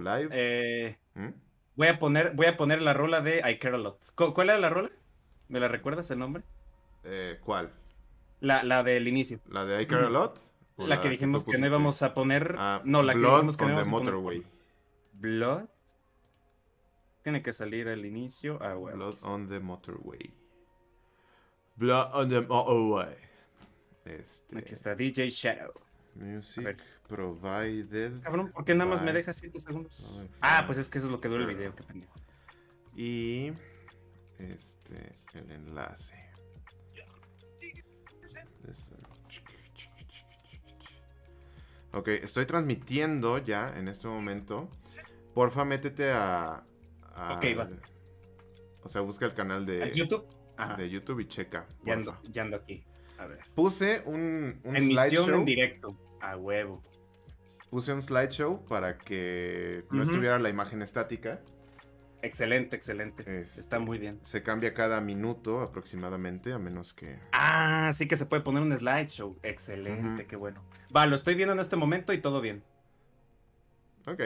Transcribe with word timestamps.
Live. 0.00 0.28
Eh, 0.32 0.98
¿Mm? 1.14 1.28
voy, 1.76 1.88
a 1.88 1.98
poner, 1.98 2.32
voy 2.34 2.46
a 2.46 2.56
poner 2.56 2.80
la 2.82 2.92
rola 2.92 3.20
de 3.20 3.38
I 3.48 3.58
Care 3.58 3.76
a 3.76 3.78
Lot. 3.78 4.12
¿Cu- 4.14 4.34
¿Cuál 4.34 4.50
era 4.50 4.58
la 4.58 4.68
rola? 4.70 4.90
¿Me 5.48 5.60
la 5.60 5.68
recuerdas 5.68 6.10
el 6.10 6.18
nombre? 6.18 6.42
Eh, 7.04 7.38
¿Cuál? 7.44 7.72
La, 8.40 8.62
la 8.62 8.82
del 8.82 9.06
inicio. 9.08 9.40
¿La 9.48 9.64
de 9.64 9.82
I 9.82 9.86
Care 9.86 10.06
a 10.06 10.10
Lot? 10.10 10.38
¿O 10.76 10.86
La 10.86 11.00
que 11.00 11.08
dijimos 11.10 11.44
que 11.44 11.58
no 11.58 11.66
íbamos 11.66 12.02
a 12.02 12.14
poner. 12.14 12.54
Ah, 12.58 12.80
no, 12.84 13.02
la 13.02 13.12
que 13.12 13.18
dijimos 13.20 13.56
que 13.56 13.64
no 13.64 13.70
on 13.70 13.76
the 13.76 13.80
íbamos 13.82 13.88
a 13.88 13.90
poner. 13.90 14.14
Motorway. 14.14 14.46
Blood. 15.14 15.64
Tiene 17.22 17.42
que 17.42 17.52
salir 17.52 17.88
al 17.88 18.04
inicio. 18.06 18.58
Ah, 18.62 18.74
bueno. 18.74 18.96
Blood 18.96 19.14
está. 19.16 19.28
on 19.28 19.48
the 19.48 19.60
Motorway. 19.60 20.32
Blood 21.76 22.10
on 22.14 22.28
the 22.28 22.40
Motorway. 22.40 23.16
Este. 24.06 24.58
Aquí 24.58 24.72
está 24.72 24.94
DJ 24.94 25.28
Shadow. 25.28 25.72
Music 26.14 26.64
ver. 26.64 26.76
Provided. 27.10 28.20
Cabrón, 28.22 28.52
¿por 28.52 28.64
qué 28.64 28.74
nada 28.74 28.88
más 28.88 29.00
me 29.00 29.06
by- 29.06 29.14
deja 29.14 29.32
7 29.32 29.58
segundos? 29.58 30.06
Ah, 30.40 30.62
pues 30.66 30.78
es 30.78 30.88
que 30.88 30.98
eso 30.98 31.08
es 31.08 31.10
lo 31.12 31.20
que 31.20 31.28
dura 31.28 31.44
el 31.44 31.54
video, 31.54 31.74
qué 31.74 31.82
pendejo. 31.82 32.14
Y. 32.96 33.52
Este. 34.38 35.18
El 35.34 35.50
enlace. 35.50 36.14
Ok, 41.92 42.08
estoy 42.08 42.46
transmitiendo 42.46 43.38
ya 43.38 43.72
en 43.76 43.88
este 43.88 44.06
momento. 44.06 44.68
Porfa, 45.34 45.64
métete 45.64 46.10
a. 46.12 46.64
a- 47.14 47.34
Ok, 47.36 47.44
va. 47.58 47.68
O 48.82 48.88
sea, 48.88 49.00
busca 49.02 49.26
el 49.26 49.34
canal 49.34 49.66
de, 49.66 49.82
¿A 49.82 49.86
YouTube? 49.92 50.24
Ajá. 50.56 50.76
de 50.76 50.88
YouTube 50.88 51.20
y 51.20 51.26
checa. 51.28 51.66
Ya 51.84 51.94
ando, 51.94 52.16
ya 52.24 52.42
ando 52.42 52.56
aquí. 52.56 52.84
A 53.18 53.26
ver. 53.26 53.40
Puse 53.54 54.02
un, 54.06 54.60
un 54.64 54.76
Emisión 54.76 55.06
slideshow. 55.08 55.38
en 55.40 55.44
directo. 55.44 55.96
A 56.20 56.36
huevo. 56.36 56.82
Puse 57.70 57.92
un 57.92 58.02
slideshow 58.02 58.64
para 58.66 58.98
que 58.98 59.84
no 59.90 60.02
estuviera 60.02 60.38
la 60.38 60.48
imagen 60.48 60.82
estática. 60.82 61.40
Excelente, 62.22 62.76
excelente. 62.76 63.22
Este, 63.40 63.60
Está 63.60 63.78
muy 63.78 63.98
bien. 63.98 64.18
Se 64.22 64.42
cambia 64.42 64.74
cada 64.74 65.00
minuto 65.00 65.60
aproximadamente, 65.60 66.52
a 66.52 66.58
menos 66.58 66.92
que. 66.92 67.18
Ah, 67.32 67.90
sí 67.94 68.06
que 68.08 68.16
se 68.16 68.26
puede 68.26 68.42
poner 68.42 68.62
un 68.62 68.76
slideshow. 68.76 69.38
Excelente, 69.42 70.26
qué 70.26 70.36
bueno. 70.36 70.62
Va, 70.94 71.06
lo 71.06 71.14
estoy 71.16 71.34
viendo 71.34 71.54
en 71.54 71.60
este 71.60 71.76
momento 71.76 72.12
y 72.12 72.18
todo 72.18 72.40
bien. 72.40 72.62
Ok. 74.06 74.22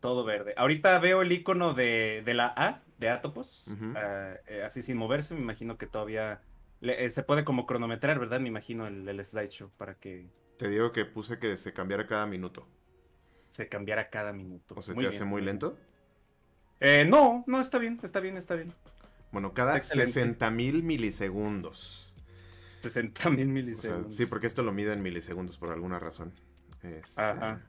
Todo 0.00 0.24
verde. 0.24 0.54
Ahorita 0.56 0.98
veo 0.98 1.22
el 1.22 1.30
icono 1.32 1.74
de, 1.74 2.22
de 2.24 2.34
la 2.34 2.52
A, 2.56 2.82
de 2.98 3.10
Atopos. 3.10 3.66
Ah, 3.94 4.34
eh, 4.46 4.62
así 4.64 4.82
sin 4.82 4.96
moverse, 4.96 5.34
me 5.34 5.40
imagino 5.40 5.76
que 5.76 5.86
todavía 5.86 6.40
le- 6.80 7.04
eh, 7.04 7.10
se 7.10 7.22
puede 7.22 7.44
como 7.44 7.66
cronometrar, 7.66 8.18
¿verdad? 8.18 8.40
Me 8.40 8.48
imagino 8.48 8.86
el, 8.86 9.08
el 9.08 9.24
slideshow 9.24 9.70
para 9.76 9.94
que 9.94 10.26
Te 10.58 10.68
digo 10.68 10.92
que 10.92 11.04
puse 11.04 11.38
que 11.38 11.56
se 11.56 11.72
cambiara 11.72 12.06
cada 12.06 12.26
minuto. 12.26 12.66
se 13.48 13.68
cambiara 13.68 14.10
cada 14.10 14.32
minuto. 14.32 14.74
¿O 14.76 14.82
se 14.82 14.92
Muy 14.94 15.04
te 15.04 15.08
hace 15.10 15.24
muy 15.24 15.40
lento? 15.42 15.78
Eh, 16.80 17.04
no, 17.08 17.44
no, 17.46 17.60
está 17.60 17.78
bien, 17.78 17.98
está 18.02 18.20
bien, 18.20 18.36
está 18.36 18.54
bien. 18.54 18.72
Bueno, 19.32 19.52
cada 19.54 19.76
Excelente. 19.76 20.12
60 20.12 20.50
mil 20.50 20.82
milisegundos. 20.82 22.14
60 22.80 23.30
mil 23.30 23.40
O 23.40 23.44
sea, 23.44 23.52
milisegundos. 23.54 24.16
sí, 24.16 24.26
porque 24.26 24.46
esto 24.46 24.62
lo 24.62 24.72
mide 24.72 24.92
en 24.92 25.02
milisegundos 25.02 25.58
por 25.58 25.70
alguna 25.70 25.98
razón. 25.98 26.32
Este, 26.82 27.20
Ajá. 27.20 27.60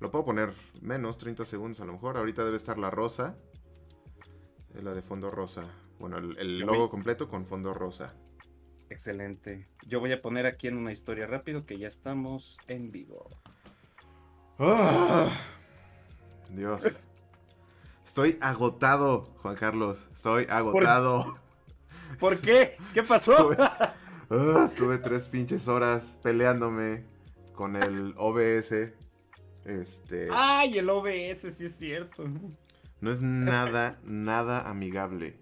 Lo 0.00 0.10
puedo 0.10 0.24
poner 0.24 0.52
menos, 0.80 1.18
30 1.18 1.44
segundos 1.44 1.80
a 1.80 1.84
lo 1.84 1.92
mejor. 1.94 2.16
Ahorita 2.16 2.44
debe 2.44 2.56
estar 2.56 2.78
la 2.78 2.90
rosa. 2.90 3.36
La 4.74 4.92
de 4.94 5.02
fondo 5.02 5.30
rosa. 5.30 5.64
Bueno, 5.98 6.18
el, 6.18 6.60
logo 6.60 6.88
completo 6.88 7.28
con 7.28 7.46
fondo 7.46 7.74
rosa. 7.74 8.14
Excelente. 8.90 9.66
Yo 9.86 10.00
voy 10.00 10.12
a 10.12 10.22
poner 10.22 10.46
aquí 10.46 10.68
en 10.68 10.76
una 10.76 10.92
historia 10.92 11.26
rápido 11.26 11.64
que 11.64 11.78
ya 11.78 11.88
estamos 11.88 12.58
en 12.66 12.90
vivo. 12.90 13.28
¡Ah! 14.58 15.28
Dios. 16.50 16.82
Estoy 18.04 18.38
agotado, 18.40 19.34
Juan 19.42 19.54
Carlos. 19.54 20.08
Estoy 20.12 20.46
agotado. 20.48 21.38
¿Por 22.18 22.40
qué? 22.40 22.76
¿Qué 22.94 23.02
pasó? 23.02 23.52
Estuve, 23.52 23.56
ah, 24.30 24.68
estuve 24.70 24.98
tres 24.98 25.26
pinches 25.26 25.68
horas 25.68 26.18
peleándome 26.22 27.04
con 27.54 27.76
el 27.76 28.14
OBS. 28.16 28.92
Este. 29.64 30.28
Ay, 30.32 30.78
el 30.78 30.88
OBS, 30.88 31.54
sí 31.54 31.66
es 31.66 31.76
cierto. 31.76 32.24
No 33.00 33.10
es 33.10 33.20
nada, 33.20 33.98
nada 34.02 34.68
amigable. 34.68 35.38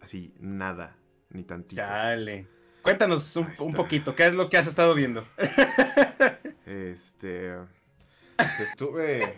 Así, 0.00 0.34
nada. 0.38 0.96
Ni 1.30 1.42
tantito. 1.42 1.82
Chale. 1.82 2.46
Cuéntanos 2.82 3.36
un, 3.36 3.74
poquito, 3.74 4.14
¿qué 4.14 4.26
es 4.26 4.34
lo 4.34 4.48
que 4.48 4.56
has 4.56 4.66
estado 4.66 4.94
viendo? 4.94 5.26
Este. 6.66 7.56
pues 8.36 8.60
Estuve. 8.60 9.34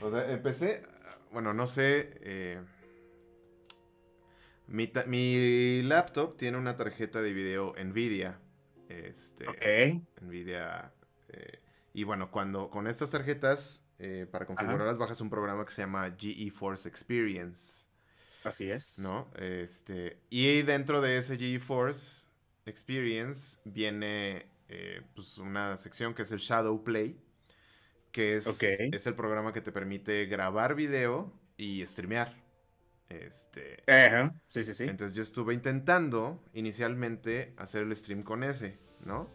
O 0.00 0.10
sea, 0.10 0.30
empecé. 0.30 0.80
Bueno, 1.32 1.52
no 1.52 1.66
sé. 1.66 2.18
eh, 2.22 2.62
mi, 4.66 4.90
mi 5.06 5.82
laptop 5.82 6.38
tiene 6.38 6.56
una 6.56 6.76
tarjeta 6.76 7.20
de 7.20 7.32
video 7.34 7.74
Nvidia. 7.82 8.40
Este. 8.88 10.02
Nvidia. 10.22 10.92
eh, 11.28 11.60
y 11.92 12.04
bueno, 12.04 12.30
cuando 12.30 12.70
con 12.70 12.86
estas 12.86 13.10
tarjetas, 13.10 13.84
eh, 13.98 14.26
para 14.30 14.46
configurarlas, 14.46 14.98
bajas 14.98 15.20
un 15.20 15.30
programa 15.30 15.64
que 15.64 15.72
se 15.72 15.82
llama 15.82 16.14
GeForce 16.16 16.88
Experience. 16.88 17.87
Así 18.48 18.70
es. 18.70 18.98
¿no? 18.98 19.30
Este, 19.36 20.18
y 20.30 20.62
dentro 20.62 21.00
de 21.00 21.16
ese 21.16 21.36
GeForce 21.36 22.26
Experience 22.66 23.60
viene 23.64 24.46
eh, 24.68 25.02
pues 25.14 25.38
una 25.38 25.76
sección 25.76 26.14
que 26.14 26.22
es 26.22 26.32
el 26.32 26.38
Shadow 26.38 26.82
Play, 26.84 27.18
que 28.12 28.34
es, 28.34 28.62
es 28.62 29.06
el 29.06 29.14
programa 29.14 29.52
que 29.52 29.60
te 29.60 29.72
permite 29.72 30.26
grabar 30.26 30.74
video 30.74 31.32
y 31.56 31.84
streamear. 31.86 32.34
Este, 33.08 33.82
Ajá. 33.86 34.34
Sí, 34.50 34.62
sí, 34.64 34.74
sí. 34.74 34.84
entonces 34.84 35.16
yo 35.16 35.22
estuve 35.22 35.54
intentando 35.54 36.44
inicialmente 36.52 37.54
hacer 37.56 37.84
el 37.84 37.96
stream 37.96 38.22
con 38.22 38.42
ese, 38.42 38.78
¿no? 39.04 39.30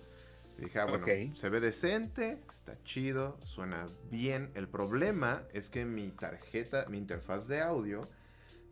Y 0.59 0.65
dije, 0.65 0.79
ah, 0.79 0.85
bueno, 0.85 1.05
se 1.35 1.49
ve 1.49 1.59
decente, 1.59 2.37
está 2.51 2.77
chido, 2.83 3.39
suena 3.41 3.89
bien. 4.11 4.51
El 4.53 4.67
problema 4.67 5.47
es 5.51 5.69
que 5.69 5.85
mi 5.85 6.11
tarjeta, 6.11 6.85
mi 6.89 6.99
interfaz 6.99 7.47
de 7.47 7.61
audio, 7.61 8.07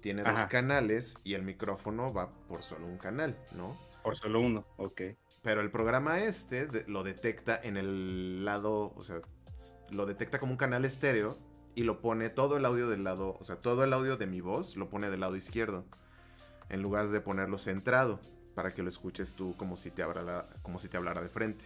tiene 0.01 0.23
dos 0.23 0.45
canales 0.49 1.17
y 1.23 1.35
el 1.35 1.43
micrófono 1.43 2.11
va 2.11 2.31
por 2.47 2.63
solo 2.63 2.85
un 2.85 2.97
canal, 2.97 3.37
¿no? 3.53 3.77
Por 4.03 4.15
solo 4.15 4.41
uno, 4.41 4.65
ok. 4.77 5.01
Pero 5.43 5.61
el 5.61 5.71
programa 5.71 6.19
este 6.19 6.67
lo 6.87 7.03
detecta 7.03 7.59
en 7.61 7.77
el 7.77 8.43
lado, 8.43 8.93
o 8.95 9.03
sea, 9.03 9.21
lo 9.89 10.05
detecta 10.05 10.39
como 10.39 10.51
un 10.51 10.57
canal 10.57 10.85
estéreo 10.85 11.37
y 11.75 11.83
lo 11.83 12.01
pone 12.01 12.29
todo 12.29 12.57
el 12.57 12.65
audio 12.65 12.89
del 12.89 13.03
lado, 13.03 13.37
o 13.39 13.45
sea, 13.45 13.55
todo 13.57 13.83
el 13.83 13.93
audio 13.93 14.17
de 14.17 14.27
mi 14.27 14.41
voz 14.41 14.75
lo 14.75 14.89
pone 14.89 15.09
del 15.09 15.21
lado 15.21 15.35
izquierdo, 15.35 15.85
en 16.69 16.81
lugar 16.81 17.09
de 17.09 17.21
ponerlo 17.21 17.57
centrado 17.57 18.19
para 18.55 18.73
que 18.73 18.83
lo 18.83 18.89
escuches 18.89 19.35
tú 19.35 19.55
como 19.57 19.77
si 19.77 19.91
te 19.91 20.03
hablara, 20.03 20.49
como 20.61 20.79
si 20.79 20.89
te 20.89 20.97
hablara 20.97 21.21
de 21.21 21.29
frente. 21.29 21.65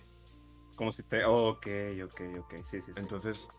Como 0.75 0.91
si 0.91 1.03
te. 1.03 1.23
ok, 1.23 1.67
ok, 2.03 2.21
ok. 2.39 2.53
Sí, 2.63 2.81
sí, 2.81 2.93
sí. 2.93 2.99
Entonces, 2.99 3.49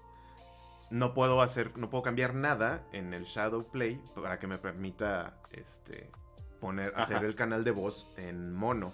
no 0.91 1.14
puedo 1.14 1.41
hacer, 1.42 1.76
no 1.76 1.91
puedo 1.91 2.02
cambiar 2.02 2.34
nada 2.34 2.86
en 2.92 3.12
el 3.14 3.24
Shadow 3.24 3.64
Play 3.70 4.00
para 4.14 4.38
que 4.38 4.47
me 4.47 4.58
permita, 4.58 5.34
este, 5.52 6.10
poner, 6.60 6.92
hacer 6.97 7.24
el 7.24 7.34
canal 7.34 7.64
de 7.64 7.70
voz 7.72 8.06
en 8.16 8.54
mono. 8.54 8.92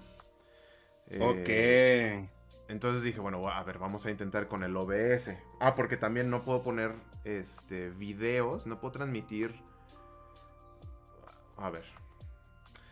Eh, 1.08 2.26
ok. 2.26 2.70
Entonces 2.70 3.02
dije, 3.02 3.20
bueno, 3.20 3.46
a 3.48 3.62
ver, 3.64 3.78
vamos 3.78 4.06
a 4.06 4.10
intentar 4.10 4.48
con 4.48 4.62
el 4.62 4.74
OBS. 4.76 5.36
Ah, 5.60 5.74
porque 5.74 5.96
también 5.98 6.30
no 6.30 6.44
puedo 6.44 6.62
poner 6.62 6.92
este 7.24 7.90
videos, 7.90 8.66
no 8.66 8.80
puedo 8.80 8.92
transmitir. 8.92 9.54
A 11.58 11.70
ver. 11.70 11.84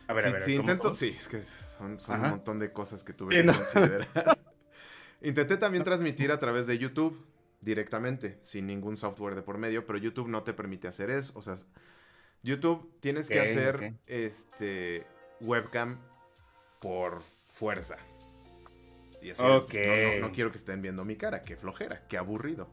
A 0.06 0.12
ver, 0.12 0.24
si, 0.24 0.28
a 0.30 0.32
ver. 0.32 0.42
si 0.44 0.50
¿cómo- 0.56 0.60
intento, 0.62 0.82
cómo? 0.84 0.94
sí, 0.94 1.14
es 1.16 1.28
que 1.28 1.42
son, 1.42 1.98
son 2.00 2.20
un 2.22 2.30
montón 2.30 2.58
de 2.58 2.72
cosas 2.72 3.02
que 3.02 3.12
tuve 3.12 3.30
Sí, 3.34 3.36
que 3.40 3.44
no. 3.44 3.54
considerar. 3.54 4.08
Intenté 5.22 5.56
también 5.56 5.84
transmitir 5.84 6.32
a 6.32 6.36
través 6.36 6.66
de 6.66 6.78
YouTube 6.78 7.26
directamente, 7.60 8.38
sin 8.43 8.66
ningún 8.66 8.97
software 8.97 9.34
de 9.34 9.43
por 9.43 9.59
medio, 9.59 9.87
pero 9.87 9.98
YouTube 9.98 10.28
no 10.28 10.42
te 10.42 10.53
permite 10.54 10.89
hacer 10.89 11.10
eso. 11.10 11.33
O 11.36 11.42
sea, 11.42 11.57
YouTube 12.42 12.91
tienes 13.01 13.28
que 13.28 13.41
hacer 13.41 13.95
este 14.07 15.07
webcam 15.41 15.98
por 16.80 17.22
fuerza. 17.48 17.97
Y 19.22 19.30
así, 19.30 19.42
pues, 19.42 19.54
Ok. 19.65 19.74
no, 19.74 19.97
no- 20.21 20.28
no 20.28 20.33
quiero 20.33 20.51
que 20.51 20.57
estén 20.57 20.80
viendo 20.80 21.04
mi 21.04 21.16
cara, 21.16 21.45
qué 21.45 21.57
flojera, 21.57 22.07
qué 22.09 22.16
aburrido. 22.18 22.68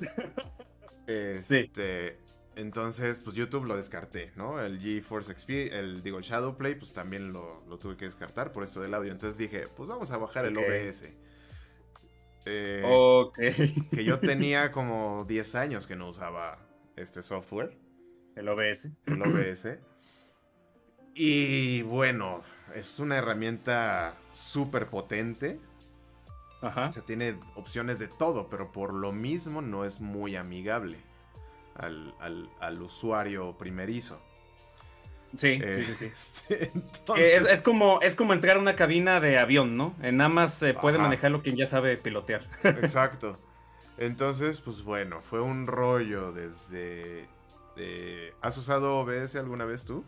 Este, 1.06 2.18
entonces, 2.54 3.18
pues 3.18 3.34
YouTube 3.34 3.64
lo 3.64 3.76
descarté, 3.76 4.32
¿no? 4.36 4.60
El 4.60 4.78
GeForce 4.78 5.32
Experience, 5.32 5.78
el, 5.78 6.02
digo, 6.02 6.18
el 6.18 6.24
Shadowplay, 6.24 6.74
pues 6.74 6.92
también 6.92 7.32
lo, 7.32 7.64
lo 7.66 7.78
tuve 7.78 7.96
que 7.96 8.04
descartar 8.04 8.52
por 8.52 8.62
esto 8.64 8.80
del 8.82 8.92
audio. 8.92 9.10
Entonces 9.12 9.38
dije, 9.38 9.68
pues 9.74 9.88
vamos 9.88 10.10
a 10.10 10.18
bajar 10.18 10.44
el 10.44 10.58
OBS. 10.58 11.06
Eh. 12.48 13.32
Que 13.90 14.04
yo 14.04 14.18
tenía 14.20 14.72
como 14.72 15.24
10 15.26 15.54
años 15.54 15.86
que 15.86 15.96
no 15.96 16.08
usaba 16.08 16.58
este 16.96 17.22
software, 17.22 17.76
El 18.34 18.48
OBS. 18.48 18.88
el 19.06 19.22
OBS. 19.22 19.78
Y 21.20 21.82
bueno, 21.82 22.42
es 22.76 23.00
una 23.00 23.16
herramienta 23.16 24.14
súper 24.30 24.86
potente. 24.86 25.58
O 26.62 26.92
sea, 26.92 27.04
tiene 27.04 27.36
opciones 27.56 27.98
de 27.98 28.06
todo, 28.06 28.48
pero 28.48 28.70
por 28.70 28.94
lo 28.94 29.10
mismo 29.10 29.60
no 29.60 29.84
es 29.84 30.00
muy 30.00 30.36
amigable 30.36 30.98
al, 31.74 32.82
usuario 32.82 33.56
primerizo. 33.58 34.20
Sí, 35.36 35.60
sí, 35.60 35.94
sí, 35.94 36.04
este, 36.48 37.52
es, 37.52 37.62
como, 37.62 38.00
es 38.00 38.14
como 38.14 38.32
entrar 38.32 38.56
a 38.56 38.60
una 38.60 38.76
cabina 38.76 39.20
de 39.20 39.38
avión, 39.38 39.76
¿no? 39.76 39.94
Nada 40.00 40.28
más 40.28 40.54
se 40.54 40.74
puede 40.74 40.98
manejarlo 40.98 41.42
quien 41.42 41.56
ya 41.56 41.66
sabe 41.66 41.96
pilotear. 41.96 42.46
Exacto. 42.64 43.38
Entonces, 43.98 44.60
pues 44.60 44.82
bueno, 44.82 45.20
fue 45.20 45.40
un 45.40 45.66
rollo 45.66 46.32
desde... 46.32 47.26
¿Has 48.40 48.56
usado 48.58 48.98
OBS 49.00 49.36
alguna 49.36 49.64
vez 49.64 49.84
tú? 49.84 50.04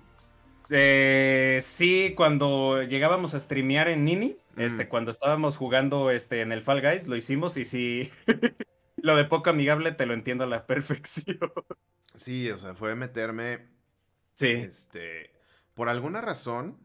Eh, 0.71 1.59
sí, 1.63 2.15
cuando 2.17 2.83
llegábamos 2.83 3.35
a 3.35 3.41
streamear 3.41 3.89
en 3.89 4.05
Nini, 4.05 4.37
este, 4.57 4.85
mm. 4.85 4.89
cuando 4.89 5.11
estábamos 5.11 5.57
jugando 5.57 6.11
este, 6.11 6.43
en 6.43 6.53
el 6.53 6.63
Fall 6.63 6.81
Guys, 6.81 7.09
lo 7.09 7.17
hicimos 7.17 7.57
y 7.57 7.65
sí, 7.65 8.11
lo 8.97 9.17
de 9.17 9.25
poco 9.25 9.51
amigable 9.51 9.91
te 9.93 10.07
lo 10.07 10.15
entiendo 10.15 10.45
a 10.45 10.47
la 10.47 10.67
perfección. 10.67 11.53
Sí, 12.17 12.51
o 12.51 12.59
sea, 12.59 12.75
fue 12.75 12.95
meterme. 12.95 13.69
Sí. 14.41 14.53
Este, 14.53 15.35
por 15.75 15.91
alguna 15.91 16.23
razón, 16.23 16.79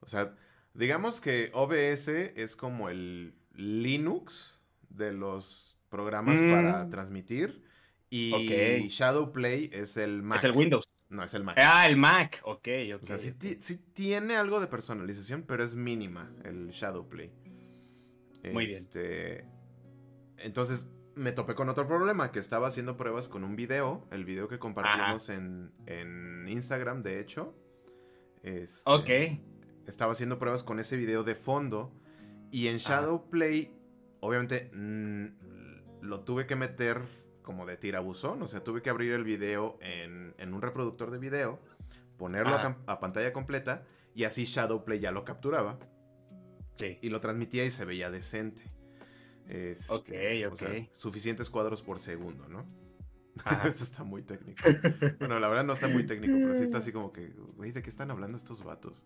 o 0.00 0.08
sea, 0.08 0.34
digamos 0.74 1.20
que 1.20 1.50
OBS 1.54 2.08
es 2.08 2.56
como 2.56 2.88
el 2.88 3.34
Linux 3.54 4.58
de 4.88 5.12
los 5.12 5.78
programas 5.88 6.40
para 6.40 6.84
mm. 6.84 6.90
transmitir 6.90 7.62
y 8.10 8.88
Shadowplay 8.88 9.70
es 9.72 9.96
el 9.96 10.22
Mac. 10.22 10.38
Es 10.38 10.44
el 10.44 10.52
Windows. 10.52 10.90
No, 11.10 11.22
es 11.22 11.32
el 11.34 11.44
Mac. 11.44 11.56
Ah, 11.60 11.86
el 11.86 11.96
Mac. 11.96 12.40
Ok, 12.42 12.68
ok. 12.96 13.02
O 13.04 13.06
sea, 13.06 13.18
sí, 13.18 13.32
tiene 13.92 14.34
algo 14.34 14.60
de 14.60 14.66
personalización, 14.66 15.44
pero 15.44 15.62
es 15.62 15.76
mínima 15.76 16.28
el 16.44 16.70
Shadowplay. 16.70 17.30
Muy 18.52 18.64
este, 18.64 19.34
bien. 19.34 19.50
Entonces, 20.38 20.90
me 21.18 21.32
topé 21.32 21.54
con 21.54 21.68
otro 21.68 21.86
problema, 21.86 22.30
que 22.32 22.38
estaba 22.38 22.68
haciendo 22.68 22.96
pruebas 22.96 23.28
con 23.28 23.44
un 23.44 23.56
video, 23.56 24.06
el 24.10 24.24
video 24.24 24.48
que 24.48 24.58
compartimos 24.58 25.28
en, 25.28 25.72
Instagram, 26.48 27.02
de 27.02 27.20
hecho. 27.20 27.54
Este, 28.42 28.82
ok. 28.86 29.40
Estaba 29.86 30.12
haciendo 30.12 30.38
pruebas 30.38 30.62
con 30.62 30.78
ese 30.78 30.96
video 30.96 31.24
de 31.24 31.34
fondo. 31.34 31.92
Y 32.50 32.68
en 32.68 32.78
Shadowplay, 32.78 33.70
obviamente, 34.20 34.70
lo 36.00 36.20
tuve 36.20 36.46
que 36.46 36.56
meter 36.56 37.02
como 37.42 37.66
de 37.66 37.76
tirabuzón. 37.76 38.42
O 38.42 38.48
sea, 38.48 38.62
tuve 38.62 38.80
que 38.80 38.90
abrir 38.90 39.12
el 39.12 39.24
video 39.24 39.78
en, 39.80 40.54
un 40.54 40.62
reproductor 40.62 41.10
de 41.10 41.18
video, 41.18 41.60
ponerlo 42.16 42.56
a, 42.86 43.00
pantalla 43.00 43.32
completa 43.32 43.84
y 44.14 44.24
así 44.24 44.44
Shadowplay 44.44 45.00
ya 45.00 45.10
lo 45.10 45.24
capturaba. 45.24 45.78
Sí. 46.74 46.98
Y 47.02 47.08
lo 47.08 47.20
transmitía 47.20 47.64
y 47.64 47.70
se 47.70 47.84
veía 47.84 48.10
decente. 48.10 48.62
Este, 49.48 49.92
ok, 50.46 50.52
ok. 50.52 50.62
suficientes 50.94 51.48
cuadros 51.48 51.82
por 51.82 51.98
segundo, 51.98 52.46
¿no? 52.48 52.66
Esto 53.64 53.84
está 53.84 54.04
muy 54.04 54.22
técnico. 54.22 54.62
bueno, 55.18 55.38
la 55.38 55.48
verdad 55.48 55.64
no 55.64 55.72
está 55.72 55.88
muy 55.88 56.04
técnico, 56.04 56.34
pero 56.34 56.54
sí 56.54 56.62
está 56.62 56.78
así 56.78 56.92
como 56.92 57.12
que, 57.12 57.32
güey, 57.56 57.72
¿de 57.72 57.82
qué 57.82 57.90
están 57.90 58.10
hablando 58.10 58.36
estos 58.36 58.62
vatos? 58.62 59.04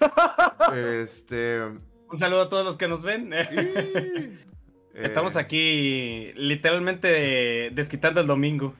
este. 0.74 1.62
Un 2.10 2.16
saludo 2.16 2.42
a 2.42 2.48
todos 2.48 2.64
los 2.64 2.76
que 2.76 2.88
nos 2.88 3.02
ven. 3.02 3.32
Estamos 4.94 5.36
eh, 5.36 5.38
aquí 5.38 6.32
literalmente 6.34 7.70
desquitando 7.72 8.20
el 8.20 8.26
domingo. 8.26 8.74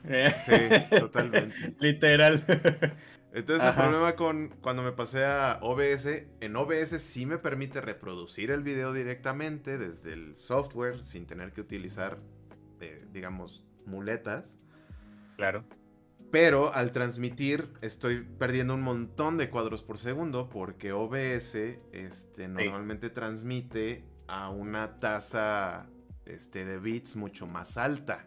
Sí, 0.45 0.99
totalmente. 0.99 1.55
Literal. 1.79 2.45
Entonces 3.33 3.69
el 3.69 3.75
problema 3.75 4.17
con 4.17 4.49
cuando 4.63 4.83
me 4.83 4.93
pasé 4.93 5.25
a 5.25 5.59
OBS, 5.61 6.07
en 6.41 6.57
OBS 6.57 7.01
sí 7.03 7.27
me 7.27 7.39
permite 7.39 7.81
reproducir 7.81 8.51
el 8.51 8.63
video 8.63 8.93
directamente 8.93 9.77
desde 9.77 10.15
el 10.15 10.37
software 10.37 11.05
sin 11.05 11.27
tener 11.27 11.53
que 11.53 11.61
utilizar, 11.61 12.19
eh, 12.81 13.07
digamos, 13.13 13.67
muletas. 13.85 14.59
Claro. 15.37 15.65
Pero 16.31 16.75
al 16.75 16.93
transmitir 16.93 17.73
estoy 17.81 18.23
perdiendo 18.23 18.75
un 18.75 18.83
montón 18.83 19.37
de 19.37 19.51
cuadros 19.51 19.83
por 19.83 19.99
segundo 19.99 20.49
porque 20.49 20.93
OBS 20.93 21.55
este, 21.93 22.49
normalmente 22.49 23.11
transmite 23.11 24.05
a 24.27 24.51
una 24.51 24.99
tasa 25.01 25.89
este, 26.27 26.65
de 26.65 26.79
bits 26.79 27.17
mucho 27.17 27.47
más 27.47 27.79
alta 27.79 28.27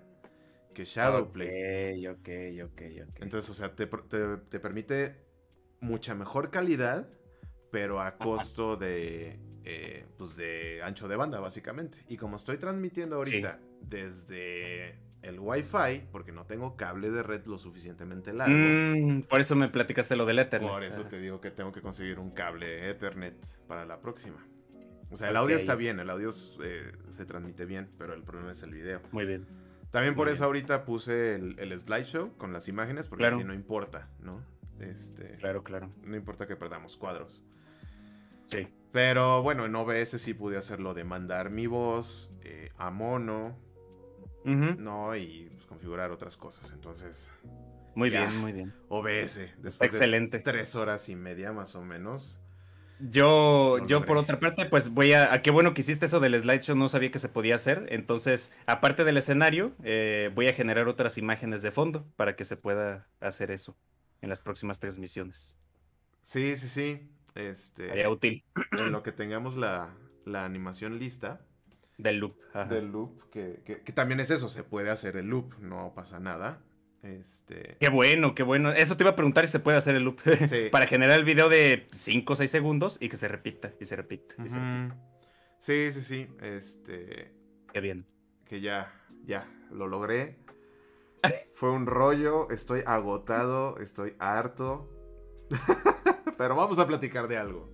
que 0.73 0.85
Shadowplay. 0.85 2.07
Ok, 2.07 2.18
ok, 2.19 2.71
ok, 2.71 2.81
ok. 3.09 3.19
Entonces, 3.21 3.50
o 3.50 3.53
sea, 3.53 3.75
te, 3.75 3.88
permite 3.88 5.15
mucha 5.79 6.15
mejor 6.15 6.51
calidad, 6.51 7.07
pero 7.71 8.01
a 8.01 8.18
costo 8.18 8.75
de, 8.75 9.39
eh, 9.63 10.06
pues 10.18 10.35
de 10.35 10.81
ancho 10.83 11.07
de 11.07 11.15
banda, 11.15 11.39
básicamente. 11.39 12.00
Y 12.07 12.18
como 12.18 12.35
estoy 12.35 12.57
transmitiendo 12.57 13.18
ahorita 13.18 13.59
desde 13.81 15.00
el 15.21 15.39
Wi-Fi, 15.39 16.07
porque 16.12 16.31
no 16.31 16.45
tengo 16.45 16.75
cable 16.75 17.12
de 17.12 17.23
red 17.23 17.45
lo 17.45 17.57
suficientemente 17.57 18.33
largo. 18.33 18.56
Mm, 18.56 19.23
por 19.23 19.39
eso 19.39 19.56
me 19.56 19.69
platicaste 19.69 20.15
lo 20.15 20.25
del 20.25 20.39
Ethernet. 20.39 20.69
Por 20.69 20.83
eso 20.83 21.03
te 21.06 21.19
digo 21.19 21.41
que 21.41 21.51
tengo 21.51 21.71
que 21.71 21.81
conseguir 21.81 22.19
un 22.19 22.31
cable 22.31 22.89
Ethernet 22.89 23.35
para 23.68 23.85
la 23.85 24.01
próxima. 24.01 24.45
O 25.12 25.18
sea, 25.18 25.29
el 25.29 25.35
audio 25.35 25.57
está 25.57 25.75
bien, 25.75 26.00
el 26.00 26.09
audio 26.09 26.29
eh, 26.63 26.91
se 27.12 27.25
transmite 27.25 27.65
bien, 27.65 27.89
pero 27.97 28.13
el 28.13 28.23
problema 28.23 28.53
es 28.53 28.63
el 28.63 28.73
video. 28.73 29.01
Muy 29.12 29.25
bien. 29.25 29.45
También 29.92 30.16
por 30.16 30.30
eso 30.30 30.46
ahorita 30.46 30.86
puse 30.86 31.36
el, 31.36 31.80
slideshow 31.80 32.36
con 32.38 32.54
las 32.54 32.68
imágenes, 32.70 33.08
porque 33.08 33.26
así 33.26 33.44
no 33.44 33.54
importa, 33.54 34.10
¿no? 34.20 34.42
Este, 34.80 35.36
claro, 35.36 35.64
claro. 35.64 35.92
No 36.04 36.16
importa 36.16 36.48
que 36.48 36.56
perdamos 36.56 36.98
cuadros. 36.98 37.44
Sí. 38.48 38.68
Pero 38.92 39.42
bueno, 39.42 39.66
en 39.66 39.76
OBS 39.76 40.22
sí 40.22 40.34
pude 40.34 40.58
hacerlo 40.58 40.94
de 40.94 41.04
mandar 41.04 41.50
mi 41.50 41.68
voz 41.68 42.32
eh, 42.42 42.72
a 42.78 42.90
mono, 42.90 43.58
¿no? 44.44 45.16
Y 45.16 45.50
pues, 45.54 45.66
configurar 45.66 46.12
otras 46.12 46.38
cosas. 46.38 46.72
Entonces. 46.72 47.32
Muy 47.96 48.10
bien, 48.10 48.36
muy 48.38 48.54
bien. 48.54 48.74
OBS. 48.90 49.54
Después 49.58 49.94
Excelente. 49.94 50.38
de 50.38 50.44
tres 50.44 50.76
horas 50.76 51.10
y 51.10 51.16
media 51.16 51.52
más 51.52 51.76
o 51.76 51.82
menos. 51.82 52.40
Yo, 53.09 53.86
yo 53.88 54.06
por 54.06 54.18
otra 54.18 54.39
parte, 54.39 54.65
pues 54.65 54.89
voy 54.89 55.13
a, 55.13 55.33
a, 55.33 55.42
Qué 55.42 55.51
bueno 55.51 55.74
que 55.74 55.81
hiciste 55.81 56.06
eso 56.06 56.19
del 56.19 56.39
slideshow, 56.39 56.75
no 56.75 56.89
sabía 56.89 57.12
que 57.12 57.19
se 57.19 57.30
podía 57.30 57.56
hacer. 57.56 57.88
Entonces, 57.89 58.51
aparte 58.65 59.03
del 59.03 59.18
escenario, 59.18 59.74
eh, 59.83 60.31
voy 60.36 60.48
a 60.48 60.53
generar 60.53 60.88
otras 60.88 61.18
imágenes 61.18 61.62
de 61.62 61.71
fondo 61.71 62.06
para 62.15 62.36
que 62.36 62.45
se 62.45 62.57
pueda 62.57 63.07
hacer 63.19 63.51
eso 63.51 63.75
en 64.21 64.30
las 64.30 64.39
próximas 64.39 64.80
transmisiones. 64.80 65.57
Sí, 66.21 66.56
sí, 66.56 66.68
sí. 66.68 67.09
Este, 67.36 67.88
Sería 67.88 68.09
útil. 68.09 68.44
En 68.71 68.92
lo 68.92 69.04
que 69.04 69.12
tengamos 69.12 69.57
la, 69.57 69.94
animación 70.33 71.00
lista. 71.00 71.42
Del 71.97 72.18
loop. 72.18 72.36
Del 72.69 72.92
loop, 72.92 73.30
que, 73.30 73.62
que 73.63 73.94
también 73.94 74.19
es 74.19 74.31
eso, 74.31 74.50
se 74.50 74.63
puede 74.63 74.89
hacer 74.89 75.18
el 75.18 75.27
loop, 75.27 75.59
no 75.59 75.94
pasa 75.95 76.19
nada. 76.19 76.62
Este... 77.03 77.77
Qué 77.80 77.89
bueno, 77.89 78.35
qué 78.35 78.44
bueno. 78.44 78.71
Eso 78.71 78.95
te 78.95 79.04
iba 79.04 79.11
a 79.11 79.16
preguntar 79.16 79.45
si 79.45 79.52
se 79.52 79.59
puede 79.59 79.78
hacer 79.78 79.95
el 79.95 80.04
loop. 80.04 80.21
Para 80.71 80.87
generar 80.87 81.19
el 81.19 81.26
video 81.26 81.49
de 81.49 81.87
5 81.92 82.33
o 82.33 82.35
6 82.35 82.49
segundos 82.49 82.97
y 82.99 83.09
que 83.09 83.18
se 83.18 83.28
repita 83.28 83.73
y 83.80 83.85
se 83.85 83.95
repita. 83.95 84.35
Sí, 85.57 85.92
sí, 85.92 86.02
sí. 86.02 86.28
Este. 86.42 87.31
Qué 87.73 87.80
bien. 87.80 88.06
Que 88.45 88.61
ya, 88.61 88.94
ya, 89.26 89.47
lo 89.71 89.87
logré. 89.87 90.37
Fue 91.56 91.71
un 91.71 91.85
rollo, 91.85 92.49
estoy 92.49 92.81
agotado, 92.85 93.78
estoy 93.78 94.16
harto. 94.19 94.90
Pero 96.37 96.56
vamos 96.56 96.80
a 96.80 96.87
platicar 96.87 97.28
de 97.28 97.37
algo. 97.37 97.71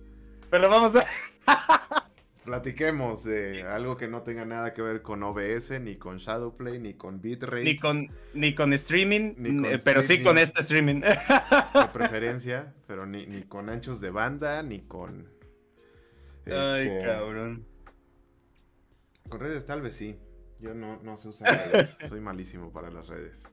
Pero 0.50 0.68
vamos 0.68 0.94
a 0.96 1.06
platiquemos 2.48 3.24
de 3.24 3.62
algo 3.62 3.98
que 3.98 4.08
no 4.08 4.22
tenga 4.22 4.46
nada 4.46 4.72
que 4.72 4.80
ver 4.80 5.02
con 5.02 5.22
OBS, 5.22 5.78
ni 5.82 5.96
con 5.96 6.16
Shadowplay, 6.16 6.78
ni 6.78 6.94
con 6.94 7.20
bitrate. 7.20 7.62
Ni 7.62 7.76
con, 7.76 8.08
ni 8.32 8.54
con 8.54 8.72
streaming, 8.72 9.34
pero 9.84 10.02
sí 10.02 10.22
con 10.22 10.38
este 10.38 10.62
streaming. 10.62 11.00
De 11.00 11.14
preferencia, 11.92 12.72
pero 12.86 13.04
ni, 13.04 13.42
con 13.42 13.68
anchos 13.68 14.00
de 14.00 14.08
banda, 14.08 14.62
ni 14.62 14.80
con... 14.80 15.28
Ay, 16.46 16.88
este, 16.88 17.02
cabrón. 17.04 17.66
Con 19.28 19.40
redes 19.40 19.66
tal 19.66 19.82
vez 19.82 19.94
sí. 19.94 20.18
Yo 20.58 20.72
no, 20.72 21.02
no 21.02 21.18
sé 21.18 21.28
usar 21.28 21.70
redes. 21.72 21.98
Soy 22.08 22.20
malísimo 22.20 22.72
para 22.72 22.90
las 22.90 23.08
redes. 23.08 23.46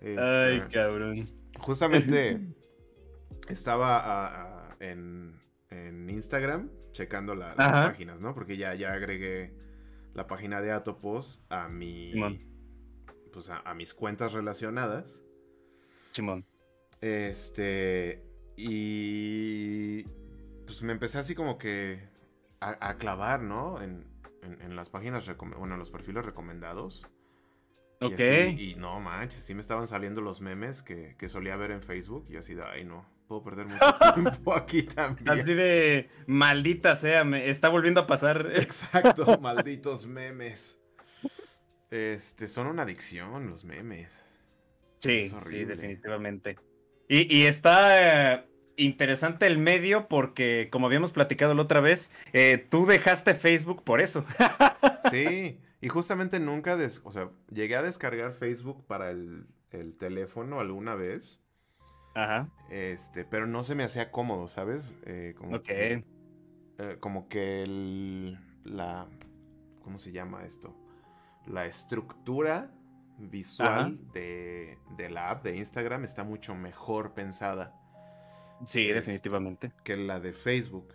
Ay, 0.00 0.56
este, 0.56 0.68
cabrón. 0.72 1.28
Justamente 1.58 2.40
estaba 3.50 4.74
en, 4.80 5.38
en 5.68 6.08
Instagram 6.08 6.70
checando 6.96 7.34
las 7.34 7.54
páginas, 7.54 8.20
¿no? 8.20 8.34
Porque 8.34 8.56
ya, 8.56 8.74
ya 8.74 8.92
agregué 8.92 9.52
la 10.14 10.26
página 10.26 10.60
de 10.60 10.72
Atopos 10.72 11.44
a 11.50 11.68
mi. 11.68 12.12
Pues 13.32 13.50
a, 13.50 13.74
mis 13.74 13.92
cuentas 13.92 14.32
relacionadas. 14.32 15.22
Simón. 16.10 16.46
Este. 17.00 18.24
Y. 18.56 20.04
Pues 20.64 20.82
me 20.82 20.92
empecé 20.92 21.18
así 21.18 21.34
como 21.34 21.58
que. 21.58 22.08
a, 22.60 22.96
clavar, 22.96 23.42
¿no? 23.42 23.82
En, 23.82 24.06
las 24.74 24.88
páginas. 24.88 25.30
Bueno, 25.36 25.74
en 25.74 25.78
los 25.78 25.90
perfiles 25.90 26.24
recomendados. 26.24 27.06
Ok. 28.00 28.20
Y, 28.56 28.74
no 28.76 29.00
manches, 29.00 29.44
sí 29.44 29.54
me 29.54 29.60
estaban 29.60 29.86
saliendo 29.86 30.20
los 30.20 30.40
memes 30.40 30.82
que, 30.82 31.16
que 31.18 31.28
solía 31.28 31.56
ver 31.56 31.70
en 31.70 31.82
Facebook. 31.82 32.26
Y 32.30 32.36
así 32.36 32.54
de, 32.54 32.62
ay, 32.62 32.84
no 32.84 33.15
puedo 33.26 33.42
perder 33.42 33.66
mucho 33.66 33.78
tiempo 34.14 34.54
aquí 34.54 34.82
también. 34.82 35.28
Así 35.28 35.54
de 35.54 36.08
maldita 36.26 36.94
sea, 36.94 37.24
me 37.24 37.48
está 37.48 37.68
volviendo 37.68 38.00
a 38.00 38.06
pasar. 38.06 38.50
Exacto, 38.54 39.38
malditos 39.38 40.06
memes. 40.06 40.78
Este, 41.90 42.48
son 42.48 42.66
una 42.66 42.82
adicción 42.82 43.48
los 43.48 43.64
memes. 43.64 44.12
Sí, 44.98 45.32
sí, 45.48 45.64
definitivamente. 45.64 46.56
Y, 47.08 47.44
está 47.44 48.34
eh, 48.34 48.44
interesante 48.76 49.46
el 49.46 49.58
medio 49.58 50.08
porque, 50.08 50.68
como 50.72 50.86
habíamos 50.86 51.12
platicado 51.12 51.54
la 51.54 51.62
otra 51.62 51.80
vez, 51.80 52.10
eh, 52.32 52.66
tú 52.68 52.86
dejaste 52.86 53.34
Facebook 53.34 53.84
por 53.84 54.00
eso. 54.00 54.24
sí, 55.10 55.60
y 55.80 55.88
justamente 55.88 56.40
nunca, 56.40 56.76
o 57.04 57.12
sea, 57.12 57.30
llegué 57.52 57.76
a 57.76 57.82
descargar 57.82 58.32
Facebook 58.32 58.84
para 58.86 59.10
el, 59.10 59.46
teléfono 59.98 60.58
alguna 60.58 60.94
vez. 60.94 61.38
Ajá. 62.16 62.48
Este, 62.70 63.26
pero 63.26 63.46
no 63.46 63.62
se 63.62 63.74
me 63.74 63.84
hacía 63.84 64.10
cómodo, 64.10 64.48
¿sabes? 64.48 64.98
Eh, 65.04 65.34
como 65.36 65.62
Que, 65.62 66.02
como 66.98 67.28
que 67.28 67.62
el, 67.62 68.38
la, 68.64 69.06
¿cómo 69.82 69.98
se 69.98 70.12
llama 70.12 70.46
esto? 70.46 70.74
La 71.46 71.66
estructura 71.66 72.70
visual 73.18 73.98
de, 74.14 74.78
la 75.10 75.30
app 75.30 75.44
de 75.44 75.56
Instagram 75.56 76.04
está 76.04 76.24
mucho 76.24 76.54
mejor 76.54 77.12
pensada. 77.12 77.78
Sí, 78.64 78.86
definitivamente. 78.86 79.72
Que 79.84 79.98
la 79.98 80.18
de 80.18 80.32
Facebook. 80.32 80.94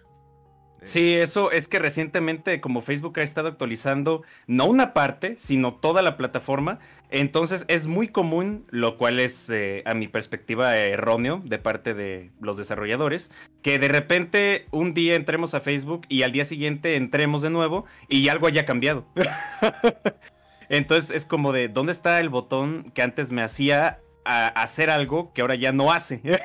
Sí, 0.83 1.13
eso 1.13 1.51
es 1.51 1.67
que 1.67 1.77
recientemente 1.77 2.59
como 2.59 2.81
Facebook 2.81 3.19
ha 3.19 3.23
estado 3.23 3.50
actualizando 3.50 4.23
no 4.47 4.65
una 4.65 4.93
parte, 4.93 5.35
sino 5.38 5.75
toda 5.75 6.01
la 6.01 6.17
plataforma, 6.17 6.79
entonces 7.11 7.65
es 7.67 7.85
muy 7.85 8.07
común, 8.07 8.65
lo 8.71 8.97
cual 8.97 9.19
es 9.19 9.50
eh, 9.51 9.83
a 9.85 9.93
mi 9.93 10.07
perspectiva 10.07 10.75
erróneo 10.75 11.41
de 11.45 11.59
parte 11.59 11.93
de 11.93 12.31
los 12.39 12.57
desarrolladores, 12.57 13.31
que 13.61 13.77
de 13.77 13.89
repente 13.89 14.65
un 14.71 14.95
día 14.95 15.15
entremos 15.15 15.53
a 15.53 15.59
Facebook 15.59 16.07
y 16.09 16.23
al 16.23 16.31
día 16.31 16.45
siguiente 16.45 16.95
entremos 16.95 17.43
de 17.43 17.51
nuevo 17.51 17.85
y 18.07 18.29
algo 18.29 18.47
haya 18.47 18.65
cambiado. 18.65 19.05
Entonces 20.69 21.11
es 21.11 21.25
como 21.25 21.53
de, 21.53 21.67
¿dónde 21.67 21.91
está 21.91 22.19
el 22.19 22.29
botón 22.29 22.91
que 22.95 23.03
antes 23.03 23.29
me 23.29 23.43
hacía 23.43 24.00
hacer 24.25 24.89
algo 24.89 25.33
que 25.33 25.41
ahora 25.41 25.55
ya 25.55 25.71
no 25.71 25.91
hace? 25.91 26.21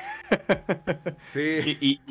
Sí. 1.23 2.01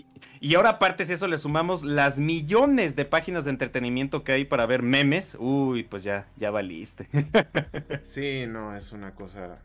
Y, 0.41 0.55
ahora 0.55 0.71
aparte 0.71 1.05
si 1.05 1.13
eso 1.13 1.27
le 1.27 1.39
sumamos 1.39 1.83
las 1.83 2.19
millones 2.19 2.97
de 2.97 3.05
páginas 3.05 3.45
de 3.45 3.51
entretenimiento 3.51 4.25
que 4.25 4.33
hay 4.33 4.45
para 4.45 4.65
ver 4.67 4.83
memes, 4.83 5.37
uy, 5.39 5.83
pues 5.83 6.03
ya, 6.03 6.29
ya 6.37 6.51
valiste. 6.51 7.09
Sí, 8.05 8.45
no, 8.47 8.75
es 8.75 8.93
una 8.93 9.15
cosa, 9.15 9.63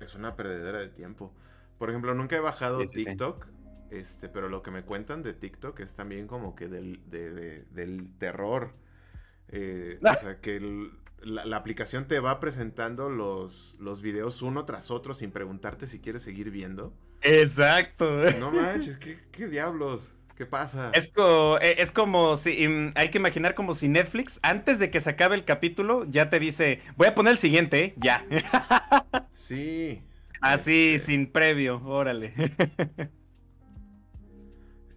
es 0.00 0.14
una 0.14 0.36
perdedera 0.36 0.78
de 0.78 0.88
tiempo. 0.88 1.32
Por 1.78 1.90
ejemplo, 1.90 2.14
nunca 2.14 2.36
he 2.36 2.40
bajado 2.40 2.84
TikTok. 2.84 3.46
Este, 3.90 4.30
pero 4.30 4.48
lo 4.48 4.62
que 4.62 4.70
me 4.70 4.84
cuentan 4.84 5.22
de 5.22 5.34
TikTok 5.34 5.80
es 5.80 5.94
también 5.94 6.26
como 6.26 6.54
que 6.54 6.66
del, 6.68 7.00
del 7.10 8.08
terror. 8.18 8.74
Eh, 9.48 9.98
o 10.02 10.14
sea, 10.14 10.40
que 10.40 10.56
el, 10.56 10.92
la, 11.24 11.56
aplicación 11.56 12.06
te 12.06 12.20
va 12.20 12.40
presentando 12.40 13.08
los, 13.08 13.76
los 13.78 14.02
videos 14.02 14.42
uno 14.42 14.64
tras 14.64 14.90
otro 14.90 15.14
sin 15.14 15.30
preguntarte 15.30 15.86
si 15.86 16.00
quieres 16.00 16.22
seguir 16.22 16.50
viendo. 16.50 16.92
Exacto. 17.22 18.10
No 18.38 18.50
manches, 18.50 18.98
¿qué, 18.98 19.46
diablos? 19.46 20.14
¿Qué 20.36 20.46
pasa? 20.46 20.90
Es, 20.94 21.12
e, 21.60 21.76
es 21.78 21.92
como 21.92 22.36
si. 22.36 22.66
Hay 22.94 23.10
que 23.10 23.18
imaginar 23.18 23.54
como 23.54 23.74
si 23.74 23.88
Netflix, 23.88 24.40
antes 24.42 24.78
de 24.78 24.90
que 24.90 25.00
se 25.00 25.10
acabe 25.10 25.36
el 25.36 25.44
capítulo, 25.44 26.04
ya 26.08 26.30
te 26.30 26.40
dice: 26.40 26.80
Voy 26.96 27.06
a 27.06 27.14
poner 27.14 27.32
el 27.32 27.38
siguiente, 27.38 27.84
¿eh? 27.84 27.94
ya. 27.96 28.26
Sí. 29.34 30.02
Así, 30.40 30.94
este 30.94 31.06
sin 31.06 31.30
previo, 31.30 31.80
órale. 31.84 32.34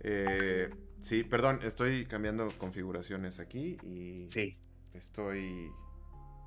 Eh, 0.08 0.70
sí, 1.00 1.24
perdón, 1.24 1.62
estoy 1.64 2.06
cambiando 2.06 2.52
configuraciones 2.60 3.40
aquí 3.40 3.78
y. 3.84 4.30
Sí. 4.30 4.56
Estoy 4.94 5.72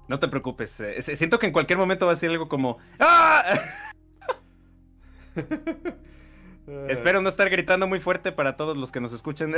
no 0.08 0.18
te 0.18 0.28
preocupes. 0.28 0.80
Eh, 0.80 1.02
siento 1.02 1.38
que 1.38 1.46
en 1.46 1.52
cualquier 1.52 1.78
momento 1.78 2.06
va 2.06 2.12
a 2.12 2.16
ser 2.16 2.30
algo 2.30 2.48
como. 2.48 2.78
¡Ah! 2.98 3.60
Espero 6.88 7.22
no 7.22 7.28
estar 7.28 7.48
gritando 7.48 7.86
muy 7.86 8.00
fuerte 8.00 8.32
para 8.32 8.56
todos 8.56 8.76
los 8.76 8.92
que 8.92 9.00
nos 9.00 9.12
escuchen. 9.12 9.54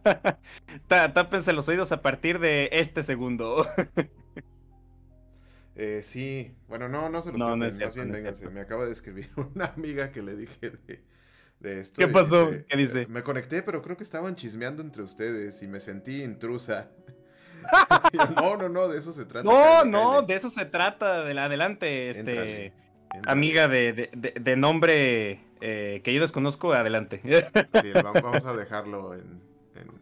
Tápense 0.88 1.52
los 1.52 1.68
oídos 1.68 1.92
a 1.92 2.02
partir 2.02 2.38
de 2.38 2.70
este 2.72 3.02
segundo. 3.02 3.66
Eh, 5.76 6.02
sí, 6.04 6.54
bueno, 6.68 6.88
no, 6.88 7.08
no 7.08 7.20
se 7.20 7.30
los 7.30 7.38
no, 7.40 7.56
más 7.56 7.76
bien 7.96 8.12
vénganse. 8.12 8.48
Me 8.48 8.60
acaba 8.60 8.86
de 8.86 8.92
escribir 8.92 9.28
una 9.54 9.64
amiga 9.66 10.12
que 10.12 10.22
le 10.22 10.36
dije 10.36 10.70
de, 11.58 11.80
esto. 11.80 11.98
¿Qué 11.98 12.06
pasó? 12.06 12.48
¿Qué 12.68 12.76
dice? 12.76 13.08
Me 13.08 13.24
conecté, 13.24 13.60
pero 13.64 13.82
creo 13.82 13.96
que 13.96 14.04
estaban 14.04 14.36
chismeando 14.36 14.82
entre 14.84 15.02
ustedes 15.02 15.64
y 15.64 15.66
me 15.66 15.80
sentí 15.80 16.22
intrusa. 16.22 16.92
no, 18.36 18.56
no, 18.56 18.68
no, 18.68 18.88
de 18.88 18.98
eso 18.98 19.12
se 19.12 19.24
trata. 19.24 19.48
No, 19.48 19.84
no, 19.84 20.22
de 20.22 20.34
eso 20.34 20.50
se 20.50 20.64
trata. 20.66 21.22
De 21.22 21.34
la 21.34 21.46
adelante, 21.46 22.10
este. 22.10 22.72
Amiga 23.26 23.68
de, 23.68 24.10
de, 24.12 24.56
nombre 24.56 25.40
eh, 25.60 26.00
que 26.02 26.12
yo 26.12 26.20
desconozco, 26.20 26.72
adelante. 26.72 27.20
Sí, 27.82 27.92
vamos 27.92 28.44
a 28.44 28.54
dejarlo 28.54 29.14
en, 29.14 29.40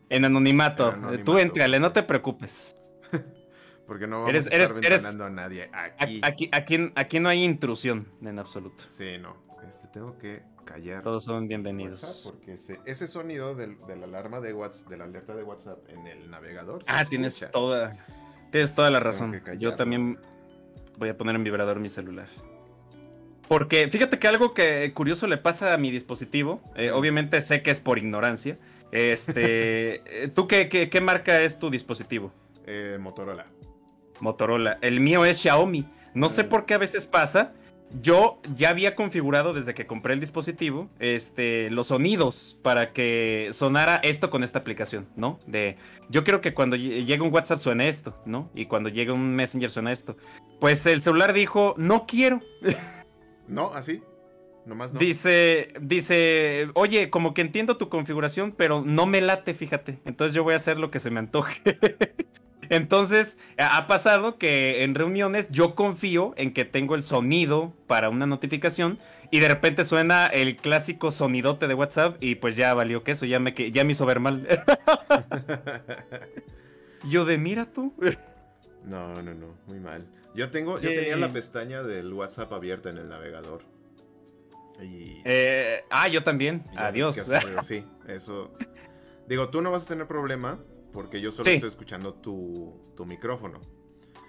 en, 0.08 0.24
anonimato. 0.24 0.94
Tú 1.24 1.38
entrale, 1.38 1.78
no 1.78 1.92
te 1.92 2.02
preocupes. 2.02 2.76
Porque 3.86 4.06
no 4.06 4.22
vamos 4.22 4.46
a 4.46 4.62
estar 4.62 5.22
a 5.22 5.30
nadie 5.30 5.70
aquí. 5.72 6.20
Aquí, 6.22 6.50
aquí. 6.52 6.92
aquí, 6.94 7.20
no 7.20 7.28
hay 7.28 7.44
intrusión 7.44 8.08
en 8.22 8.38
absoluto. 8.38 8.84
Sí, 8.88 9.18
no. 9.20 9.36
Este, 9.68 9.88
tengo 9.88 10.16
que 10.18 10.42
callar. 10.64 11.02
Todos 11.02 11.24
son 11.24 11.48
bienvenidos. 11.48 12.22
porque 12.24 12.52
ese, 12.52 13.06
sonido 13.06 13.54
del, 13.54 13.76
de 13.86 13.96
la 13.96 14.06
alarma 14.06 14.40
de 14.40 14.52
WhatsApp, 14.52 14.88
de 14.88 14.96
la 14.96 15.04
alerta 15.04 15.34
de 15.34 15.42
WhatsApp 15.42 15.78
en 15.88 16.06
el 16.06 16.30
navegador. 16.30 16.82
ah, 16.86 17.04
tienes 17.04 17.46
toda, 17.52 17.96
tienes 18.50 18.74
toda 18.74 18.90
la 18.90 19.00
razón. 19.00 19.40
Yo 19.58 19.74
también 19.76 20.18
voy 20.96 21.08
a 21.08 21.16
poner 21.16 21.36
en 21.36 21.44
vibrador 21.44 21.80
mi 21.80 21.88
celular. 21.88 22.28
Porque 23.48 23.88
fíjate 23.90 24.18
que 24.18 24.28
algo 24.28 24.54
que 24.54 24.92
curioso 24.94 25.26
le 25.26 25.36
pasa 25.36 25.74
a 25.74 25.76
mi 25.76 25.90
dispositivo, 25.90 26.62
eh, 26.74 26.90
obviamente 26.90 27.40
sé 27.40 27.62
que 27.62 27.70
es 27.70 27.80
por 27.80 27.98
ignorancia. 27.98 28.58
Este, 28.92 30.02
¿tú 30.34 30.46
qué, 30.46 30.68
qué, 30.68 31.00
marca 31.00 31.40
es 31.42 31.58
tu 31.58 31.68
dispositivo? 31.68 32.32
Eh, 32.66 32.96
Motorola. 33.00 33.46
Motorola. 34.20 34.78
El 34.80 35.00
mío 35.00 35.24
es 35.24 35.38
Xiaomi. 35.40 35.86
No 36.14 36.28
sé 36.28 36.44
por 36.44 36.66
qué 36.66 36.74
a 36.74 36.78
veces 36.78 37.06
pasa, 37.06 37.52
yo 38.00 38.40
ya 38.54 38.70
había 38.70 38.94
configurado 38.94 39.52
desde 39.52 39.74
que 39.74 39.86
compré 39.86 40.14
el 40.14 40.20
dispositivo 40.20 40.88
este, 40.98 41.70
los 41.70 41.88
sonidos 41.88 42.58
para 42.62 42.92
que 42.92 43.50
sonara 43.52 43.96
esto 43.96 44.30
con 44.30 44.42
esta 44.42 44.60
aplicación, 44.60 45.08
¿no? 45.16 45.40
De 45.46 45.76
yo 46.08 46.24
quiero 46.24 46.40
que 46.40 46.54
cuando 46.54 46.76
llegue 46.76 47.20
un 47.20 47.32
WhatsApp 47.32 47.58
suene 47.58 47.88
esto, 47.88 48.16
¿no? 48.24 48.50
Y 48.54 48.66
cuando 48.66 48.88
llegue 48.88 49.12
un 49.12 49.34
Messenger 49.34 49.70
suene 49.70 49.92
esto. 49.92 50.16
Pues 50.60 50.86
el 50.86 51.00
celular 51.00 51.32
dijo, 51.32 51.74
no 51.76 52.06
quiero. 52.06 52.40
No, 53.48 53.74
así. 53.74 54.02
Nomás 54.64 54.92
no. 54.92 55.00
Dice, 55.00 55.74
dice, 55.80 56.68
oye, 56.74 57.10
como 57.10 57.34
que 57.34 57.42
entiendo 57.42 57.76
tu 57.76 57.88
configuración, 57.88 58.52
pero 58.52 58.80
no 58.80 59.04
me 59.04 59.20
late, 59.20 59.52
fíjate. 59.52 59.98
Entonces 60.04 60.34
yo 60.34 60.44
voy 60.44 60.52
a 60.54 60.56
hacer 60.56 60.78
lo 60.78 60.90
que 60.90 61.00
se 61.00 61.10
me 61.10 61.18
antoje. 61.18 61.60
Entonces, 62.72 63.36
ha 63.58 63.86
pasado 63.86 64.38
que 64.38 64.82
en 64.82 64.94
reuniones 64.94 65.50
yo 65.50 65.74
confío 65.74 66.32
en 66.38 66.54
que 66.54 66.64
tengo 66.64 66.94
el 66.94 67.02
sonido 67.02 67.74
para 67.86 68.08
una 68.08 68.24
notificación 68.24 68.98
y 69.30 69.40
de 69.40 69.48
repente 69.48 69.84
suena 69.84 70.24
el 70.24 70.56
clásico 70.56 71.10
sonidote 71.10 71.68
de 71.68 71.74
WhatsApp 71.74 72.16
y 72.20 72.36
pues 72.36 72.56
ya 72.56 72.72
valió 72.72 73.04
que 73.04 73.10
eso, 73.10 73.26
ya 73.26 73.38
me, 73.38 73.52
ya 73.52 73.84
me 73.84 73.92
hizo 73.92 74.06
ver 74.06 74.20
mal. 74.20 74.48
yo 77.10 77.26
de 77.26 77.36
mira 77.36 77.70
tú. 77.70 77.92
no, 78.86 79.16
no, 79.16 79.34
no, 79.34 79.54
muy 79.66 79.78
mal. 79.78 80.06
Yo 80.34 80.50
tengo, 80.50 80.80
yo 80.80 80.88
tenía 80.88 81.16
la 81.16 81.28
pestaña 81.28 81.82
del 81.82 82.10
WhatsApp 82.10 82.54
abierta 82.54 82.88
en 82.88 82.96
el 82.96 83.10
navegador. 83.10 83.64
Eh, 84.80 85.84
ah, 85.90 86.08
yo 86.08 86.24
también. 86.24 86.64
Adiós. 86.74 87.22
sí, 87.64 87.84
eso. 88.08 88.50
Digo, 89.28 89.50
tú 89.50 89.60
no 89.60 89.70
vas 89.70 89.84
a 89.84 89.88
tener 89.88 90.06
problema 90.06 90.58
porque 90.92 91.20
yo 91.20 91.32
solo 91.32 91.50
estoy 91.50 91.68
escuchando 91.68 92.14
tu, 92.14 92.72
micrófono. 93.06 93.60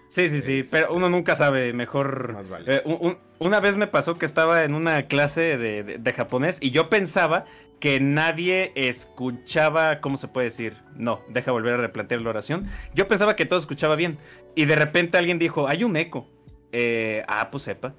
Sí, 0.08 0.30
sí, 0.30 0.42
sí, 0.42 0.62
pero 0.70 0.94
uno 0.94 1.10
nunca 1.10 1.36
sabe, 1.36 1.74
mejor... 1.74 2.34
Más 2.34 2.48
vale. 2.48 2.76
Eh, 2.76 3.18
una 3.40 3.60
vez 3.60 3.76
me 3.76 3.88
pasó 3.88 4.18
que 4.18 4.26
estaba 4.26 4.64
en 4.64 4.76
una 4.76 5.08
clase 5.08 5.58
de, 5.58 6.14
japonés 6.14 6.58
y 6.62 6.72
yo 6.72 6.90
pensaba 6.90 7.46
que 7.80 8.00
nadie 8.00 8.72
escuchaba, 8.76 10.02
¿cómo 10.02 10.18
se 10.18 10.28
puede 10.28 10.46
decir? 10.46 10.78
No, 10.96 11.22
deja 11.30 11.52
volver 11.52 11.74
a 11.74 11.78
replantear 11.78 12.22
la 12.22 12.30
oración. 12.30 12.68
Yo 12.94 13.08
pensaba 13.08 13.36
que 13.36 13.46
todo 13.46 13.60
escuchaba 13.60 13.96
bien 13.96 14.18
y 14.56 14.66
de 14.66 14.76
repente 14.76 15.18
alguien 15.18 15.40
dijo, 15.40 15.68
hay 15.68 15.84
un 15.84 15.98
eco. 15.98 16.28
Eh, 16.72 17.24
ah, 17.28 17.50
pues 17.52 17.64
sepa. 17.64 17.94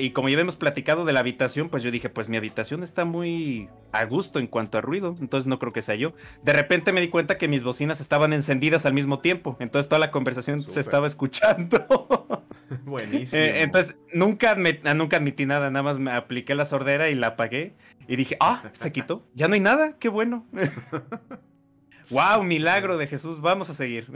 Y 0.00 0.10
como 0.10 0.28
ya 0.28 0.38
hemos 0.38 0.56
platicado 0.56 1.04
de 1.04 1.12
la 1.12 1.20
habitación, 1.20 1.68
pues 1.68 1.82
yo 1.82 1.90
dije, 1.90 2.08
pues 2.08 2.28
mi 2.28 2.36
habitación 2.36 2.82
está 2.82 3.04
muy 3.04 3.68
a 3.92 4.04
gusto 4.04 4.38
en 4.38 4.46
cuanto 4.46 4.78
a 4.78 4.80
ruido, 4.80 5.16
entonces 5.20 5.46
no 5.46 5.58
creo 5.58 5.72
que 5.72 5.82
sea 5.82 5.94
yo. 5.94 6.14
De 6.42 6.52
repente 6.52 6.92
me 6.92 7.00
di 7.00 7.08
cuenta 7.08 7.38
que 7.38 7.48
mis 7.48 7.62
bocinas 7.62 8.00
estaban 8.00 8.32
encendidas 8.32 8.86
al 8.86 8.94
mismo 8.94 9.20
tiempo, 9.20 9.56
entonces 9.60 9.88
toda 9.88 9.98
la 9.98 10.10
conversación 10.10 10.62
se 10.62 10.80
estaba 10.80 11.06
escuchando. 11.06 12.46
Buenísimo. 12.84 13.42
Eh, 13.42 13.62
entonces 13.62 13.96
nunca, 14.12 14.56
ah, 14.84 14.94
nunca 14.94 15.16
admití 15.18 15.46
nada, 15.46 15.70
nada 15.70 15.82
más 15.82 15.98
me 15.98 16.12
apliqué 16.12 16.54
la 16.54 16.64
sordera 16.64 17.10
y 17.10 17.14
la 17.14 17.28
apagué 17.28 17.74
y 18.08 18.16
dije, 18.16 18.36
ah, 18.40 18.70
se 18.72 18.92
quitó, 18.92 19.28
ya 19.34 19.48
no 19.48 19.54
hay 19.54 19.60
nada, 19.60 19.98
qué 19.98 20.08
bueno. 20.08 20.46
wow, 22.10 22.42
milagro 22.42 22.96
de 22.96 23.06
Jesús, 23.06 23.40
vamos 23.40 23.68
a 23.70 23.74
seguir. 23.74 24.10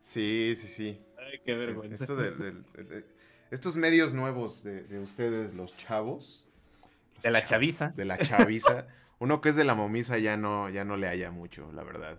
sí, 0.00 0.54
sí, 0.56 0.68
sí. 0.68 0.98
Ay, 1.18 1.40
qué 1.44 1.54
vergüenza. 1.54 2.04
Esto 2.04 2.16
de, 2.16 2.32
estos 3.52 3.76
medios 3.76 4.14
nuevos 4.14 4.64
de, 4.64 4.98
ustedes, 4.98 5.52
los 5.52 5.76
chavos. 5.76 6.48
de 7.22 7.30
la 7.30 7.44
chaviza. 7.44 7.92
De 7.94 8.06
la 8.06 8.16
chaviza. 8.16 8.86
Uno 9.18 9.42
que 9.42 9.50
es 9.50 9.56
de 9.56 9.64
la 9.64 9.74
momisa 9.74 10.16
ya 10.16 10.38
no, 10.38 10.70
ya 10.70 10.86
no 10.86 10.96
le 10.96 11.06
haya 11.06 11.30
mucho, 11.30 11.70
la 11.72 11.84
verdad. 11.84 12.18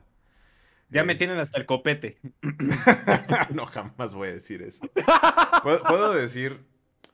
Ya 0.90 1.04
me 1.04 1.14
eh, 1.14 1.16
tienen 1.16 1.40
hasta 1.40 1.58
el 1.58 1.66
copete. 1.66 2.20
no, 3.56 3.66
jamás 3.66 4.14
voy 4.14 4.28
a 4.30 4.34
decir 4.34 4.62
eso. 4.62 4.86
Puedo, 5.64 6.14
decir, 6.14 6.64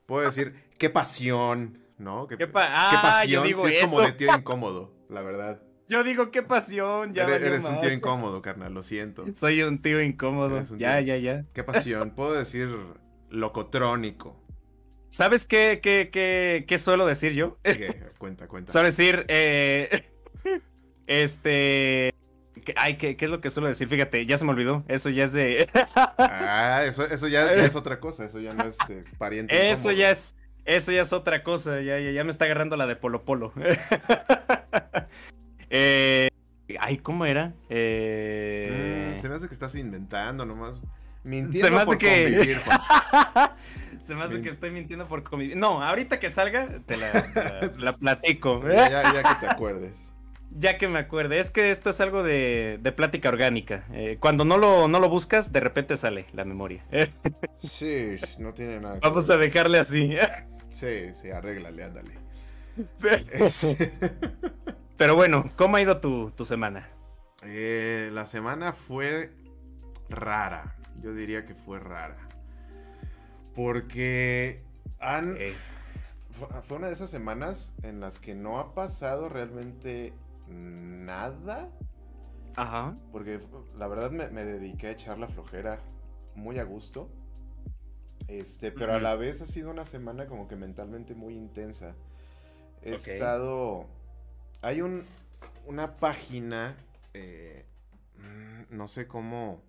puedo 0.04 0.26
decir, 0.26 0.54
qué 0.78 0.90
pasión, 0.90 1.78
¿no? 1.96 2.26
Qué, 2.26 2.36
ah, 2.54 3.00
pasión. 3.02 3.42
Yo 3.42 3.42
digo 3.42 3.66
es 3.66 3.78
como 3.78 4.02
de 4.02 4.12
tío 4.12 4.36
incómodo, 4.36 4.92
la 5.08 5.22
verdad. 5.22 5.62
Yo 5.88 6.04
digo, 6.04 6.30
qué 6.30 6.42
pasión. 6.42 7.14
Ya 7.14 7.24
eres, 7.24 7.40
eres 7.40 7.64
un 7.64 7.78
tío 7.78 7.90
incómodo, 7.90 8.42
carnal, 8.42 8.74
lo 8.74 8.82
siento. 8.82 9.24
Soy 9.34 9.62
un 9.62 9.80
tío 9.80 10.02
incómodo. 10.02 10.62
ya, 10.76 11.00
ya, 11.00 11.16
ya. 11.16 11.46
Qué 11.54 11.64
pasión. 11.64 12.10
Puedo 12.10 12.34
decir 12.34 12.68
locotrónico. 13.30 14.36
¿Sabes 15.10 15.44
qué, 15.44 15.80
qué, 15.82 16.10
qué, 16.12 16.64
qué 16.66 16.78
suelo 16.78 17.06
decir 17.06 17.32
yo? 17.32 17.58
Cuenta, 18.18 18.46
cuenta. 18.46 18.72
Suelo 18.72 18.86
decir, 18.86 19.24
eh, 19.28 20.08
este... 21.06 22.14
Ay, 22.76 22.96
¿qué, 22.98 23.16
¿qué, 23.16 23.24
es 23.24 23.30
lo 23.30 23.40
que 23.40 23.50
suelo 23.50 23.68
decir? 23.68 23.88
Fíjate, 23.88 24.26
ya 24.26 24.36
se 24.36 24.44
me 24.44 24.50
olvidó. 24.50 24.84
Eso 24.86 25.08
ya 25.08 25.24
es 25.24 25.32
de. 25.32 25.66
ah, 26.18 26.84
eso, 26.84 27.06
eso 27.06 27.26
ya, 27.26 27.54
es 27.54 27.74
otra 27.74 28.00
cosa. 28.00 28.26
Eso 28.26 28.38
ya 28.38 28.52
no 28.52 28.64
es 28.64 28.76
de 28.86 29.02
pariente. 29.16 29.70
Eso 29.70 29.92
ya 29.92 30.10
es. 30.10 30.34
Eso 30.66 30.92
ya 30.92 31.02
es 31.02 31.12
otra 31.14 31.42
cosa. 31.42 31.80
Ya, 31.80 31.98
ya, 31.98 32.10
ya 32.10 32.22
me 32.22 32.30
está 32.30 32.44
agarrando 32.44 32.76
la 32.76 32.86
de 32.86 32.96
Polo 32.96 33.24
Polo. 33.24 33.54
eh, 35.70 36.28
ay, 36.78 36.98
¿cómo 36.98 37.24
era? 37.24 37.54
Eh... 37.70 39.14
Mm, 39.16 39.20
se 39.20 39.28
me 39.30 39.34
hace 39.36 39.48
que 39.48 39.54
estás 39.54 39.74
inventando 39.74 40.44
nomás. 40.44 40.82
Mintiendo 41.22 41.66
se 41.66 41.72
me 41.72 41.76
hace 41.78 41.86
por 41.86 41.98
que... 41.98 42.22
convivir, 42.22 42.60
Se 44.06 44.14
me 44.16 44.24
hace 44.24 44.42
que 44.42 44.48
estoy 44.48 44.72
mintiendo 44.72 45.06
por 45.06 45.22
convivir. 45.22 45.56
No, 45.56 45.82
ahorita 45.82 46.18
que 46.18 46.30
salga, 46.30 46.80
te 46.84 46.96
la, 46.96 47.92
platico. 48.00 48.60
Ya, 48.66 49.12
ya, 49.12 49.22
que 49.22 49.46
te 49.46 49.52
acuerdes. 49.52 49.94
Ya 50.50 50.78
que 50.78 50.88
me 50.88 50.98
acuerde. 50.98 51.38
Es 51.38 51.52
que 51.52 51.70
esto 51.70 51.90
es 51.90 52.00
algo 52.00 52.24
de, 52.24 52.92
plática 52.96 53.28
orgánica. 53.28 53.84
Eh, 53.92 54.16
cuando 54.18 54.44
no 54.44 54.58
lo, 54.58 54.88
no 54.88 54.98
lo 54.98 55.08
buscas, 55.08 55.52
de 55.52 55.60
repente 55.60 55.96
sale 55.96 56.26
la 56.32 56.44
memoria. 56.44 56.84
sí, 57.60 58.16
no 58.38 58.52
tiene 58.52 58.80
nada. 58.80 58.98
Vamos 59.00 59.30
a 59.30 59.36
dejarle 59.36 59.78
así. 59.78 60.16
sí, 60.70 61.14
sí, 61.14 61.30
arréglale, 61.30 61.84
ándale. 61.84 62.14
Pero 64.96 65.14
bueno, 65.14 65.52
¿cómo 65.54 65.76
ha 65.76 65.82
ido 65.82 66.00
tu, 66.00 66.44
semana? 66.44 66.88
Eh, 67.44 68.10
la 68.12 68.26
semana 68.26 68.72
fue 68.72 69.30
rara 70.08 70.74
yo 71.02 71.14
diría 71.14 71.44
que 71.46 71.54
fue 71.54 71.78
rara. 71.78 72.16
Porque 73.54 74.62
han... 74.98 75.36
Fue 76.62 76.78
una 76.78 76.86
de 76.86 76.94
esas 76.94 77.10
semanas 77.10 77.74
en 77.82 78.00
las 78.00 78.18
que 78.18 78.34
no 78.34 78.60
ha 78.60 78.72
pasado 78.72 79.28
realmente 79.28 80.14
nada. 80.48 81.68
Ajá. 82.56 82.96
Porque 83.12 83.40
la 83.76 83.88
verdad 83.88 84.10
me, 84.10 84.44
dediqué 84.44 84.88
a 84.88 84.90
echar 84.92 85.18
la 85.18 85.28
flojera 85.28 85.80
muy 86.34 86.58
a 86.58 86.64
gusto. 86.64 87.10
Este, 88.28 88.70
pero 88.70 88.94
a 88.94 89.00
la 89.00 89.16
vez 89.16 89.42
ha 89.42 89.46
sido 89.46 89.70
una 89.70 89.84
semana 89.84 90.26
como 90.26 90.46
que 90.46 90.56
mentalmente 90.56 91.14
muy 91.14 91.34
intensa. 91.34 91.94
He 92.82 92.94
estado. 92.94 93.86
Hay 94.62 94.82
un. 94.82 95.04
una 95.66 95.96
página. 95.96 96.76
Eh, 97.12 97.66
mm, 98.18 98.76
no 98.76 98.86
sé 98.86 99.08
cómo 99.08 99.62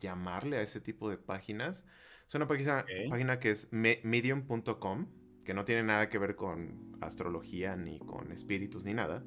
llamarle 0.00 0.58
a 0.58 0.60
ese 0.62 0.80
tipo 0.80 1.10
de 1.10 1.18
páginas. 1.18 1.84
Es 2.28 2.34
una 2.34 2.48
página, 2.48 2.84
página 3.08 3.38
que 3.38 3.50
es 3.50 3.68
medium.com, 3.72 5.06
que 5.44 5.54
no 5.54 5.64
tiene 5.64 5.82
nada 5.82 6.08
que 6.08 6.18
ver 6.18 6.34
con 6.34 6.96
astrología, 7.00 7.76
ni 7.76 8.00
con 8.00 8.32
espíritus, 8.32 8.84
ni 8.84 8.94
nada. 8.94 9.24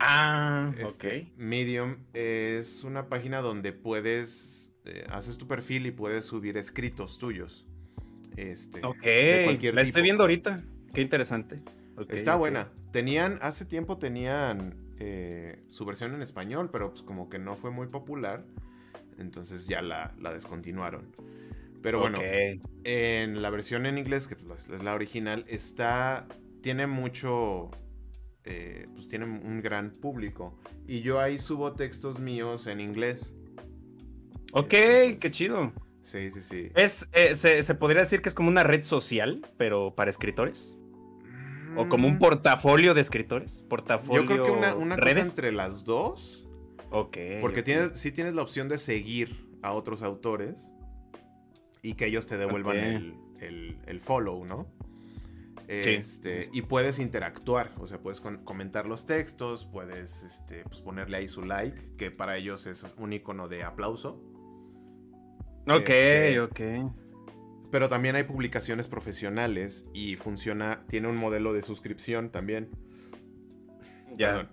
Ah, 0.00 0.72
este, 0.78 1.28
ok. 1.28 1.28
Medium 1.36 1.98
es 2.12 2.82
una 2.82 3.08
página 3.08 3.40
donde 3.40 3.72
puedes, 3.72 4.74
eh, 4.84 5.06
haces 5.10 5.38
tu 5.38 5.46
perfil 5.46 5.86
y 5.86 5.92
puedes 5.92 6.24
subir 6.24 6.56
escritos 6.56 7.18
tuyos. 7.18 7.66
Este, 8.36 8.84
ok, 8.84 9.04
la 9.72 9.82
estoy 9.82 10.02
viendo 10.02 10.24
ahorita. 10.24 10.64
Qué 10.92 11.02
interesante. 11.02 11.62
Está 12.08 12.34
buena. 12.34 12.72
Tenían, 12.90 13.38
hace 13.42 13.64
tiempo 13.64 13.98
tenían 13.98 14.74
eh, 14.98 15.62
su 15.68 15.84
versión 15.84 16.14
en 16.14 16.22
español, 16.22 16.70
pero 16.72 16.90
pues 16.90 17.02
como 17.02 17.28
que 17.28 17.38
no 17.38 17.56
fue 17.56 17.70
muy 17.70 17.86
popular 17.86 18.44
entonces 19.18 19.66
ya 19.66 19.82
la, 19.82 20.14
descontinuaron. 20.32 21.14
Pero 21.82 21.98
bueno, 21.98 22.20
en 22.84 23.42
la 23.42 23.50
versión 23.50 23.86
en 23.86 23.98
inglés, 23.98 24.28
que 24.28 24.34
es 24.34 24.82
la 24.82 24.94
original, 24.94 25.44
está. 25.48 26.26
Tiene 26.60 26.86
mucho. 26.86 27.70
Eh, 28.44 28.86
pues 28.94 29.08
tiene 29.08 29.24
un 29.24 29.60
gran 29.60 29.90
público. 29.90 30.56
Y 30.86 31.00
yo 31.00 31.20
ahí 31.20 31.38
subo 31.38 31.72
textos 31.72 32.20
míos 32.20 32.66
en 32.66 32.80
inglés. 32.80 33.34
Ok, 34.52 34.68
qué 34.68 35.30
chido. 35.30 35.72
Sí, 36.02 36.30
sí, 36.30 36.42
sí. 36.42 36.70
Es, 36.74 37.08
eh, 37.12 37.34
se, 37.34 37.74
podría 37.74 38.00
decir 38.00 38.22
que 38.22 38.28
es 38.28 38.34
como 38.34 38.48
una 38.48 38.64
red 38.64 38.82
social, 38.82 39.40
pero 39.56 39.94
para 39.94 40.10
escritores? 40.10 40.76
¿O 41.76 41.88
como 41.88 42.06
un 42.06 42.14
mm. 42.14 42.18
portafolio 42.18 42.92
de 42.92 43.00
escritores? 43.00 43.64
¿Portafolio 43.68 44.22
Yo 44.22 44.26
creo 44.26 44.44
que 44.44 44.50
una, 44.50 44.74
una 44.74 44.96
cosa 44.98 45.20
entre 45.20 45.52
las 45.52 45.84
dos. 45.84 46.48
Ok. 46.92 47.16
Porque 47.40 47.62
Tienes, 47.62 47.98
sí 47.98 48.12
tienes 48.12 48.34
la 48.34 48.42
opción 48.42 48.68
de 48.68 48.78
seguir 48.78 49.48
a 49.62 49.72
otros 49.72 50.02
autores 50.02 50.70
y 51.82 51.94
que 51.94 52.06
ellos 52.06 52.26
te 52.26 52.36
devuelvan 52.36 53.16
el, 53.40 54.00
follow, 54.00 54.44
¿no? 54.44 54.66
Este, 55.68 56.50
y 56.52 56.62
puedes 56.62 56.98
interactuar, 56.98 57.72
o 57.78 57.86
sea, 57.86 57.98
puedes 57.98 58.20
comentar 58.20 58.86
los 58.86 59.06
textos, 59.06 59.64
puedes 59.64 60.22
este, 60.22 60.64
pues 60.64 60.82
ponerle 60.82 61.16
ahí 61.16 61.28
su 61.28 61.42
like, 61.42 61.96
que 61.96 62.10
para 62.10 62.36
ellos 62.36 62.66
es 62.66 62.94
un 62.98 63.12
icono 63.12 63.48
de 63.48 63.62
aplauso. 63.62 64.22
Ok, 65.66 65.88
este, 65.88 66.40
ok. 66.40 66.60
Pero 67.70 67.88
también 67.88 68.16
hay 68.16 68.24
publicaciones 68.24 68.86
profesionales 68.86 69.88
y 69.94 70.16
funciona, 70.16 70.84
tiene 70.88 71.08
un 71.08 71.16
modelo 71.16 71.54
de 71.54 71.62
suscripción 71.62 72.30
también. 72.30 72.68
Ya. 74.14 74.50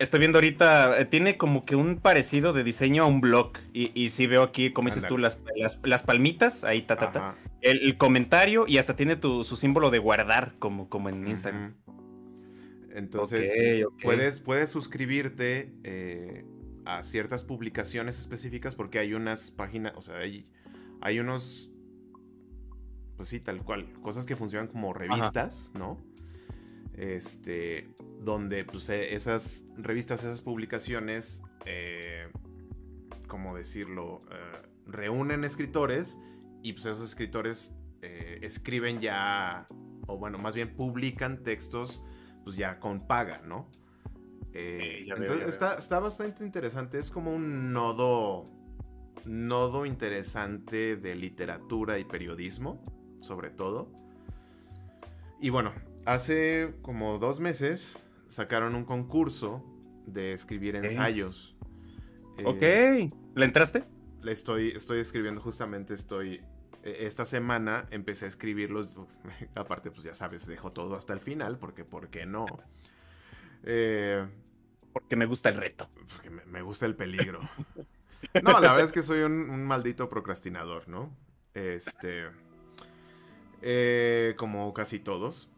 Estoy 0.00 0.18
viendo 0.18 0.38
ahorita, 0.38 1.00
eh, 1.00 1.04
tiene 1.04 1.36
como 1.36 1.64
que 1.64 1.76
un 1.76 1.98
parecido 2.00 2.52
de 2.52 2.64
diseño 2.64 3.04
a 3.04 3.06
un 3.06 3.20
blog. 3.20 3.52
Y, 3.72 3.92
y 3.94 4.08
sí 4.10 4.26
veo 4.26 4.42
aquí, 4.42 4.72
como 4.72 4.88
dices 4.88 5.06
tú, 5.06 5.18
las, 5.18 5.40
las, 5.82 6.02
palmitas, 6.02 6.64
ahí 6.64 6.82
ta, 6.82 6.96
ta, 6.96 7.12
ta. 7.12 7.34
El, 7.60 7.96
comentario 7.96 8.64
y 8.66 8.78
hasta 8.78 8.96
tiene 8.96 9.16
tu, 9.16 9.44
su 9.44 9.56
símbolo 9.56 9.90
de 9.90 9.98
guardar, 9.98 10.54
como, 10.58 10.88
como 10.88 11.08
en 11.08 11.26
Instagram. 11.28 11.76
Entonces, 12.90 13.84
Puedes, 14.02 14.40
puedes 14.40 14.70
suscribirte 14.70 15.72
eh, 15.84 16.44
a 16.84 17.02
ciertas 17.04 17.44
publicaciones 17.44 18.18
específicas 18.18 18.74
porque 18.74 18.98
hay 18.98 19.14
unas 19.14 19.50
páginas, 19.52 19.92
o 19.94 20.02
sea, 20.02 20.16
hay, 20.16 20.50
hay 21.00 21.20
unos, 21.20 21.70
pues 23.16 23.28
sí, 23.28 23.38
tal 23.38 23.62
cual, 23.62 23.92
cosas 24.02 24.26
que 24.26 24.34
funcionan 24.34 24.66
como 24.66 24.92
revistas, 24.92 25.70
¿no? 25.74 25.98
este, 26.98 27.88
donde 28.18 28.64
pues, 28.64 28.88
e, 28.88 29.14
esas 29.14 29.66
revistas, 29.76 30.24
esas 30.24 30.42
publicaciones, 30.42 31.42
eh, 31.64 32.28
¿cómo 33.26 33.56
decirlo? 33.56 34.22
Eh, 34.30 34.62
reúnen 34.86 35.44
escritores 35.44 36.18
y 36.62 36.72
pues 36.72 36.86
esos 36.86 37.02
escritores 37.02 37.76
eh, 38.02 38.38
escriben 38.42 39.00
ya, 39.00 39.66
o 40.06 40.18
bueno, 40.18 40.38
más 40.38 40.54
bien 40.54 40.74
publican 40.74 41.42
textos 41.42 42.02
pues 42.44 42.56
ya 42.56 42.80
con 42.80 43.06
paga, 43.06 43.42
¿no? 43.44 43.70
entonces 44.54 45.48
Está, 45.48 45.74
está 45.74 46.00
bastante 46.00 46.42
interesante, 46.42 46.98
es 46.98 47.10
como 47.10 47.32
un 47.32 47.72
nodo, 47.72 48.44
nodo 49.24 49.86
interesante 49.86 50.96
de 50.96 51.14
literatura 51.14 51.98
y 51.98 52.04
periodismo, 52.04 52.82
sobre 53.20 53.50
todo. 53.50 53.92
Y 55.40 55.50
bueno, 55.50 55.72
Hace 56.08 56.72
como 56.80 57.18
dos 57.18 57.38
meses 57.38 58.07
sacaron 58.28 58.74
un 58.74 58.84
concurso 58.84 59.64
de 60.06 60.32
escribir 60.32 60.76
ensayos. 60.76 61.56
Ok. 62.44 62.62
Eh, 62.62 63.10
¿Le 63.34 63.44
entraste? 63.44 63.84
Le 64.22 64.32
estoy, 64.32 64.68
estoy 64.68 65.00
escribiendo, 65.00 65.40
justamente 65.40 65.94
estoy 65.94 66.40
e, 66.82 67.06
esta 67.06 67.24
semana 67.24 67.86
empecé 67.90 68.26
a 68.26 68.28
escribirlos. 68.28 68.98
Aparte, 69.54 69.90
pues 69.90 70.04
ya 70.04 70.14
sabes, 70.14 70.46
dejo 70.46 70.72
todo 70.72 70.96
hasta 70.96 71.12
el 71.12 71.20
final, 71.20 71.58
porque 71.58 71.84
¿por 71.84 72.08
qué 72.08 72.26
no? 72.26 72.46
Eh, 73.64 74.24
porque 74.92 75.16
me 75.16 75.26
gusta 75.26 75.48
el 75.48 75.56
reto. 75.56 75.90
Porque 76.14 76.30
me, 76.30 76.62
gusta 76.62 76.86
el 76.86 76.94
peligro. 76.94 77.40
No, 78.42 78.52
la 78.52 78.72
verdad 78.72 78.80
es 78.80 78.92
que 78.92 79.02
soy 79.02 79.22
un, 79.22 79.64
maldito 79.64 80.08
procrastinador, 80.08 80.88
¿no? 80.88 81.16
Este. 81.54 82.26
Eh, 83.62 84.34
como 84.36 84.72
casi 84.74 85.00
todos. 85.00 85.48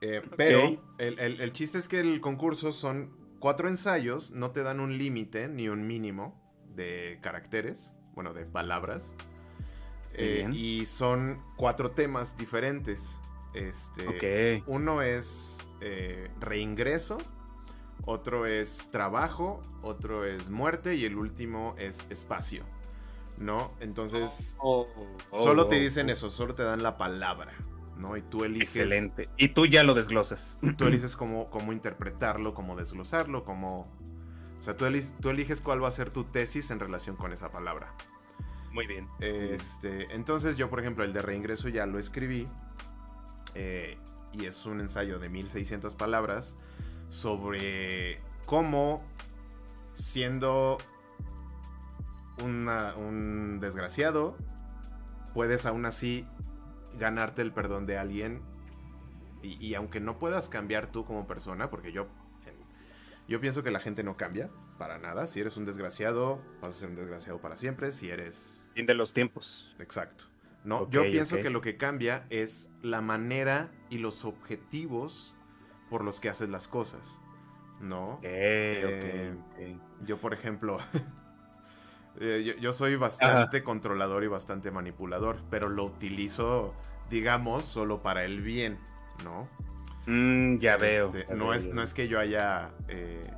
Eh, 0.00 0.22
pero 0.36 0.80
el, 0.98 1.52
chiste 1.52 1.78
es 1.78 1.88
que 1.88 2.00
el 2.00 2.20
concurso 2.20 2.72
son 2.72 3.10
cuatro 3.38 3.68
ensayos, 3.68 4.30
no 4.30 4.50
te 4.50 4.62
dan 4.62 4.80
un 4.80 4.96
límite 4.96 5.48
ni 5.48 5.68
un 5.68 5.86
mínimo 5.86 6.40
de 6.74 7.18
caracteres, 7.20 7.94
bueno, 8.14 8.34
de 8.34 8.44
palabras. 8.44 9.14
Eh, 10.14 10.48
y 10.52 10.84
son 10.86 11.42
cuatro 11.56 11.92
temas 11.92 12.36
diferentes. 12.36 13.18
Este, 13.54 14.62
Uno 14.66 15.02
es 15.02 15.58
eh, 15.80 16.28
reingreso, 16.40 17.18
otro 18.04 18.46
es 18.46 18.90
trabajo, 18.90 19.62
otro 19.82 20.24
es 20.24 20.50
muerte 20.50 20.96
y 20.96 21.04
el 21.04 21.16
último 21.16 21.74
es 21.78 22.06
espacio. 22.10 22.64
¿No? 23.36 23.72
Entonces, 23.78 24.56
oh, 24.58 24.88
oh, 25.30 25.38
solo 25.38 25.68
te 25.68 25.76
oh, 25.76 25.80
dicen 25.80 26.10
eso, 26.10 26.28
solo 26.28 26.56
te 26.56 26.64
dan 26.64 26.82
la 26.82 26.96
palabra. 26.98 27.52
¿No? 27.98 28.16
Y 28.16 28.22
tú 28.22 28.44
eliges. 28.44 28.76
Excelente. 28.76 29.28
Y 29.36 29.48
tú 29.48 29.66
ya 29.66 29.82
lo 29.82 29.94
desglosas. 29.94 30.58
Tú 30.76 30.86
eliges 30.86 31.16
cómo, 31.16 31.50
cómo 31.50 31.72
interpretarlo, 31.72 32.54
cómo 32.54 32.76
desglosarlo, 32.76 33.44
cómo. 33.44 33.88
O 34.58 34.62
sea, 34.62 34.76
tú, 34.76 34.86
tú 35.20 35.30
eliges 35.30 35.60
cuál 35.60 35.82
va 35.82 35.88
a 35.88 35.92
ser 35.92 36.10
tu 36.10 36.24
tesis 36.24 36.70
en 36.70 36.80
relación 36.80 37.16
con 37.16 37.32
esa 37.32 37.50
palabra. 37.50 37.94
Muy 38.72 38.86
bien. 38.86 39.08
Este, 39.20 40.14
entonces 40.14 40.56
yo, 40.56 40.70
por 40.70 40.80
ejemplo, 40.80 41.04
el 41.04 41.12
de 41.12 41.22
reingreso 41.22 41.68
ya 41.68 41.86
lo 41.86 41.98
escribí. 41.98 42.48
Eh, 43.54 43.98
y 44.32 44.46
es 44.46 44.66
un 44.66 44.80
ensayo 44.80 45.18
de 45.18 45.28
1600 45.28 45.94
palabras 45.94 46.54
sobre 47.08 48.20
cómo 48.46 49.02
siendo 49.94 50.78
un 52.40 53.58
desgraciado 53.60 54.36
puedes 55.34 55.66
aún 55.66 55.86
así 55.86 56.26
ganarte 56.98 57.42
el 57.42 57.52
perdón 57.52 57.86
de 57.86 57.98
alguien. 57.98 58.42
Y, 59.42 59.74
aunque 59.74 60.00
no 60.00 60.18
puedas 60.18 60.48
cambiar 60.48 60.88
tú 60.88 61.04
como 61.04 61.26
persona, 61.26 61.70
porque 61.70 61.92
yo, 61.92 62.08
yo 63.28 63.40
pienso 63.40 63.62
que 63.62 63.70
la 63.70 63.78
gente 63.78 64.02
no 64.02 64.16
cambia 64.16 64.50
para 64.78 64.98
nada. 64.98 65.26
Si 65.26 65.40
eres 65.40 65.56
un 65.56 65.64
desgraciado, 65.64 66.42
vas 66.60 66.76
a 66.76 66.80
ser 66.80 66.88
un 66.90 66.96
desgraciado 66.96 67.40
para 67.40 67.56
siempre. 67.56 67.92
Si 67.92 68.10
eres... 68.10 68.62
Fin 68.74 68.86
de 68.86 68.94
los 68.94 69.12
tiempos. 69.12 69.72
Exacto. 69.78 70.24
No, 70.64 70.90
yo 70.90 71.02
pienso 71.02 71.36
que 71.36 71.50
lo 71.50 71.60
que 71.60 71.76
cambia 71.76 72.26
es 72.30 72.72
la 72.82 73.00
manera 73.00 73.70
y 73.90 73.98
los 73.98 74.24
objetivos 74.24 75.34
por 75.88 76.04
los 76.04 76.20
que 76.20 76.28
haces 76.28 76.48
las 76.48 76.68
cosas. 76.68 77.20
¿No? 77.80 78.18
Eh, 78.22 79.34
yo, 80.04 80.18
por 80.18 80.34
ejemplo, 80.34 80.78
eh, 82.20 82.56
yo, 82.60 82.72
soy 82.72 82.96
bastante 82.96 83.62
controlador 83.62 84.24
y 84.24 84.26
bastante 84.26 84.70
manipulador, 84.70 85.40
pero 85.48 85.68
lo 85.68 85.84
utilizo 85.84 86.74
digamos, 87.10 87.66
solo 87.66 88.02
para 88.02 88.24
el 88.24 88.40
bien, 88.40 88.78
¿no? 89.24 89.48
Mm, 90.06 90.58
ya, 90.58 90.76
veo, 90.76 91.10
este, 91.14 91.34
no, 91.34 91.52
es, 91.52 91.66
no 91.66 91.82
es 91.82 91.92
que 91.94 92.08
yo 92.08 92.18
haya 92.18 92.70
eh, 92.88 93.30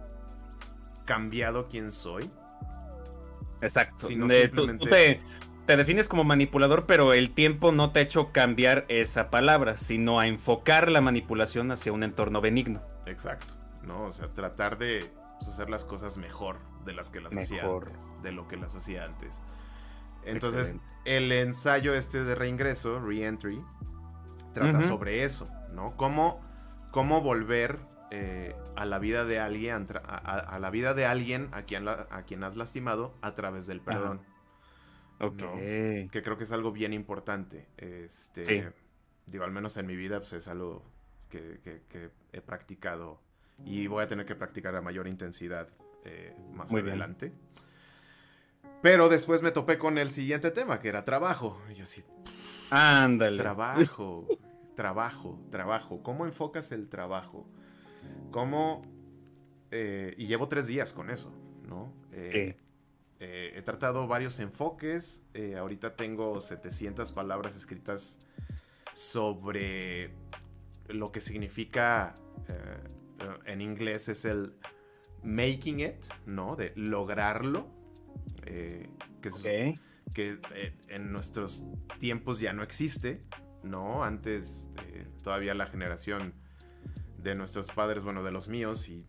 cambiado 1.04 1.66
quién 1.68 1.92
soy. 1.92 2.30
Exacto. 3.60 4.06
Sino 4.06 4.28
simplemente... 4.28 5.20
te, 5.66 5.76
defines 5.76 6.08
como 6.08 6.24
manipulador, 6.24 6.86
pero 6.86 7.12
el 7.12 7.32
tiempo 7.32 7.72
no 7.72 7.92
te 7.92 8.00
ha 8.00 8.02
hecho 8.02 8.32
cambiar 8.32 8.86
esa 8.88 9.30
palabra, 9.30 9.76
sino 9.76 10.18
a 10.18 10.26
enfocar 10.26 10.90
la 10.90 11.00
manipulación 11.00 11.70
hacia 11.70 11.92
un 11.92 12.02
entorno 12.02 12.40
benigno. 12.40 12.82
Exacto. 13.06 13.60
¿no? 13.82 14.04
O 14.04 14.12
sea, 14.12 14.28
tratar 14.28 14.78
de 14.78 15.10
pues, 15.38 15.48
hacer 15.48 15.70
las 15.70 15.84
cosas 15.84 16.16
mejor 16.16 16.58
de 16.84 16.92
las 16.92 17.08
que 17.10 17.20
las 17.20 17.36
hacía 17.36 17.64
antes, 17.64 17.98
de 18.22 18.32
lo 18.32 18.48
que 18.48 18.56
las 18.56 18.74
hacía 18.74 19.04
antes. 19.04 19.42
Entonces, 20.24 20.76
el 21.04 21.32
ensayo 21.32 21.94
este 21.94 22.24
de 22.24 22.34
reingreso, 22.34 23.00
reentry, 23.00 23.62
trata 24.54 24.82
sobre 24.82 25.24
eso, 25.24 25.48
¿no? 25.72 25.92
Cómo, 25.96 26.40
cómo 26.90 27.22
volver 27.22 27.78
eh, 28.10 28.54
a 28.76 28.84
la 28.84 28.98
vida 28.98 29.24
de 29.24 29.38
alguien, 29.38 29.86
a, 30.04 30.58
la 30.58 30.70
vida 30.70 30.94
de 30.94 31.06
alguien 31.06 31.48
a 31.52 31.62
quien, 31.62 31.88
a 31.88 32.22
quien 32.26 32.44
has 32.44 32.56
lastimado 32.56 33.14
a 33.22 33.34
través 33.34 33.66
del 33.66 33.80
perdón. 33.80 34.20
Ok. 35.20 35.38
Que 36.10 36.22
creo 36.24 36.36
que 36.36 36.44
es 36.44 36.52
algo 36.52 36.72
bien 36.72 36.92
importante. 36.92 37.68
Este, 37.76 38.72
Digo, 39.26 39.44
al 39.44 39.52
menos 39.52 39.76
en 39.76 39.86
mi 39.86 39.94
vida, 39.94 40.18
pues 40.18 40.32
es 40.32 40.48
algo 40.48 40.82
que, 41.28 41.60
he 42.32 42.40
practicado 42.40 43.20
y 43.64 43.86
voy 43.86 44.02
a 44.02 44.06
tener 44.06 44.26
que 44.26 44.34
practicar 44.34 44.74
a 44.74 44.80
mayor 44.80 45.06
intensidad 45.06 45.68
eh, 46.04 46.34
más 46.52 46.72
adelante. 46.74 47.32
Pero 48.82 49.08
después 49.08 49.42
me 49.42 49.50
topé 49.50 49.78
con 49.78 49.98
el 49.98 50.10
siguiente 50.10 50.50
tema, 50.50 50.80
que 50.80 50.88
era 50.88 51.04
trabajo. 51.04 51.60
Y 51.70 51.74
yo 51.74 51.84
así. 51.84 52.02
Ándale. 52.70 53.36
Trabajo, 53.36 54.26
trabajo, 54.74 55.38
trabajo. 55.50 56.02
¿Cómo 56.02 56.24
enfocas 56.24 56.72
el 56.72 56.88
trabajo? 56.88 57.46
¿Cómo.? 58.30 58.82
Eh, 59.70 60.14
y 60.16 60.26
llevo 60.26 60.48
tres 60.48 60.66
días 60.66 60.92
con 60.92 61.10
eso, 61.10 61.32
¿no? 61.68 61.92
Eh, 62.12 62.56
eh, 63.20 63.52
he 63.54 63.62
tratado 63.62 64.06
varios 64.06 64.40
enfoques. 64.40 65.24
ahorita 65.58 65.94
tengo 65.94 66.40
700 66.40 67.12
palabras 67.12 67.56
escritas 67.56 68.18
sobre 68.94 70.10
lo 70.88 71.12
que 71.12 71.20
significa. 71.20 72.16
en 73.44 73.60
inglés 73.60 74.08
es 74.08 74.24
el 74.24 74.54
making 75.22 75.80
it, 75.80 76.04
¿no? 76.24 76.56
De 76.56 76.72
lograrlo 76.74 77.79
eh, 78.46 78.88
que, 79.20 79.78
que 80.14 80.38
eh, 80.54 80.72
en 80.88 81.12
nuestros 81.12 81.64
tiempos 81.98 82.40
ya 82.40 82.52
no 82.52 82.62
existe, 82.62 83.22
¿no? 83.62 84.04
Antes 84.04 84.68
eh, 84.86 85.06
todavía 85.22 85.54
la 85.54 85.66
generación 85.66 86.34
de 87.18 87.34
nuestros 87.34 87.70
padres, 87.70 88.02
bueno, 88.02 88.22
de 88.22 88.32
los 88.32 88.48
míos 88.48 88.88
y 88.88 89.06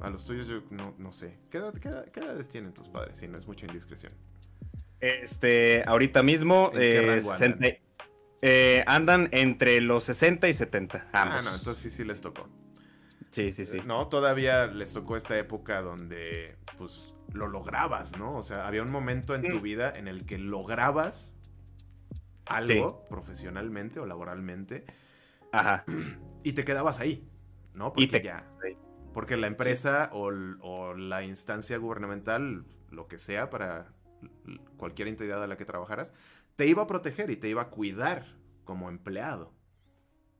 a 0.00 0.10
los 0.10 0.24
tuyos 0.24 0.46
yo 0.46 0.62
no, 0.70 1.12
sé. 1.12 1.38
¿Qué, 1.50 1.58
edades 1.58 2.48
tienen 2.48 2.72
tus 2.72 2.88
padres? 2.88 3.18
Si 3.18 3.28
no 3.28 3.38
es 3.38 3.46
mucha 3.46 3.66
indiscreción. 3.66 4.12
Este, 5.00 5.82
ahorita 5.86 6.22
mismo 6.22 6.70
andan? 8.86 9.28
entre 9.32 9.80
los 9.80 10.04
60 10.04 10.48
y 10.48 10.54
70. 10.54 11.08
Ah, 11.12 11.40
no, 11.42 11.54
entonces 11.54 11.82
sí, 11.82 11.90
sí 11.90 12.04
les 12.04 12.20
tocó. 12.20 12.48
Sí, 13.32 13.50
sí, 13.50 13.64
sí. 13.64 13.78
No, 13.86 14.08
todavía 14.08 14.66
les 14.66 14.92
tocó 14.92 15.16
esta 15.16 15.38
época 15.38 15.80
donde, 15.80 16.56
pues, 16.76 17.14
lo 17.32 17.48
lograbas, 17.48 18.16
¿no? 18.18 18.36
O 18.36 18.42
sea, 18.42 18.66
había 18.66 18.82
un 18.82 18.90
momento 18.90 19.34
en 19.34 19.48
tu 19.48 19.60
vida 19.60 19.92
en 19.96 20.08
el 20.08 20.26
que 20.26 20.38
lograbas 20.38 21.36
algo 22.46 23.04
profesionalmente 23.08 24.00
o 24.00 24.06
laboralmente. 24.06 24.84
Ajá. 25.52 25.84
Y 26.42 26.52
te 26.52 26.64
quedabas 26.64 27.00
ahí, 27.00 27.28
¿no? 27.74 27.92
Porque 27.92 28.22
ya. 28.22 28.46
Porque 29.12 29.36
la 29.36 29.46
empresa 29.46 30.10
o, 30.12 30.30
la 30.94 31.22
instancia 31.22 31.76
gubernamental, 31.78 32.64
lo 32.90 33.06
que 33.08 33.18
sea, 33.18 33.50
para 33.50 33.92
cualquier 34.76 35.08
entidad 35.08 35.42
a 35.42 35.46
la 35.46 35.56
que 35.56 35.64
trabajaras, 35.64 36.12
te 36.56 36.66
iba 36.66 36.82
a 36.82 36.86
proteger 36.86 37.30
y 37.30 37.36
te 37.36 37.48
iba 37.48 37.62
a 37.62 37.68
cuidar 37.68 38.26
como 38.64 38.88
empleado. 38.88 39.52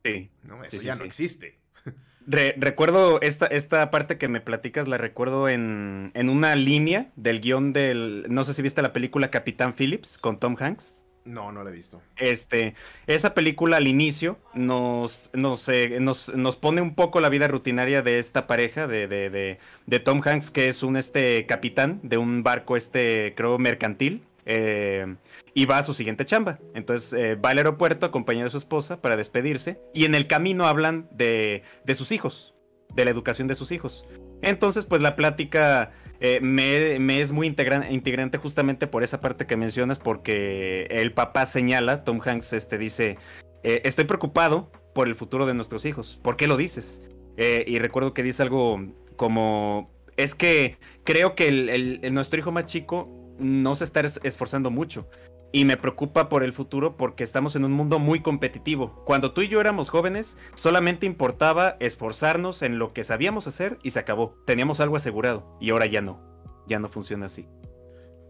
Sí. 0.05 0.31
¿no? 0.43 0.65
Eso 0.65 0.81
ya 0.81 0.97
no 0.97 1.05
existe 1.05 1.61
recuerdo 2.27 3.21
esta, 3.21 3.47
esta 3.47 3.91
parte 3.91 4.19
que 4.19 4.29
me 4.29 4.41
platicas, 4.41 4.89
la 4.89 4.99
recuerdo 4.99 5.49
en, 5.49 6.11
en 6.15 6.29
una 6.29 6.55
línea 6.57 7.11
del 7.17 7.41
guion 7.41 7.73
del. 7.73 8.27
No 8.29 8.45
sé 8.45 8.55
si 8.55 8.63
viste 8.63 8.83
la 8.83 8.93
película 8.93 9.31
Capitán 9.31 9.75
Phillips 9.75 10.19
con 10.19 10.39
Tom 10.39 10.57
Hanks. 10.59 11.03
No, 11.25 11.53
no 11.53 11.63
la 11.63 11.71
he 11.71 11.73
visto. 11.73 12.03
Este, 12.17 12.75
esa 13.07 13.33
película 13.33 13.77
al 13.77 13.87
inicio 13.87 14.39
nos, 14.55 15.31
nos, 15.33 15.69
eh, 15.69 15.99
nos, 16.01 16.35
nos, 16.35 16.57
pone 16.57 16.81
un 16.81 16.95
poco 16.95 17.21
la 17.21 17.29
vida 17.29 17.47
rutinaria 17.47 18.03
de 18.03 18.19
esta 18.19 18.47
pareja 18.49 18.89
de, 18.89 19.07
de, 19.07 19.31
de, 19.31 19.59
de, 19.87 20.01
Tom 20.01 20.21
Hanks, 20.25 20.51
que 20.51 20.69
es 20.69 20.83
un 20.83 20.97
este 20.97 21.47
capitán 21.47 22.01
de 22.03 22.19
un 22.19 22.43
barco, 22.43 22.77
este, 22.77 23.35
creo, 23.37 23.59
mercantil. 23.59 24.23
Eh, 24.45 25.17
y 25.55 25.67
va 25.67 25.79
a 25.79 25.83
su 25.83 25.95
siguiente 25.95 26.25
chamba. 26.25 26.59
Entonces 26.75 27.13
eh, 27.13 27.35
va 27.37 27.51
al 27.51 27.59
aeropuerto 27.59 28.07
acompañado 28.07 28.45
de 28.45 28.51
su 28.51 28.57
esposa 28.57 29.01
para 29.01 29.17
despedirse 29.17 29.81
y 29.95 30.05
en 30.05 30.15
el 30.15 30.27
camino 30.27 30.67
hablan 30.67 31.09
de, 31.13 31.63
de 31.85 31.95
sus 31.95 32.13
hijos, 32.13 32.55
de 32.95 33.05
la 33.05 33.11
educación 33.11 33.49
de 33.49 33.55
sus 33.55 33.71
hijos. 33.73 34.05
Entonces 34.41 34.85
pues 34.85 35.01
la 35.01 35.15
plática 35.15 35.93
eh, 36.21 36.41
me, 36.41 37.21
es 37.21 37.31
muy 37.31 37.47
integrante 37.47 38.39
justamente 38.39 38.87
por 38.87 39.05
esa 39.05 39.21
parte 39.21 39.47
que 39.47 39.57
mencionas 39.57 39.99
porque 39.99 40.87
el 40.91 41.13
papá 41.13 41.47
señala, 41.47 42.03
Tom 42.03 42.21
Hanks 42.25 42.53
este, 42.53 42.79
dice, 42.79 43.19
estoy 43.63 44.07
preocupado 44.07 44.73
por 44.95 45.07
el 45.07 45.15
futuro 45.15 45.47
de 45.47 45.55
nuestros 45.55 45.85
hijos. 45.85 46.19
¿Por 46.23 46.37
qué 46.37 46.47
lo 46.47 46.57
dices? 46.57 47.03
y 47.39 47.79
recuerdo 47.79 48.13
que 48.13 48.23
dice 48.23 48.43
algo 48.43 48.79
como, 49.17 49.91
es 50.17 50.35
que 50.35 50.77
creo 51.05 51.35
que 51.35 51.49
el, 51.49 52.01
nuestro 52.13 52.39
hijo 52.39 52.53
más 52.53 52.67
chico 52.67 53.22
no 53.43 53.75
se 53.75 53.85
está 53.85 54.01
esforzando 54.01 54.71
mucho 54.71 55.09
y 55.53 55.67
me 55.67 55.77
preocupa 55.77 56.29
por 56.29 56.43
el 56.43 56.53
futuro 56.53 56.97
porque 56.97 57.23
estamos 57.23 57.55
en 57.57 57.65
un 57.65 57.73
mundo 57.73 57.99
muy 57.99 58.23
competitivo. 58.23 59.05
Cuando 59.05 59.33
tú 59.33 59.43
y 59.43 59.49
yo 59.49 59.61
éramos 59.61 59.91
jóvenes, 59.91 60.39
solamente 60.55 61.05
importaba 61.05 61.77
esforzarnos 61.79 62.63
en 62.63 62.79
lo 62.79 62.95
que 62.95 63.05
sabíamos 63.05 63.47
hacer 63.47 63.79
y 63.83 63.91
se 63.91 63.99
acabó. 63.99 64.35
Teníamos 64.47 64.81
algo 64.81 64.97
asegurado 64.97 65.57
y 65.61 65.71
ahora 65.71 65.87
ya 65.87 66.01
no. 66.01 66.21
Ya 66.67 66.79
no 66.79 66.89
funciona 66.89 67.27
así. 67.27 67.47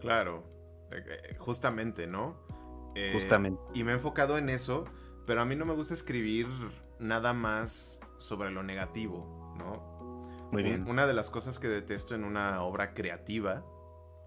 Claro, 0.01 0.43
eh, 0.91 1.05
eh, 1.07 1.37
justamente, 1.39 2.09
¿no? 2.09 2.37
Eh, 2.97 3.13
justamente. 3.15 3.63
Y 3.73 3.85
me 3.85 3.93
he 3.93 3.95
enfocado 3.95 4.37
en 4.37 4.49
eso, 4.49 4.85
pero 5.25 5.41
a 5.41 5.45
mí 5.45 5.55
no 5.55 5.65
me 5.65 5.75
gusta 5.75 5.95
escribir 5.95 6.49
nada 6.99 7.33
más 7.33 8.01
sobre 8.19 8.51
lo 8.51 8.65
negativo, 8.65 9.55
¿no? 9.57 9.93
Muy 10.51 10.65
bien. 10.65 10.89
Una 10.89 11.07
de 11.07 11.15
las 11.15 11.31
cosas 11.31 11.59
que 11.59 11.69
detesto 11.69 12.15
en 12.15 12.25
una 12.25 12.63
obra 12.63 12.95
creativa, 12.95 13.65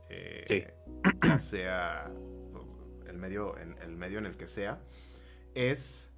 ya 0.09 1.39
sea 1.39 2.11
el 3.07 3.17
medio, 3.17 3.57
en, 3.57 3.77
el 3.81 3.95
medio 3.95 4.19
en 4.19 4.25
el 4.25 4.37
que 4.37 4.47
sea, 4.47 4.81
es 5.53 6.11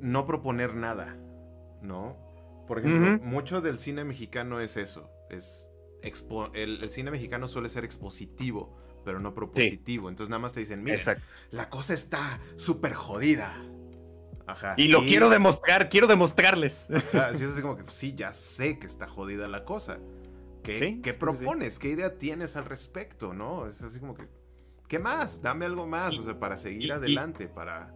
no 0.00 0.26
proponer 0.26 0.74
nada, 0.74 1.16
¿no? 1.82 2.16
Por 2.66 2.78
ejemplo, 2.78 3.18
mucho 3.24 3.60
del 3.60 3.78
cine 3.78 4.04
mexicano 4.04 4.60
es 4.60 4.76
eso, 4.76 5.10
es 5.30 5.70
el, 6.54 6.90
cine 6.90 7.10
mexicano 7.10 7.48
suele 7.48 7.68
ser 7.68 7.84
expositivo, 7.84 8.76
pero 9.04 9.20
no 9.20 9.34
propositivo. 9.34 10.08
Entonces 10.08 10.30
nada 10.30 10.40
más 10.40 10.52
te 10.52 10.60
dicen, 10.60 10.82
mira, 10.82 10.98
la 11.50 11.68
cosa 11.68 11.94
está 11.94 12.40
súper 12.56 12.94
jodida. 12.94 13.56
Ajá. 14.46 14.74
Y 14.76 14.88
lo 14.88 15.02
quiero 15.02 15.30
demostrar, 15.30 15.88
quiero 15.88 16.06
demostrarles. 16.06 16.88
así 16.90 17.44
es 17.44 17.50
así 17.50 17.62
como 17.62 17.76
que, 17.76 17.84
sí, 17.90 18.14
ya 18.16 18.32
sé 18.32 18.78
que 18.78 18.86
está 18.86 19.06
jodida 19.06 19.46
la 19.48 19.64
cosa. 19.64 19.98
¿Qué, 20.62 21.00
¿qué 21.02 21.14
propones? 21.14 21.78
¿Qué 21.78 21.88
idea 21.88 22.18
tienes 22.18 22.56
al 22.56 22.66
respecto? 22.66 23.32
¿No? 23.32 23.66
Es 23.66 23.82
así 23.82 23.98
como 23.98 24.14
que, 24.14 24.26
¿qué 24.88 24.98
más? 24.98 25.40
Dame 25.40 25.64
algo 25.64 25.86
más, 25.86 26.18
o 26.18 26.22
sea, 26.22 26.38
para 26.38 26.58
seguir 26.58 26.92
adelante, 26.92 27.48
para... 27.48 27.94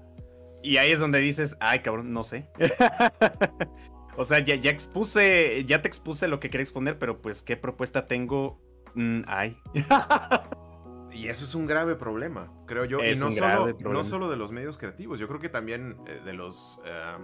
Y 0.62 0.79
ahí 0.79 0.92
es 0.92 0.98
donde 0.98 1.18
dices, 1.18 1.57
ay, 1.61 1.81
cabrón, 1.81 2.12
no 2.12 2.24
sé. 2.24 2.48
o 4.16 4.24
sea, 4.24 4.38
ya, 4.38 4.55
ya 4.55 4.70
expuse, 4.70 5.64
ya 5.66 5.83
te 5.83 5.88
expuse 5.88 6.27
lo 6.27 6.40
que 6.40 6.48
quería 6.48 6.62
exponer, 6.62 6.98
pero 6.98 7.20
pues, 7.20 7.42
¿qué 7.42 7.57
propuesta 7.57 8.07
tengo? 8.07 8.59
Mm, 8.94 9.22
ay. 9.27 9.59
y 11.12 11.29
eso 11.29 11.44
es 11.44 11.55
un 11.55 11.66
grave 11.66 11.96
problema, 11.96 12.50
creo 12.66 12.87
yo. 12.87 13.05
y 13.05 13.14
no, 13.16 13.31
solo, 13.31 13.77
no 13.79 14.05
solo 14.05 14.31
de 14.31 14.37
los 14.37 14.53
medios 14.53 14.79
creativos, 14.79 15.18
yo 15.18 15.29
creo 15.29 15.40
que 15.40 15.50
también 15.50 15.96
eh, 16.07 16.20
de 16.24 16.33
los... 16.33 16.81
Eh, 16.87 17.16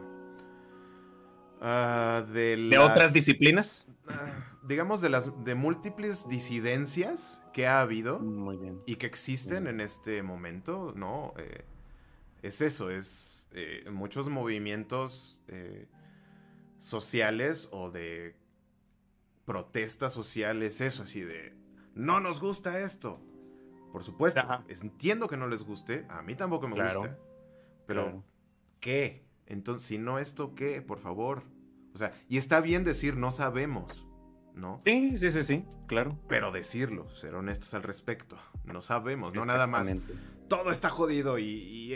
ah, 1.63 2.27
de, 2.31 2.79
otras 2.79 3.15
disciplinas? 3.15 3.87
Digamos, 4.63 5.01
de 5.01 5.09
las 5.09 5.45
de 5.45 5.55
múltiples 5.55 6.29
disidencias 6.29 7.43
que 7.53 7.67
ha 7.67 7.81
habido 7.81 8.21
Muy 8.21 8.57
bien. 8.57 8.81
y 8.87 8.97
que 8.97 9.07
existen 9.07 9.67
en 9.67 9.81
este 9.81 10.23
momento, 10.23 10.93
¿no? 10.95 11.33
Eh, 11.39 11.65
es 12.43 12.61
eso, 12.61 12.91
es 12.91 13.49
eh, 13.53 13.85
muchos 13.91 14.29
movimientos 14.29 15.43
eh, 15.49 15.89
sociales 16.79 17.69
o 17.73 17.91
de 17.91 18.37
protestas 19.45 20.13
sociales, 20.13 20.81
eso, 20.81 21.03
así 21.03 21.21
de, 21.23 21.55
no 21.95 22.21
nos 22.21 22.41
gusta 22.41 22.81
esto. 22.81 23.21
Por 23.93 24.05
supuesto, 24.05 24.41
entiendo 24.69 25.27
que 25.27 25.37
no 25.37 25.49
les 25.49 25.65
guste, 25.65 26.07
a 26.09 26.23
mí 26.23 26.37
tampoco 26.37 26.69
me 26.69 26.81
gusta, 26.81 27.19
pero 27.87 28.23
¿qué? 28.79 29.25
Entonces, 29.47 29.89
si 29.89 29.99
no 29.99 30.21
esto, 30.21 30.55
¿qué? 30.55 30.81
Por 30.81 31.01
favor. 31.01 31.43
O 31.95 31.99
sea, 31.99 32.13
y 32.29 32.37
está 32.37 32.61
bien 32.61 32.85
decir 32.85 33.17
no 33.17 33.33
sabemos, 33.33 34.07
¿no? 34.55 34.83
Sí, 34.85 35.17
sí, 35.17 35.31
sí, 35.31 35.43
sí, 35.43 35.65
claro. 35.87 36.19
Pero 36.29 36.53
decirlo, 36.53 37.09
ser 37.15 37.35
honestos 37.35 37.75
al 37.75 37.83
respecto. 37.83 38.37
No 38.65 38.81
sabemos, 38.81 39.35
no 39.35 39.45
nada 39.45 39.67
más. 39.67 39.93
Todo 40.49 40.71
está 40.71 40.89
jodido 40.89 41.39
y, 41.39 41.93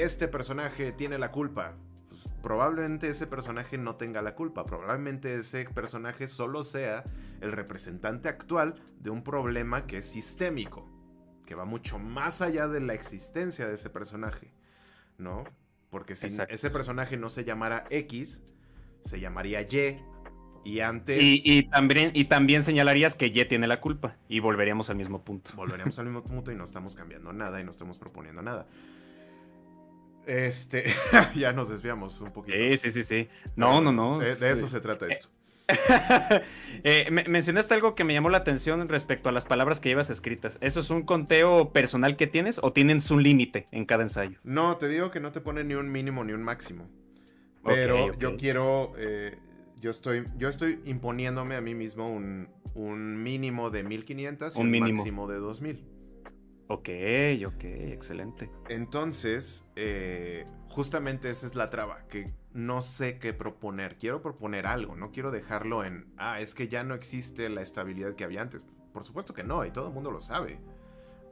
este 0.00 0.28
personaje 0.28 0.92
tiene 0.92 1.18
la 1.18 1.30
culpa. 1.30 1.74
Pues, 2.08 2.28
probablemente 2.42 3.08
ese 3.08 3.26
personaje 3.26 3.78
no 3.78 3.96
tenga 3.96 4.22
la 4.22 4.34
culpa. 4.34 4.64
Probablemente 4.64 5.34
ese 5.34 5.64
personaje 5.66 6.26
solo 6.26 6.64
sea 6.64 7.04
el 7.40 7.52
representante 7.52 8.28
actual 8.28 8.76
de 9.00 9.10
un 9.10 9.22
problema 9.22 9.86
que 9.86 9.98
es 9.98 10.06
sistémico. 10.06 10.90
Que 11.44 11.54
va 11.54 11.64
mucho 11.64 11.98
más 11.98 12.42
allá 12.42 12.68
de 12.68 12.80
la 12.80 12.94
existencia 12.94 13.68
de 13.68 13.74
ese 13.74 13.90
personaje. 13.90 14.52
¿No? 15.18 15.44
Porque 15.90 16.14
si 16.14 16.28
ese 16.48 16.70
personaje 16.70 17.16
no 17.16 17.30
se 17.30 17.44
llamara 17.44 17.84
X, 17.90 18.42
se 19.06 19.20
llamaría 19.20 19.62
Y 19.62 20.00
y 20.66 20.80
antes. 20.80 21.18
Y, 21.20 21.62
también, 21.68 22.10
y 22.12 22.24
también 22.24 22.62
señalarías 22.62 23.14
que 23.14 23.26
Y 23.26 23.44
tiene 23.44 23.66
la 23.68 23.80
culpa. 23.80 24.16
Y 24.28 24.40
volveríamos 24.40 24.90
al 24.90 24.96
mismo 24.96 25.22
punto. 25.22 25.52
Volveríamos 25.54 25.98
al 25.98 26.06
mismo 26.06 26.24
punto 26.24 26.50
y 26.50 26.56
no 26.56 26.64
estamos 26.64 26.96
cambiando 26.96 27.32
nada 27.32 27.60
y 27.60 27.64
no 27.64 27.70
estamos 27.70 27.98
proponiendo 27.98 28.42
nada. 28.42 28.66
Este. 30.26 30.84
ya 31.36 31.52
nos 31.52 31.68
desviamos 31.68 32.20
un 32.20 32.32
poquito. 32.32 32.58
Sí, 32.58 32.78
sí, 32.78 32.90
sí, 32.90 33.04
sí. 33.04 33.28
No, 33.54 33.80
no, 33.80 33.92
no. 33.92 34.18
De, 34.18 34.32
eso 34.32 34.66
se 34.66 34.80
trata 34.80 35.06
esto. 35.06 35.28
eh, 36.84 37.10
mencionaste 37.10 37.74
algo 37.74 37.94
que 37.94 38.04
me 38.04 38.12
llamó 38.12 38.28
la 38.28 38.38
atención 38.38 38.88
respecto 38.88 39.28
a 39.28 39.32
las 39.32 39.44
palabras 39.44 39.78
que 39.78 39.88
llevas 39.88 40.10
escritas. 40.10 40.58
¿Eso 40.60 40.80
es 40.80 40.90
un 40.90 41.02
conteo 41.02 41.72
personal 41.72 42.16
que 42.16 42.26
tienes 42.26 42.58
o 42.62 42.72
tienes 42.72 43.10
un 43.12 43.22
límite 43.22 43.68
en 43.70 43.84
cada 43.84 44.02
ensayo? 44.02 44.40
No, 44.42 44.76
te 44.76 44.88
digo 44.88 45.12
que 45.12 45.20
no 45.20 45.30
te 45.30 45.40
pone 45.40 45.62
ni 45.62 45.74
un 45.74 45.90
mínimo 45.90 46.24
ni 46.24 46.32
un 46.32 46.42
máximo. 46.42 46.88
Pero 47.66 48.14
yo 48.18 48.36
quiero 48.36 48.92
eh, 48.96 49.38
yo 49.80 49.90
estoy, 49.90 50.26
yo 50.36 50.48
estoy 50.48 50.80
imponiéndome 50.84 51.56
a 51.56 51.60
mí 51.60 51.74
mismo 51.74 52.10
un, 52.10 52.48
mínimo 53.22 53.70
de 53.70 53.82
1500 53.82 54.56
y 54.56 54.60
un, 54.60 54.78
máximo 54.78 55.28
de 55.28 55.38
2000. 55.38 55.84
Ok, 56.68 56.88
ok, 57.46 57.64
excelente. 57.64 58.50
Entonces, 58.68 59.66
eh, 59.76 60.46
justamente 60.68 61.30
esa 61.30 61.46
es 61.46 61.54
la 61.54 61.70
traba, 61.70 62.06
que 62.08 62.34
no 62.52 62.82
sé 62.82 63.18
qué 63.18 63.32
proponer. 63.32 63.96
Quiero 63.96 64.20
proponer 64.20 64.66
algo, 64.66 64.96
no 64.96 65.12
quiero 65.12 65.30
dejarlo 65.30 65.84
en, 65.84 66.12
ah, 66.16 66.40
es 66.40 66.54
que 66.54 66.68
ya 66.68 66.82
no 66.82 66.94
existe 66.94 67.48
la 67.48 67.62
estabilidad 67.62 68.14
que 68.14 68.24
había 68.24 68.42
antes. 68.42 68.62
Por 68.92 69.04
supuesto 69.04 69.32
que 69.34 69.44
no, 69.44 69.64
y 69.64 69.70
todo 69.70 69.88
el 69.88 69.94
mundo 69.94 70.10
lo 70.10 70.20
sabe. 70.20 70.58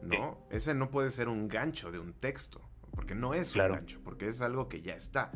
¿No? 0.03 0.39
Ese 0.51 0.75
no 0.75 0.91
puede 0.91 1.11
ser 1.11 1.29
un 1.29 1.49
gancho 1.49 1.91
de 1.91 1.99
un 1.99 2.13
texto, 2.13 2.61
porque 2.91 3.15
no 3.15 3.33
es 3.33 3.57
un 3.57 3.63
gancho, 3.69 4.01
porque 4.05 4.29
es 4.29 4.43
algo 4.43 4.69
que 4.69 4.83
ya 4.83 4.95
está. 4.95 5.33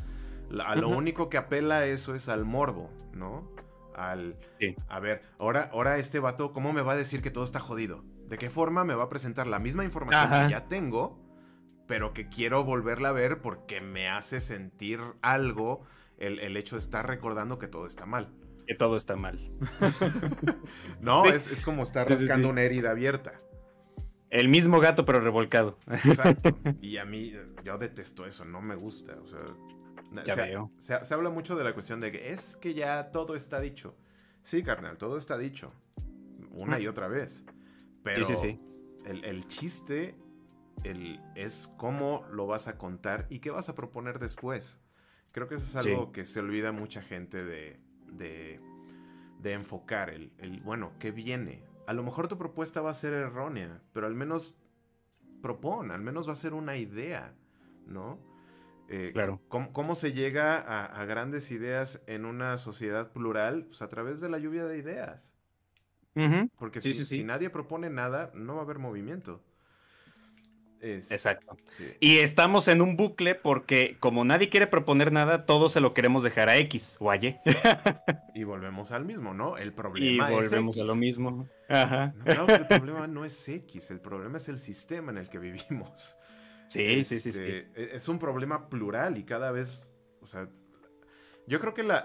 A 0.65 0.77
lo 0.77 0.89
único 0.89 1.29
que 1.29 1.37
apela 1.37 1.79
a 1.79 1.87
eso 1.87 2.15
es 2.15 2.29
al 2.29 2.45
morbo, 2.45 2.91
¿no? 3.13 3.51
Al. 3.95 4.37
A 4.89 5.01
ver, 5.01 5.23
ahora, 5.39 5.71
ahora 5.73 5.99
este 5.99 6.21
vato, 6.21 6.53
¿cómo 6.53 6.73
me 6.73 6.83
va 6.83 6.93
a 6.93 6.97
decir 6.97 7.23
que 7.23 7.31
todo 7.31 7.45
está 7.45 7.61
jodido? 7.61 8.05
¿De 8.29 8.39
qué 8.39 8.51
forma 8.51 8.85
me 8.85 8.95
va 8.95 9.05
a 9.05 9.09
presentar 9.09 9.47
la 9.47 9.59
misma 9.59 9.85
información 9.85 10.31
que 10.31 10.51
ya 10.51 10.67
tengo, 10.67 11.19
pero 11.87 12.13
que 12.13 12.29
quiero 12.29 12.65
volverla 12.65 13.09
a 13.11 13.13
ver 13.13 13.41
porque 13.41 13.81
me 13.81 14.09
hace 14.09 14.41
sentir 14.41 15.01
algo 15.23 15.83
el, 16.19 16.57
hecho 16.57 16.77
de 16.77 16.81
estar 16.81 17.07
recordando 17.07 17.59
que 17.59 17.69
todo 17.69 17.87
está 17.87 18.05
mal? 18.05 18.31
Que 18.67 18.75
todo 18.75 18.97
está 18.97 19.17
mal. 19.17 19.51
no, 21.01 21.25
es, 21.25 21.63
como 21.63 21.83
estar 21.83 22.09
rascando 22.09 22.51
una 22.51 22.63
herida 22.63 22.91
abierta. 22.91 23.41
El 24.31 24.49
mismo 24.49 24.79
gato, 24.79 25.07
pero 25.07 25.21
revolcado. 25.21 25.79
Exacto. 25.87 26.51
Y 26.83 26.99
a 26.99 27.07
mí, 27.07 27.33
yo 27.65 27.79
detesto 27.79 28.27
eso, 28.27 28.45
no 28.45 28.61
me 28.61 28.77
gusta. 28.77 29.17
O 29.23 29.27
sea, 29.27 29.41
ya 30.25 30.35
se, 30.35 30.43
veo. 30.43 30.71
Se, 30.79 31.15
habla 31.15 31.31
mucho 31.31 31.57
de 31.57 31.65
la 31.65 31.75
cuestión 31.75 32.01
de 32.01 32.13
que 32.13 32.33
es 32.33 32.57
que 32.57 32.75
ya 32.75 33.11
todo 33.11 33.35
está 33.35 33.61
dicho. 33.61 33.97
Sí, 34.43 34.63
carnal, 34.63 34.99
todo 34.99 35.19
está 35.19 35.37
dicho. 35.37 35.73
Una 36.53 36.79
y 36.79 36.87
otra 36.87 37.09
vez. 37.09 37.45
Pero 38.03 38.27
El, 39.05 39.47
chiste 39.49 40.17
el, 40.85 41.21
es 41.35 41.73
cómo 41.77 42.25
lo 42.31 42.47
vas 42.47 42.69
a 42.69 42.79
contar 42.79 43.27
y 43.31 43.41
qué 43.41 43.51
vas 43.51 43.69
a 43.69 43.75
proponer 43.75 44.19
después. 44.19 44.81
Creo 45.33 45.47
que 45.47 45.57
eso 45.57 45.65
es 45.65 45.87
algo 45.87 46.13
que 46.13 46.25
se 46.25 46.41
olvida 46.41 46.73
mucha 46.73 47.03
gente 47.03 47.45
de, 47.45 47.81
de, 48.07 48.61
de 49.41 49.53
enfocar. 49.53 50.11
El, 50.11 50.33
el, 50.39 50.61
bueno, 50.61 50.93
¿qué 50.99 51.11
viene? 51.11 51.63
A 51.87 51.93
lo 51.93 52.03
mejor 52.03 52.29
tu 52.29 52.39
propuesta 52.39 52.81
va 52.81 52.91
a 52.91 52.95
ser 52.95 53.13
errónea, 53.13 53.83
pero 53.93 54.07
al 54.07 54.15
menos 54.15 54.59
propon, 55.43 55.91
al 55.91 56.01
menos 56.01 56.29
va 56.29 56.33
a 56.33 56.37
ser 56.37 56.55
una 56.55 56.77
idea, 56.77 57.35
¿no? 57.87 58.19
Eh, 58.91 59.11
claro. 59.13 59.41
¿cómo, 59.49 59.95
se 59.95 60.15
llega 60.15 60.57
a, 60.57 61.05
grandes 61.05 61.51
ideas 61.51 62.03
en 62.07 62.25
una 62.25 62.57
sociedad 62.57 63.13
plural? 63.13 63.67
Pues 63.67 63.83
a 63.83 63.89
través 63.89 64.21
de 64.21 64.31
la 64.31 64.39
lluvia 64.39 64.65
de 64.65 64.79
ideas. 64.79 65.35
Porque 66.59 66.81
si, 66.83 67.23
nadie 67.23 67.49
propone 67.49 67.91
nada, 67.91 68.33
no 68.35 68.55
va 68.55 68.63
a 68.63 68.65
haber 68.65 68.79
movimiento. 68.79 69.41
Exacto. 70.81 71.57
Y 72.01 72.19
estamos 72.19 72.69
en 72.69 72.83
un 72.83 72.97
bucle 72.97 73.35
porque 73.35 73.97
como 74.01 74.25
nadie 74.25 74.49
quiere 74.49 74.67
proponer 74.67 75.13
nada, 75.13 75.45
todo 75.45 75.69
se 75.69 75.81
lo 75.81 75.95
queremos 75.95 76.23
dejar 76.23 76.49
a 76.49 76.57
X 76.59 76.97
o 77.01 77.11
a 77.11 77.17
Y. 77.17 77.37
y 78.35 78.45
volvemos 78.45 78.93
al 78.93 79.05
mismo, 79.05 79.35
¿no? 79.35 79.57
El 79.57 79.73
problema 79.73 80.31
y 80.31 80.35
volvemos 80.35 80.79
a 80.79 80.85
lo 80.85 80.95
mismo. 80.95 81.49
Ajá. 81.69 82.15
claro 82.25 82.47
el 82.49 82.67
problema 82.69 83.07
no 83.07 83.25
es 83.25 83.49
X, 83.49 83.91
el 83.91 84.01
problema 84.01 84.39
es 84.39 84.49
el 84.49 84.59
sistema 84.59 85.13
en 85.13 85.19
el 85.19 85.29
que 85.29 85.39
vivimos. 85.39 86.17
Sí, 86.69 87.05
sí, 87.05 87.19
sí, 87.19 87.33
sí. 87.33 87.43
Este, 87.43 87.71
e, 87.75 87.97
es 87.97 88.09
un 88.09 88.19
problema 88.19 88.69
plural 88.69 89.19
y 89.19 89.25
cada 89.25 89.51
vez, 89.51 89.97
o 90.21 90.27
sea, 90.27 90.49
yo 91.47 91.61
creo 91.61 91.75
que 91.75 91.83
la, 91.83 92.05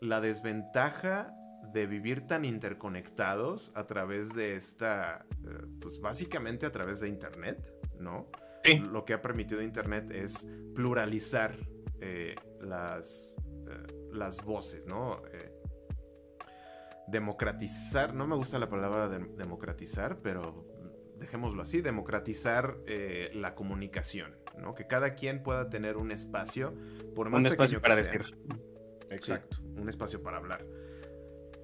la, 0.00 0.20
desventaja 0.20 1.32
de 1.72 1.86
vivir 1.86 2.26
tan 2.26 2.44
interconectados 2.44 3.70
a 3.74 3.86
través 3.86 4.34
de 4.34 4.56
esta, 4.56 5.26
eh, 5.46 5.66
pues 5.80 6.00
básicamente 6.00 6.66
a 6.66 6.72
través 6.72 7.00
de 7.00 7.08
Internet, 7.08 7.70
¿no? 7.98 8.28
Lo 8.90 9.04
que 9.04 9.14
ha 9.14 9.22
permitido 9.22 9.62
Internet 9.62 10.10
es 10.10 10.48
pluralizar 10.74 11.56
eh, 12.00 12.34
las, 12.60 13.36
eh, 13.68 14.08
las 14.12 14.42
voces, 14.44 14.86
¿no? 14.86 15.22
Eh, 15.32 15.52
democratizar, 17.08 18.14
no 18.14 18.26
me 18.26 18.36
gusta 18.36 18.58
la 18.58 18.68
palabra 18.68 19.08
democratizar, 19.08 20.20
pero 20.22 20.69
dejémoslo 21.20 21.62
así, 21.62 21.80
democratizar 21.82 22.78
la 23.34 23.54
comunicación, 23.54 24.34
¿no? 24.58 24.74
Que 24.74 24.86
cada 24.86 25.14
quien 25.14 25.42
pueda 25.42 25.68
tener 25.70 25.96
un 25.96 26.10
espacio, 26.10 26.74
por 27.14 27.30
más 27.30 27.40
un 27.40 27.46
espacio 27.46 27.80
para 27.80 27.94
decir. 27.94 28.36
Exacto, 29.10 29.58
un 29.76 29.88
espacio 29.88 30.22
para 30.22 30.38
hablar. 30.38 30.66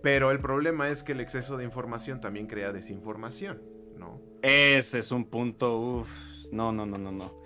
Pero 0.03 0.31
el 0.31 0.39
problema 0.39 0.89
es 0.89 1.03
que 1.03 1.13
el 1.13 1.21
exceso 1.21 1.57
de 1.57 1.65
información 1.65 2.21
también 2.21 2.47
crea 2.47 2.73
desinformación, 2.73 3.63
¿no? 3.97 4.21
Ese 4.43 5.01
es 5.01 5.11
un 5.11 5.29
punto, 5.29 5.79
uff, 5.79 6.11
no, 6.53 6.71
no, 6.73 6.87
no, 6.87 6.99
no, 6.99 7.11
no. 7.11 7.43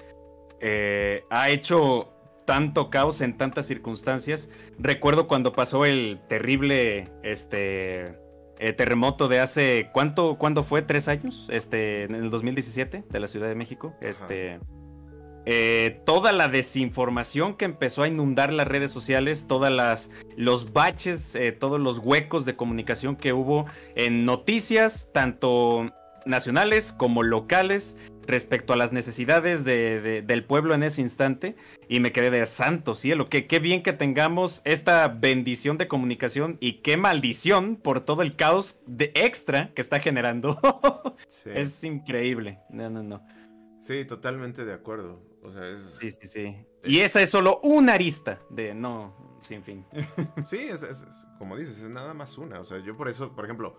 Eh, 0.61 1.25
ha 1.31 1.49
hecho 1.49 2.13
tanto 2.45 2.91
caos 2.91 3.21
en 3.21 3.39
tantas 3.39 3.67
circunstancias. 3.67 4.51
Recuerdo 4.79 5.27
cuando 5.27 5.53
pasó 5.53 5.87
el 5.87 6.21
terrible 6.29 7.09
este, 7.23 8.19
eh, 8.61 8.75
terremoto 8.75 9.27
de 9.27 9.41
hace, 9.41 9.89
¿cuánto, 9.93 10.37
¿cuándo 10.37 10.63
fue? 10.63 10.83
¿Tres 10.83 11.09
años? 11.09 11.49
Este, 11.51 12.03
en 12.05 12.15
el 12.15 12.29
2017 12.29 13.05
de 13.09 13.21
la 13.21 13.27
Ciudad 13.27 13.49
de 13.49 13.55
México. 13.55 13.95
Este, 14.03 14.61
eh, 15.47 16.03
toda 16.05 16.33
la 16.33 16.49
desinformación 16.49 17.55
que 17.55 17.65
empezó 17.65 18.03
a 18.03 18.09
inundar 18.09 18.53
las 18.53 18.69
redes 18.69 18.91
sociales, 18.91 19.47
todas 19.49 19.73
las 19.73 20.11
los 20.37 20.75
baches, 20.75 21.35
eh, 21.37 21.53
todos 21.53 21.81
los 21.81 22.01
huecos 22.01 22.45
de 22.45 22.55
comunicación 22.55 23.17
que 23.17 23.33
hubo 23.33 23.65
en 23.95 24.27
noticias, 24.27 25.09
tanto 25.15 25.91
nacionales 26.27 26.93
como 26.93 27.23
locales, 27.23 27.97
respecto 28.31 28.73
a 28.73 28.77
las 28.77 28.93
necesidades 28.93 29.65
del 29.65 30.45
pueblo 30.45 30.75
en 30.75 30.83
ese 30.83 31.01
instante. 31.01 31.57
Y 31.89 32.01
me 32.01 32.13
quedé 32.13 32.31
de 32.31 32.47
santo 32.47 32.95
cielo, 32.95 33.29
que 33.29 33.47
qué 33.47 33.59
bien 33.59 33.83
que 33.83 33.93
tengamos 33.93 34.63
esta 34.65 35.09
bendición 35.09 35.77
de 35.77 35.89
comunicación 35.89 36.57
y 36.61 36.75
qué 36.83 36.97
maldición 36.97 37.77
por 37.77 38.01
todo 38.01 38.23
el 38.23 38.37
caos 38.37 38.81
de 38.87 39.13
extra 39.15 39.73
que 39.75 39.81
está 39.81 40.01
generando. 40.01 40.59
Es 41.45 41.83
increíble. 41.85 42.59
No, 42.71 42.91
no, 42.91 43.03
no. 43.03 43.25
Sí, 43.81 44.05
totalmente 44.05 44.65
de 44.65 44.75
acuerdo. 44.75 45.23
Sí, 45.93 46.11
sí, 46.11 46.29
sí. 46.29 46.57
Y 46.85 47.01
esa 47.01 47.23
es 47.23 47.31
solo 47.31 47.61
una 47.63 47.95
arista 47.95 48.41
de 48.51 48.75
no, 48.75 49.39
sin 49.41 49.63
fin. 49.63 49.85
Sí, 50.45 50.59
es, 50.59 50.85
como 51.39 51.57
dices, 51.57 51.81
es 51.81 51.91
nada 51.91 52.15
más 52.15 52.37
una. 52.39 52.61
O 52.61 52.65
sea, 52.65 52.79
yo 52.79 52.97
por 52.97 53.09
eso, 53.09 53.35
por 53.35 53.45
ejemplo, 53.45 53.77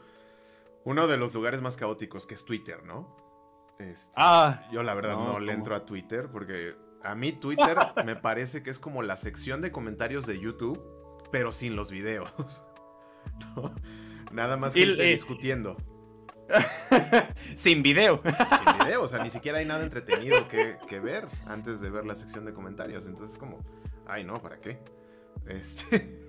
uno 0.84 1.08
de 1.08 1.18
los 1.18 1.34
lugares 1.34 1.62
más 1.62 1.78
caóticos 1.78 2.26
que 2.26 2.34
es 2.34 2.44
Twitter, 2.46 2.84
¿no? 2.84 3.16
Este, 3.82 4.14
ah. 4.16 4.68
Yo 4.72 4.84
la 4.84 4.94
verdad 4.94 5.16
no, 5.16 5.40
le 5.40 5.54
entro 5.54 5.76
a 5.76 5.86
Twitter 5.86 6.30
porque 6.32 6.76
a 7.04 7.16
mí 7.16 7.32
Twitter 7.32 7.78
me 8.06 8.16
parece 8.16 8.64
que 8.64 8.70
es 8.70 8.80
como 8.80 9.02
la 9.02 9.16
sección 9.16 9.62
de 9.62 9.72
comentarios 9.72 10.26
de 10.26 10.40
YouTube, 10.40 10.82
pero 11.32 11.52
sin 11.52 11.76
los 11.76 11.92
videos. 11.92 12.64
Nada 14.32 14.58
más 14.58 14.74
gente 14.74 15.08
eh, 15.08 15.12
discutiendo. 15.12 15.78
Sin 17.56 17.82
video. 17.82 18.22
Sin 18.24 18.80
video, 18.80 19.04
o 19.04 19.08
sea, 19.08 19.24
ni 19.24 19.30
siquiera 19.30 19.60
hay 19.60 19.66
nada 19.66 19.84
entretenido 19.84 20.48
que, 20.48 21.00
ver 21.00 21.28
antes 21.46 21.80
de 21.82 21.90
ver 21.90 22.06
la 22.06 22.16
sección 22.16 22.46
de 22.46 22.54
comentarios. 22.54 23.06
Entonces, 23.06 23.38
como, 23.38 23.60
ay, 24.06 24.24
no, 24.24 24.42
¿para 24.42 24.60
qué? 24.60 24.80
Este. 25.48 26.21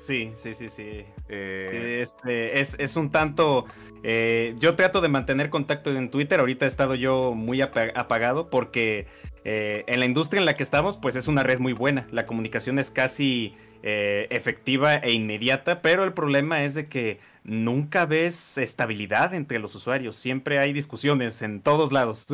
Sí, 0.00 0.32
sí, 0.34 0.54
sí, 0.54 0.70
sí. 0.70 1.04
Eh, 1.28 1.98
este, 2.00 2.58
es, 2.58 2.96
un 2.96 3.10
tanto. 3.10 3.66
Eh, 4.02 4.54
yo 4.58 4.74
trato 4.74 5.02
de 5.02 5.08
mantener 5.08 5.50
contacto 5.50 5.94
en 5.94 6.10
Twitter. 6.10 6.40
Ahorita 6.40 6.64
he 6.64 6.68
estado 6.68 6.94
yo 6.94 7.34
muy 7.34 7.60
apagado 7.60 8.48
porque 8.48 9.06
eh, 9.44 9.84
en 9.86 10.00
la 10.00 10.06
industria 10.06 10.38
en 10.38 10.46
la 10.46 10.56
que 10.56 10.62
estamos, 10.62 10.96
pues 10.96 11.16
es 11.16 11.28
una 11.28 11.42
red 11.42 11.58
muy 11.58 11.74
buena. 11.74 12.08
La 12.12 12.24
comunicación 12.24 12.78
es 12.78 12.90
casi 12.90 13.54
efectiva 13.82 14.96
e 14.96 15.12
inmediata, 15.12 15.80
pero 15.80 16.04
el 16.04 16.12
problema 16.12 16.64
es 16.64 16.74
de 16.74 16.88
que 16.88 17.18
nunca 17.44 18.04
ves 18.06 18.56
estabilidad 18.56 19.34
entre 19.34 19.58
los 19.58 19.74
usuarios. 19.74 20.16
Siempre 20.16 20.58
hay 20.58 20.72
discusiones 20.72 21.42
en 21.42 21.60
todos 21.60 21.92
lados. 21.92 22.26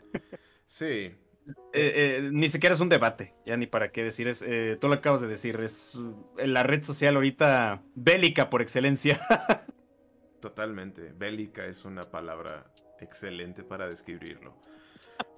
sí. 0.68 1.12
Eh, 1.72 2.18
eh, 2.22 2.30
ni 2.32 2.48
siquiera 2.48 2.74
es 2.74 2.80
un 2.80 2.88
debate, 2.88 3.34
ya 3.44 3.56
ni 3.56 3.66
para 3.66 3.90
qué 3.92 4.02
decir. 4.02 4.28
Es, 4.28 4.42
eh, 4.42 4.78
tú 4.80 4.88
lo 4.88 4.94
acabas 4.94 5.20
de 5.20 5.26
decir, 5.26 5.60
es 5.60 5.98
la 6.36 6.62
red 6.62 6.82
social 6.82 7.16
ahorita 7.16 7.82
bélica 7.94 8.48
por 8.50 8.62
excelencia. 8.62 9.20
Totalmente. 10.40 11.12
Bélica 11.16 11.66
es 11.66 11.84
una 11.84 12.10
palabra 12.10 12.66
excelente 13.00 13.62
para 13.62 13.88
describirlo. 13.88 14.54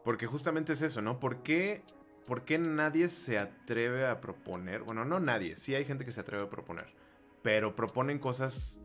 Porque 0.04 0.26
justamente 0.26 0.74
es 0.74 0.82
eso, 0.82 1.02
¿no? 1.02 1.18
¿Por 1.18 1.42
qué, 1.42 1.82
¿Por 2.26 2.44
qué 2.44 2.58
nadie 2.58 3.08
se 3.08 3.38
atreve 3.38 4.06
a 4.06 4.20
proponer? 4.20 4.82
Bueno, 4.82 5.04
no 5.04 5.18
nadie, 5.18 5.56
sí 5.56 5.74
hay 5.74 5.84
gente 5.84 6.04
que 6.04 6.12
se 6.12 6.20
atreve 6.20 6.44
a 6.44 6.50
proponer, 6.50 6.86
pero 7.42 7.74
proponen 7.74 8.18
cosas 8.18 8.80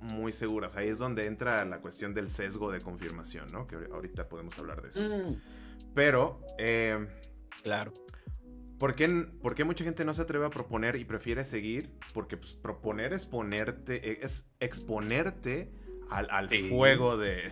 muy 0.00 0.32
seguras. 0.32 0.76
Ahí 0.76 0.88
es 0.88 0.98
donde 0.98 1.26
entra 1.26 1.64
la 1.64 1.80
cuestión 1.80 2.14
del 2.14 2.28
sesgo 2.28 2.70
de 2.70 2.80
confirmación, 2.80 3.50
¿no? 3.52 3.66
Que 3.66 3.76
ahorita 3.76 4.28
podemos 4.28 4.58
hablar 4.58 4.82
de 4.82 4.88
eso. 4.88 5.02
Mm. 5.02 5.40
Pero, 5.96 6.40
eh, 6.58 7.08
claro. 7.62 7.94
¿por 8.78 8.94
qué, 8.94 9.08
mucha 9.64 9.82
gente 9.82 10.04
no 10.04 10.12
se 10.12 10.20
atreve 10.20 10.44
a 10.44 10.50
proponer 10.50 10.96
y 10.96 11.06
prefiere 11.06 11.42
seguir? 11.42 11.90
Porque 12.12 12.36
pues, 12.36 12.54
proponer 12.54 13.14
es 13.14 13.24
ponerte, 13.24 14.10
e, 14.10 14.18
es 14.22 14.52
exponerte 14.60 15.72
al, 16.10 16.50
fuego 16.68 17.16
de, 17.16 17.50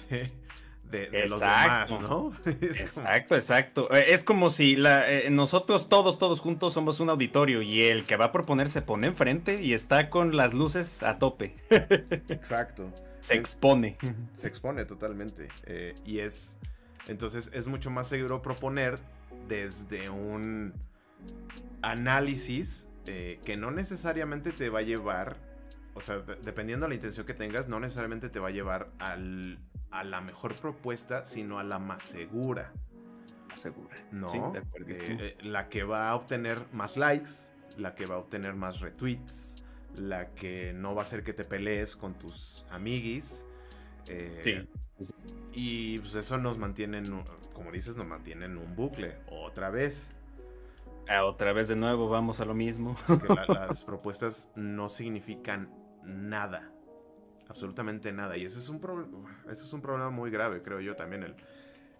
de, 0.90 1.26
los 1.26 1.40
demás, 1.40 1.98
¿no? 2.02 2.34
exacto, 2.44 3.34
exacto. 3.34 3.90
Eh, 3.94 4.08
es 4.08 4.22
como 4.22 4.50
si 4.50 4.76
la, 4.76 5.10
eh, 5.10 5.30
nosotros 5.30 5.88
todos, 5.88 6.18
todos 6.18 6.40
juntos 6.40 6.74
somos 6.74 7.00
un 7.00 7.08
auditorio 7.08 7.62
y 7.62 7.84
el 7.84 8.04
que 8.04 8.16
va 8.16 8.26
a 8.26 8.32
proponer 8.32 8.68
se 8.68 8.82
pone 8.82 9.06
enfrente 9.06 9.62
y 9.62 9.72
está 9.72 10.10
con 10.10 10.36
las 10.36 10.52
luces 10.52 11.02
a 11.02 11.18
tope. 11.18 11.56
exacto. 12.28 12.92
Se 13.20 13.36
expone. 13.36 13.96
Se 14.34 14.48
expone 14.48 14.84
totalmente. 14.84 15.48
Eh, 15.64 15.94
y 16.04 16.18
es, 16.18 16.58
entonces 17.06 17.50
es 17.52 17.66
mucho 17.66 17.90
más 17.90 18.08
seguro 18.08 18.42
proponer 18.42 18.98
desde 19.48 20.10
un 20.10 20.72
análisis 21.82 22.88
que 23.04 23.56
no 23.58 23.70
necesariamente 23.70 24.52
te 24.52 24.70
va 24.70 24.78
a 24.78 24.82
llevar, 24.82 25.36
o 25.94 26.00
sea, 26.00 26.18
dependiendo 26.42 26.86
de 26.86 26.90
la 26.90 26.94
intención 26.94 27.26
que 27.26 27.34
tengas, 27.34 27.68
no 27.68 27.78
necesariamente 27.78 28.30
te 28.30 28.38
va 28.38 28.48
a 28.48 28.50
llevar 28.50 28.90
al 28.98 29.58
a 29.94 30.02
la 30.02 30.20
mejor 30.20 30.56
propuesta, 30.56 31.24
sino 31.24 31.60
a 31.60 31.64
la 31.64 31.78
más 31.78 32.02
segura. 32.02 32.72
Más 33.48 33.60
segura. 33.60 33.94
No, 34.10 34.52
eh, 34.56 34.62
eh, 34.88 35.36
la 35.42 35.68
que 35.68 35.84
va 35.84 36.10
a 36.10 36.16
obtener 36.16 36.66
más 36.72 36.96
likes, 36.96 37.30
la 37.78 37.94
que 37.94 38.04
va 38.04 38.16
a 38.16 38.18
obtener 38.18 38.54
más 38.54 38.80
retweets, 38.80 39.62
la 39.94 40.34
que 40.34 40.72
no 40.72 40.96
va 40.96 41.02
a 41.02 41.04
hacer 41.04 41.22
que 41.22 41.32
te 41.32 41.44
pelees 41.44 41.94
con 41.94 42.18
tus 42.18 42.66
amiguis. 42.70 43.44
Eh, 44.08 44.40
sí. 44.42 44.68
Y 45.52 45.98
pues 46.00 46.14
eso 46.14 46.38
nos 46.38 46.58
mantiene, 46.58 47.02
como 47.52 47.70
dices, 47.70 47.96
nos 47.96 48.06
mantiene 48.06 48.46
en 48.46 48.58
un 48.58 48.74
bucle. 48.76 49.16
Otra 49.28 49.70
vez. 49.70 50.10
Ah, 51.08 51.24
otra 51.24 51.52
vez 51.52 51.68
de 51.68 51.76
nuevo, 51.76 52.08
vamos 52.08 52.40
a 52.40 52.44
lo 52.44 52.54
mismo. 52.54 52.96
las 53.48 53.84
propuestas 53.84 54.50
no 54.56 54.88
significan 54.88 55.70
nada 56.02 56.74
absolutamente 57.48 58.12
nada. 58.12 58.36
Y 58.36 58.44
eso 58.44 58.58
es 58.58 58.68
un, 58.68 58.80
eso 59.50 59.64
es 59.64 59.72
un 59.72 59.80
problema 59.80 60.10
muy 60.10 60.30
grave, 60.30 60.62
creo 60.62 60.80
yo 60.80 60.96
también. 60.96 61.34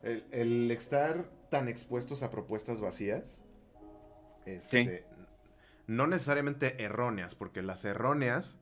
El, 0.03 0.25
el, 0.31 0.71
estar 0.71 1.25
tan 1.51 1.69
expuestos 1.69 2.23
a 2.23 2.31
propuestas 2.31 2.81
vacías. 2.81 3.43
Este, 4.47 5.07
no 5.87 6.07
necesariamente 6.07 6.83
erróneas, 6.83 7.35
porque 7.35 7.63
las 7.63 7.85
erróneas, 7.85 8.59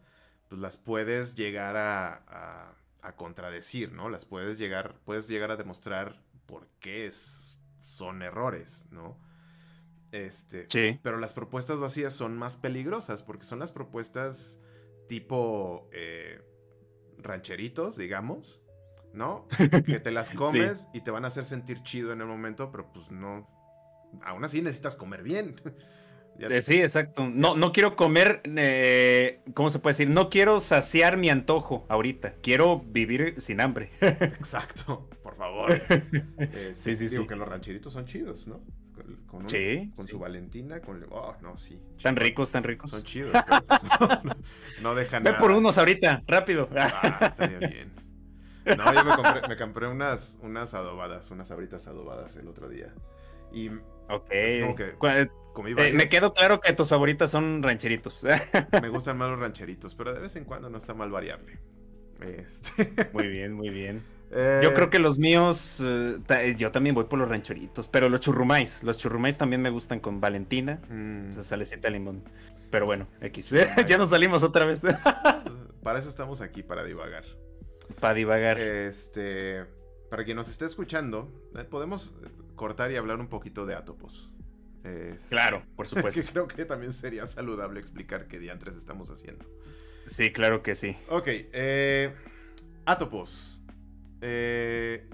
pues 0.48 0.60
las 0.60 0.76
puedes 0.76 1.34
llegar 1.34 1.76
a, 1.76 2.22
a, 2.28 2.74
contradecir, 3.16 3.92
¿no? 3.92 4.08
Las 4.08 4.24
puedes 4.24 4.58
llegar, 4.58 4.94
puedes 5.04 5.28
llegar 5.28 5.50
a 5.50 5.56
demostrar 5.56 6.22
por 6.46 6.68
qué 6.78 7.10
son 7.80 8.22
errores, 8.22 8.86
¿no? 8.90 9.18
Este, 10.12 10.66
sí. 10.68 11.00
Pero 11.02 11.18
las 11.18 11.32
propuestas 11.32 11.80
vacías 11.80 12.12
son 12.12 12.36
más 12.36 12.56
peligrosas 12.56 13.22
porque 13.22 13.44
son 13.44 13.58
las 13.58 13.72
propuestas 13.72 14.60
tipo 15.08 15.88
eh, 15.92 16.40
rancheritos, 17.18 17.96
digamos, 17.96 18.60
¿no? 19.12 19.48
Que 19.86 20.00
te 20.00 20.12
las 20.12 20.30
comes 20.30 20.88
y 20.92 21.00
te 21.00 21.10
van 21.10 21.24
a 21.24 21.28
hacer 21.28 21.44
sentir 21.44 21.82
chido 21.82 22.12
en 22.12 22.20
el 22.20 22.26
momento, 22.26 22.70
pero 22.70 22.92
pues 22.92 23.10
no. 23.10 23.48
Aún 24.22 24.44
así 24.44 24.62
necesitas 24.62 24.94
comer 24.94 25.22
bien. 25.22 25.60
Eh, 26.38 26.62
sí, 26.62 26.80
exacto. 26.80 27.28
No, 27.28 27.56
no 27.56 27.72
quiero 27.72 27.96
comer, 27.96 28.42
eh, 28.44 29.40
¿cómo 29.54 29.70
se 29.70 29.78
puede 29.78 29.92
decir? 29.92 30.10
No 30.10 30.30
quiero 30.30 30.60
saciar 30.60 31.16
mi 31.16 31.30
antojo 31.30 31.86
ahorita. 31.88 32.34
Quiero 32.42 32.80
vivir 32.80 33.40
sin 33.40 33.60
hambre. 33.60 33.90
exacto, 34.00 35.08
por 35.22 35.36
favor. 35.36 35.72
Eh, 36.38 36.72
sí, 36.74 36.96
sí, 36.96 37.08
sí. 37.08 37.26
que 37.26 37.36
los 37.36 37.48
rancheritos 37.48 37.92
son 37.92 38.04
chidos, 38.04 38.46
¿no? 38.46 38.60
Con, 39.26 39.48
sí, 39.48 39.90
con 39.96 40.06
su 40.06 40.18
Valentina, 40.18 40.80
con... 40.80 41.06
Oh, 41.10 41.34
no, 41.40 41.56
sí. 41.56 41.80
Tan 42.02 42.16
ricos, 42.16 42.52
tan 42.52 42.62
ricos. 42.62 42.90
Son 42.90 43.02
chidos. 43.02 43.32
Pues, 43.32 43.80
no, 44.82 44.94
dejan 44.94 45.22
Ve 45.22 45.32
por 45.34 45.50
unos 45.50 45.78
ahorita, 45.78 46.22
rápido. 46.26 46.68
Ah, 46.76 47.26
estaría 47.26 47.58
bien. 47.58 47.92
No, 48.64 48.92
yo 48.92 49.04
me 49.04 49.16
compré, 49.16 49.48
me 49.48 49.56
compré 49.56 49.86
unas, 49.86 50.38
unas 50.42 50.74
adobadas, 50.74 51.30
unas 51.30 51.50
abritas 51.50 51.86
adobadas 51.86 52.36
el 52.36 52.48
otro 52.48 52.68
día. 52.68 52.92
Y 53.52 53.70
como 54.58 54.74
que 54.74 54.94
eh, 55.12 55.28
varias. 55.74 55.94
me 55.94 56.08
quedó 56.08 56.32
claro 56.34 56.60
que 56.60 56.72
tus 56.72 56.88
favoritas 56.88 57.30
son 57.30 57.62
rancheritos. 57.62 58.24
Me 58.82 58.88
gustan 58.88 59.18
más 59.18 59.30
los 59.30 59.38
rancheritos, 59.40 59.94
pero 59.94 60.12
de 60.12 60.20
vez 60.20 60.36
en 60.36 60.44
cuando 60.44 60.70
no 60.70 60.78
está 60.78 60.94
mal 60.94 61.10
variarle. 61.10 61.60
Este, 62.20 62.94
muy 63.12 63.26
bien, 63.28 63.52
muy 63.52 63.70
bien. 63.70 64.02
eh, 64.30 64.60
Yo 64.62 64.74
creo 64.74 64.90
que 64.90 64.98
los 64.98 65.18
míos, 65.18 65.82
eh, 65.84 66.54
yo 66.56 66.70
también 66.70 66.94
voy 66.94 67.04
por 67.04 67.18
los 67.18 67.28
rancheritos, 67.28 67.88
pero 67.88 68.08
los 68.08 68.20
churrumais, 68.20 68.82
los 68.82 68.98
churrumais 68.98 69.36
también 69.36 69.60
me 69.62 69.70
gustan 69.70 70.00
con 70.00 70.20
Valentina, 70.20 70.80
mm, 70.88 71.30
esa 71.30 71.42
salecita 71.44 71.88
de 71.88 71.92
limón. 71.94 72.24
Pero 72.70 72.86
bueno, 72.86 73.08
X. 73.20 73.50
Ya 73.86 73.98
nos 73.98 74.10
salimos 74.10 74.42
otra 74.42 74.64
vez 74.64 74.82
para 75.82 75.98
eso 75.98 76.08
estamos 76.08 76.40
aquí, 76.40 76.62
para 76.62 76.84
divagar. 76.84 77.24
para 78.00 78.14
divagar. 78.14 78.58
Este, 78.58 79.64
para 80.08 80.24
quien 80.24 80.36
nos 80.36 80.48
esté 80.48 80.64
escuchando, 80.66 81.30
eh, 81.58 81.64
podemos 81.64 82.14
eh, 82.24 82.28
cortar 82.62 82.92
y 82.92 82.96
hablar 82.96 83.18
un 83.18 83.26
poquito 83.26 83.66
de 83.66 83.74
Atopos. 83.74 84.30
Es- 84.84 85.26
Claro, 85.30 85.64
por 85.74 85.88
supuesto. 85.88 86.20
Que 86.20 86.26
creo 86.28 86.46
que 86.46 86.64
también 86.64 86.92
sería 86.92 87.26
saludable 87.26 87.80
explicar 87.80 88.28
qué 88.28 88.38
diantres 88.38 88.76
estamos 88.76 89.10
haciendo. 89.10 89.44
Sí, 90.06 90.32
claro 90.32 90.62
que 90.62 90.76
sí. 90.76 90.96
Ok, 91.08 91.26
eh, 91.26 92.14
Atopos. 92.86 93.60
Eh, 94.20 95.08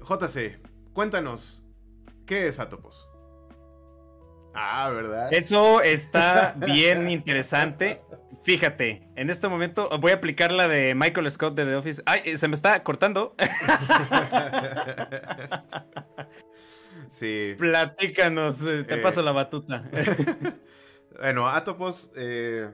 JC, 0.00 0.60
cuéntanos, 0.94 1.62
¿qué 2.24 2.46
es 2.46 2.58
Atopos? 2.58 3.06
Ah, 4.54 4.88
¿verdad? 4.90 5.28
Eso 5.30 5.82
está 5.82 6.54
bien 6.58 7.10
interesante. 7.10 8.00
Fíjate, 8.44 9.08
en 9.14 9.30
este 9.30 9.46
momento 9.48 9.88
voy 10.00 10.10
a 10.10 10.16
aplicar 10.16 10.50
la 10.50 10.66
de 10.66 10.94
Michael 10.96 11.30
Scott 11.30 11.54
de 11.54 11.64
The 11.64 11.76
Office. 11.76 12.02
Ay, 12.06 12.22
eh, 12.24 12.36
se 12.36 12.48
me 12.48 12.54
está 12.54 12.82
cortando. 12.82 13.36
sí. 17.08 17.54
Platícanos, 17.58 18.64
eh, 18.66 18.84
te 18.84 18.94
Eh. 18.94 18.98
paso 18.98 19.22
la 19.22 19.32
batuta. 19.32 19.88
Bueno, 21.20 21.46
Atopos 21.46 22.10
eh, 22.16 22.70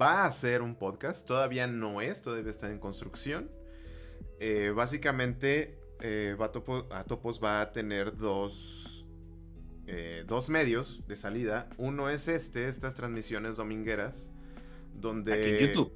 va 0.00 0.24
a 0.24 0.32
ser 0.32 0.62
un 0.62 0.76
podcast. 0.76 1.26
Todavía 1.26 1.66
no 1.66 2.00
es, 2.00 2.22
todavía 2.22 2.48
está 2.48 2.70
en 2.70 2.78
construcción. 2.78 3.50
Eh, 4.38 4.72
básicamente, 4.74 5.76
Atopo- 6.38 6.86
Atopos 6.92 7.42
va 7.42 7.60
a 7.60 7.72
tener 7.72 8.16
dos, 8.16 9.04
eh, 9.88 10.22
dos 10.26 10.48
medios 10.50 11.02
de 11.08 11.16
salida. 11.16 11.68
Uno 11.78 12.08
es 12.08 12.28
este, 12.28 12.68
estas 12.68 12.94
transmisiones 12.94 13.56
domingueras, 13.56 14.30
donde... 14.94 15.32
Aquí 15.34 15.50
en 15.50 15.58
YouTube. 15.68 15.92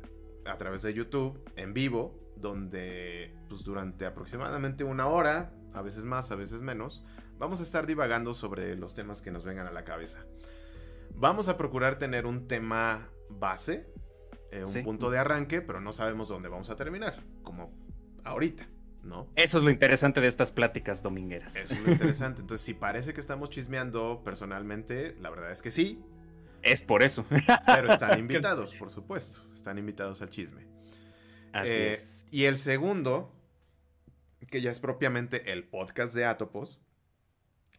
A 0.47 0.59
través 0.59 0.83
de 0.83 0.93
YouTube, 0.93 1.41
en 1.57 1.73
vivo, 1.73 2.19
donde 2.37 3.35
pues, 3.49 3.65
durante 3.65 4.05
aproximadamente 4.07 4.85
una 4.85 5.07
hora, 5.07 5.55
a 5.73 5.81
veces 5.83 6.05
más, 6.05 6.31
a 6.31 6.37
veces 6.37 6.61
menos, 6.61 7.05
vamos 7.39 7.61
a 7.61 7.63
estar 7.63 7.87
divagando 7.87 8.35
sobre 8.35 8.77
los 8.77 8.95
temas 8.95 9.23
que 9.23 9.31
nos 9.31 9.45
vengan 9.45 9.67
a 9.67 9.73
la 9.73 9.85
cabeza. 9.85 10.27
Vamos 11.17 11.49
a 11.49 11.57
procurar 11.57 11.97
tener 11.99 12.27
un 12.27 12.47
tema 12.47 13.09
base, 13.31 13.87
eh, 14.51 14.61
un 14.61 14.67
Sí. 14.67 14.83
punto 14.83 15.11
de 15.11 15.19
arranque, 15.19 15.63
pero 15.63 15.81
no 15.81 15.93
sabemos 15.93 16.29
dónde 16.29 16.49
vamos 16.49 16.69
a 16.71 16.77
terminar, 16.77 17.23
como 17.43 17.73
ahorita, 18.25 18.69
¿no? 19.03 19.29
Eso 19.37 19.59
es 19.59 19.65
lo 19.65 19.71
interesante 19.71 20.21
de 20.21 20.27
estas 20.27 20.53
pláticas 20.53 21.03
domingueras. 21.03 21.57
Eso 21.57 21.73
es 21.75 21.81
lo 21.83 21.93
interesante. 21.93 22.41
Entonces, 22.43 22.65
si 22.65 22.75
parece 22.75 23.15
que 23.15 23.21
estamos 23.21 23.49
chismeando 23.51 24.23
personalmente, 24.25 25.17
la 25.21 25.31
verdad 25.31 25.51
es 25.53 25.63
que 25.63 25.71
sí, 25.71 26.03
Es 26.65 26.83
por 26.83 27.03
eso. 27.03 27.25
pero 27.67 27.93
están 27.93 28.19
invitados, 28.19 28.75
por 28.75 28.91
supuesto. 28.91 29.43
Están 29.55 29.79
invitados 29.79 30.21
al 30.23 30.31
chisme. 30.31 30.67
Así 31.53 31.71
Eh, 31.71 31.93
es. 31.93 32.27
Y 32.31 32.45
el 32.45 32.57
segundo, 32.57 33.33
que 34.49 34.61
ya 34.61 34.71
es 34.71 34.81
propiamente 34.81 35.53
el 35.53 35.65
podcast 35.65 36.15
de 36.15 36.25
Atopos, 36.25 36.81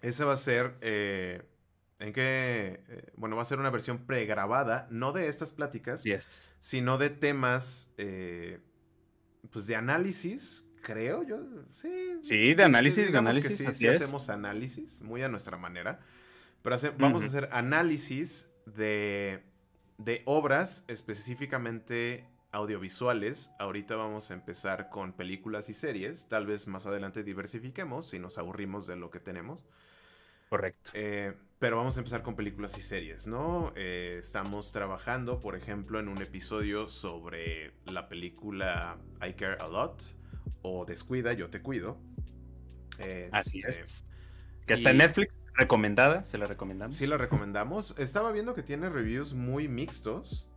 ese 0.02 0.24
va 0.24 0.34
a 0.34 0.38
ser, 0.38 0.76
eh, 0.82 1.42
en 2.00 2.14
que, 2.14 2.84
eh, 2.88 3.12
bueno, 3.16 3.36
va 3.36 3.42
a 3.42 3.46
ser 3.46 3.60
una 3.60 3.70
versión 3.70 4.06
pregrabada, 4.06 4.88
no 4.92 5.12
de 5.14 5.28
estas 5.28 5.52
pláticas, 5.52 6.02
Así 6.02 6.12
es. 6.12 6.56
sino 6.60 6.98
de 6.98 7.10
temas, 7.10 7.92
pues 9.52 9.68
de 9.68 9.76
análisis, 9.76 10.64
creo 10.82 11.24
yo, 11.24 11.38
sí. 11.74 12.18
Sí, 12.22 12.54
de 12.54 12.64
análisis, 12.64 12.98
de 12.98 13.06
digamos 13.08 13.34
que 13.34 13.40
análisis, 13.40 13.58
sí, 13.58 13.66
así 13.66 13.80
sí 13.80 13.88
es. 13.88 14.02
hamos 14.10 14.30
análisis, 14.30 15.02
muy 15.02 15.24
a 15.24 15.30
nuestra 15.30 15.58
manera, 15.58 16.00
pero 16.62 16.76
hace- 16.76 16.92
vamos 16.92 17.24
a 17.24 17.26
hacer 17.28 17.50
análisis 17.52 18.52
de, 18.66 19.44
de 19.98 20.22
obras 20.26 20.86
específicamente 20.88 22.28
audiovisuales. 22.52 23.52
Ahorita 23.60 23.96
vamos 23.96 24.32
a 24.32 24.34
empezar 24.34 24.90
con 24.90 25.14
películas 25.14 25.70
y 25.70 25.74
series, 25.74 26.28
tal 26.28 26.46
vez 26.48 26.68
más 26.68 26.86
adelante 26.86 27.24
diversifiquemos 27.24 28.10
si 28.10 28.20
nos 28.20 28.38
aburrimos 28.38 28.88
de 28.88 28.96
lo 28.96 29.10
que 29.12 29.20
tenemos. 29.20 29.60
Correcto. 30.50 30.92
Eh, 30.94 31.34
pero 31.60 31.78
vamos 31.78 31.96
a 31.98 32.00
empezar 32.00 32.22
con 32.22 32.36
películas 32.36 32.78
y 32.78 32.82
series, 32.82 33.28
¿no? 33.28 33.74
Eh, 33.76 34.18
estamos 34.20 34.72
trabajando, 34.72 35.40
por 35.42 35.56
ejemplo, 35.56 36.00
en 36.00 36.08
un 36.08 36.22
episodio 36.22 36.88
sobre 36.88 37.74
la 37.86 38.08
película 38.08 38.98
I 39.22 39.34
Care 39.34 39.58
a 39.60 39.68
Lot 39.68 40.04
o 40.62 40.86
Descuida, 40.86 41.34
yo 41.34 41.50
te 41.50 41.62
cuido. 41.62 41.98
Así 43.32 43.60
Este, 43.68 43.82
es. 43.82 44.04
Que 44.66 44.74
está 44.74 44.92
en 44.92 44.98
Netflix, 44.98 45.38
recomendada, 45.56 46.24
se 46.26 46.38
la 46.38 46.46
recomendamos. 46.46 46.96
Sí 46.96 47.08
la 47.08 47.18
recomendamos. 47.18 47.96
Estaba 47.98 48.32
viendo 48.32 48.54
que 48.54 48.64
tiene 48.64 48.90
reviews 48.90 49.34
muy 49.34 49.68
mixtos, 49.68 50.48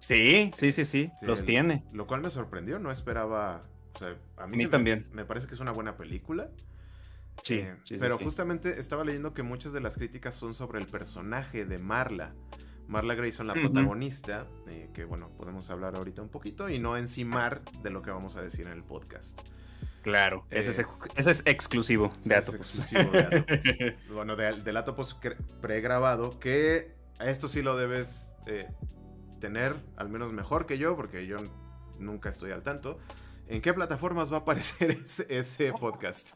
Sí, 0.00 0.52
sí, 0.54 0.70
sí, 0.70 0.84
sí, 0.84 1.10
Este, 1.12 1.26
los 1.26 1.44
tiene. 1.44 1.84
lo 1.92 2.06
cual 2.06 2.20
me 2.20 2.30
sorprendió. 2.30 2.78
No 2.78 2.90
esperaba. 2.92 3.64
O 3.94 3.98
sea, 3.98 4.16
a 4.36 4.46
mí, 4.46 4.52
mí 4.52 4.58
se 4.58 4.64
me- 4.66 4.70
también. 4.70 5.08
Me, 5.12 5.24
parece 5.24 5.48
que 5.48 5.54
es 5.54 5.60
una 5.60 5.72
buena 5.72 5.96
película. 5.96 6.50
Sí, 7.42 7.54
Eh, 7.60 7.74
sí, 7.84 7.96
pero 7.98 8.16
sí. 8.16 8.24
justamente 8.24 8.78
estaba 8.78 9.02
leyendo 9.04 9.34
que 9.34 9.42
muchas 9.42 9.72
de 9.72 9.80
las 9.80 9.96
críticas 9.96 10.34
son 10.36 10.54
sobre 10.54 10.78
el 10.78 10.86
personaje 10.86 11.64
de 11.64 11.78
Marla. 11.78 12.32
Marla 12.86 13.14
Grayson, 13.16 13.46
la 13.48 13.54
protagonista, 13.54 14.46
eh, 14.68 14.88
que 14.94 15.04
bueno, 15.04 15.30
podemos 15.36 15.68
hablar 15.70 15.96
ahorita 15.96 16.22
un 16.22 16.28
poquito 16.30 16.68
y 16.68 16.78
no 16.78 16.96
encimar 16.96 17.62
de 17.82 17.90
lo 17.90 18.00
que 18.00 18.10
vamos 18.10 18.36
a 18.36 18.40
decir 18.42 18.66
en 18.66 18.72
el 18.72 18.82
podcast. 18.84 19.38
Claro, 20.08 20.46
ese 20.50 20.70
es, 20.70 20.78
Es- 20.78 20.88
ese 21.16 21.30
es 21.30 21.42
exclusivo 21.44 22.12
de 22.24 22.34
Es 22.36 22.48
Atopos. 22.48 22.54
exclusivo 22.66 23.10
de 23.12 23.18
Atopos. 23.18 23.58
bueno, 24.14 24.36
de- 24.36 24.62
del 24.62 24.76
Atopos 24.76 25.18
pregrabado, 25.60 26.38
que 26.40 26.92
esto 27.20 27.48
sí 27.48 27.60
lo 27.62 27.76
debes 27.76 28.34
eh, 28.46 28.68
tener, 29.40 29.76
al 29.96 30.08
menos 30.08 30.32
mejor 30.32 30.66
que 30.66 30.78
yo, 30.78 30.96
porque 30.96 31.26
yo 31.26 31.36
nunca 31.98 32.28
estoy 32.30 32.52
al 32.52 32.62
tanto. 32.62 32.98
¿En 33.48 33.60
qué 33.62 33.72
plataformas 33.74 34.32
va 34.32 34.36
a 34.36 34.40
aparecer 34.40 34.90
ese, 35.04 35.26
ese 35.28 35.72
podcast? 35.72 36.30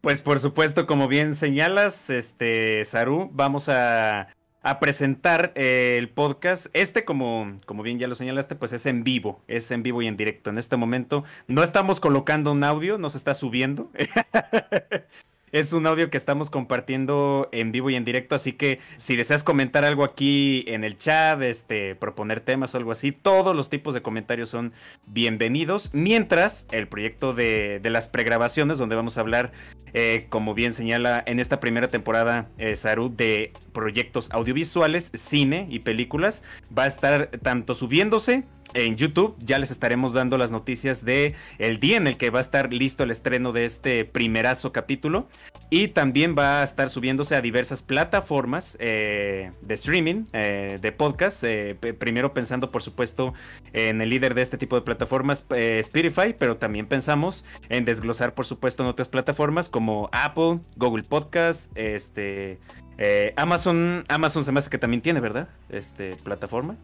Pues 0.00 0.20
por 0.20 0.40
supuesto, 0.40 0.86
como 0.86 1.06
bien 1.06 1.34
señalas, 1.36 2.10
este 2.10 2.84
Saru, 2.84 3.30
vamos 3.32 3.68
a, 3.68 4.26
a 4.62 4.80
presentar 4.80 5.52
eh, 5.54 5.96
el 5.98 6.08
podcast. 6.08 6.66
Este, 6.72 7.04
como, 7.04 7.58
como 7.66 7.82
bien 7.82 7.98
ya 7.98 8.08
lo 8.08 8.14
señalaste, 8.14 8.54
pues 8.54 8.72
es 8.72 8.86
en 8.86 9.04
vivo, 9.04 9.42
es 9.48 9.70
en 9.70 9.82
vivo 9.82 10.02
y 10.02 10.06
en 10.06 10.16
directo. 10.16 10.50
En 10.50 10.58
este 10.58 10.76
momento 10.76 11.24
no 11.46 11.62
estamos 11.62 12.00
colocando 12.00 12.52
un 12.52 12.64
audio, 12.64 12.98
no 12.98 13.10
se 13.10 13.18
está 13.18 13.34
subiendo. 13.34 13.90
Es 15.52 15.74
un 15.74 15.86
audio 15.86 16.08
que 16.08 16.16
estamos 16.16 16.48
compartiendo 16.48 17.50
en 17.52 17.72
vivo 17.72 17.90
y 17.90 17.94
en 17.94 18.06
directo, 18.06 18.34
así 18.34 18.54
que 18.54 18.78
si 18.96 19.16
deseas 19.16 19.44
comentar 19.44 19.84
algo 19.84 20.02
aquí 20.02 20.64
en 20.66 20.82
el 20.82 20.96
chat, 20.96 21.42
este, 21.42 21.94
proponer 21.94 22.40
temas 22.40 22.74
o 22.74 22.78
algo 22.78 22.90
así, 22.90 23.12
todos 23.12 23.54
los 23.54 23.68
tipos 23.68 23.92
de 23.92 24.00
comentarios 24.00 24.48
son 24.48 24.72
bienvenidos. 25.06 25.90
Mientras 25.92 26.66
el 26.72 26.88
proyecto 26.88 27.34
de, 27.34 27.82
las 27.84 28.08
pregrabaciones, 28.08 28.78
donde 28.78 28.96
vamos 28.96 29.18
a 29.18 29.20
hablar, 29.20 29.52
eh, 29.92 30.24
como 30.30 30.54
bien 30.54 30.72
señala 30.72 31.22
en 31.26 31.38
esta 31.38 31.60
primera 31.60 31.88
temporada, 31.88 32.48
eh, 32.56 32.74
Saru, 32.74 33.14
de 33.14 33.52
proyectos 33.74 34.30
audiovisuales, 34.30 35.12
cine 35.12 35.66
y 35.68 35.80
películas, 35.80 36.44
va 36.76 36.84
a 36.84 36.86
estar 36.86 37.28
tanto 37.42 37.74
subiéndose 37.74 38.44
en 38.74 38.96
YouTube. 38.96 39.34
Ya 39.38 39.58
les 39.58 39.70
estaremos 39.70 40.12
dando 40.12 40.38
las 40.38 40.50
noticias 40.50 41.04
de 41.04 41.34
el 41.58 41.78
día 41.80 41.96
en 41.96 42.06
el 42.06 42.16
que 42.16 42.30
va 42.30 42.38
a 42.38 42.42
estar 42.42 42.72
listo 42.72 43.04
el 43.04 43.10
estreno 43.10 43.52
de 43.52 43.64
este 43.64 44.04
primerazo 44.04 44.72
capítulo. 44.72 45.28
Y 45.70 45.88
también 45.88 46.36
va 46.36 46.60
a 46.60 46.64
estar 46.64 46.90
subiéndose 46.90 47.34
a 47.34 47.40
diversas 47.40 47.80
plataformas 47.82 48.76
eh, 48.78 49.52
de 49.62 49.74
streaming, 49.74 50.24
eh, 50.34 50.78
de 50.82 50.92
podcast. 50.92 51.42
eh, 51.44 51.76
primero 51.98 52.34
pensando, 52.34 52.70
por 52.70 52.82
supuesto, 52.82 53.32
en 53.72 54.02
el 54.02 54.10
líder 54.10 54.34
de 54.34 54.42
este 54.42 54.58
tipo 54.58 54.76
de 54.76 54.82
plataformas, 54.82 55.46
eh, 55.54 55.78
Spotify, 55.80 56.34
pero 56.38 56.58
también 56.58 56.86
pensamos 56.86 57.44
en 57.70 57.84
desglosar, 57.84 58.34
por 58.34 58.44
supuesto, 58.44 58.82
en 58.82 58.88
otras 58.90 59.08
plataformas 59.08 59.68
como 59.68 60.10
Apple, 60.12 60.60
Google 60.76 61.04
Podcast, 61.04 61.70
este, 61.74 62.58
eh, 62.98 63.32
Amazon. 63.36 64.04
Amazon 64.08 64.44
se 64.44 64.52
me 64.52 64.58
hace 64.58 64.68
que 64.68 64.78
también 64.78 65.00
tiene, 65.00 65.20
¿verdad? 65.20 65.48
Este, 65.70 66.16
plataforma. 66.16 66.76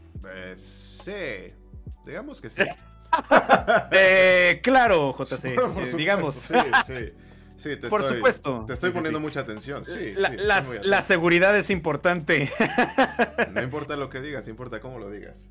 Sí, 0.56 1.12
digamos 2.08 2.40
que 2.40 2.50
sí. 2.50 2.62
Eh, 3.92 4.60
claro, 4.62 5.12
JC, 5.16 5.54
Por 5.54 5.64
eh, 5.64 5.68
supuesto, 5.68 5.96
digamos. 5.96 6.34
Sí, 6.34 6.54
sí. 6.86 7.12
Sí, 7.56 7.76
te 7.76 7.88
Por 7.88 8.02
estoy- 8.02 8.16
supuesto. 8.18 8.64
Te 8.68 8.74
estoy 8.74 8.90
Sí, 8.90 8.94
poniendo 8.96 9.18
sí. 9.18 9.22
mucha 9.24 9.40
atención. 9.40 9.84
Sí, 9.84 10.12
la, 10.14 10.28
muy 10.30 10.36
la 10.38 10.58
atento. 10.58 11.02
seguridad 11.02 11.56
es 11.56 11.70
importante. 11.70 12.52
No 13.52 13.62
importa 13.62 13.96
lo 13.96 14.08
que 14.10 14.20
digas, 14.20 14.46
importa 14.46 14.78
cómo 14.80 14.98
lo 15.00 15.10
digas. 15.10 15.50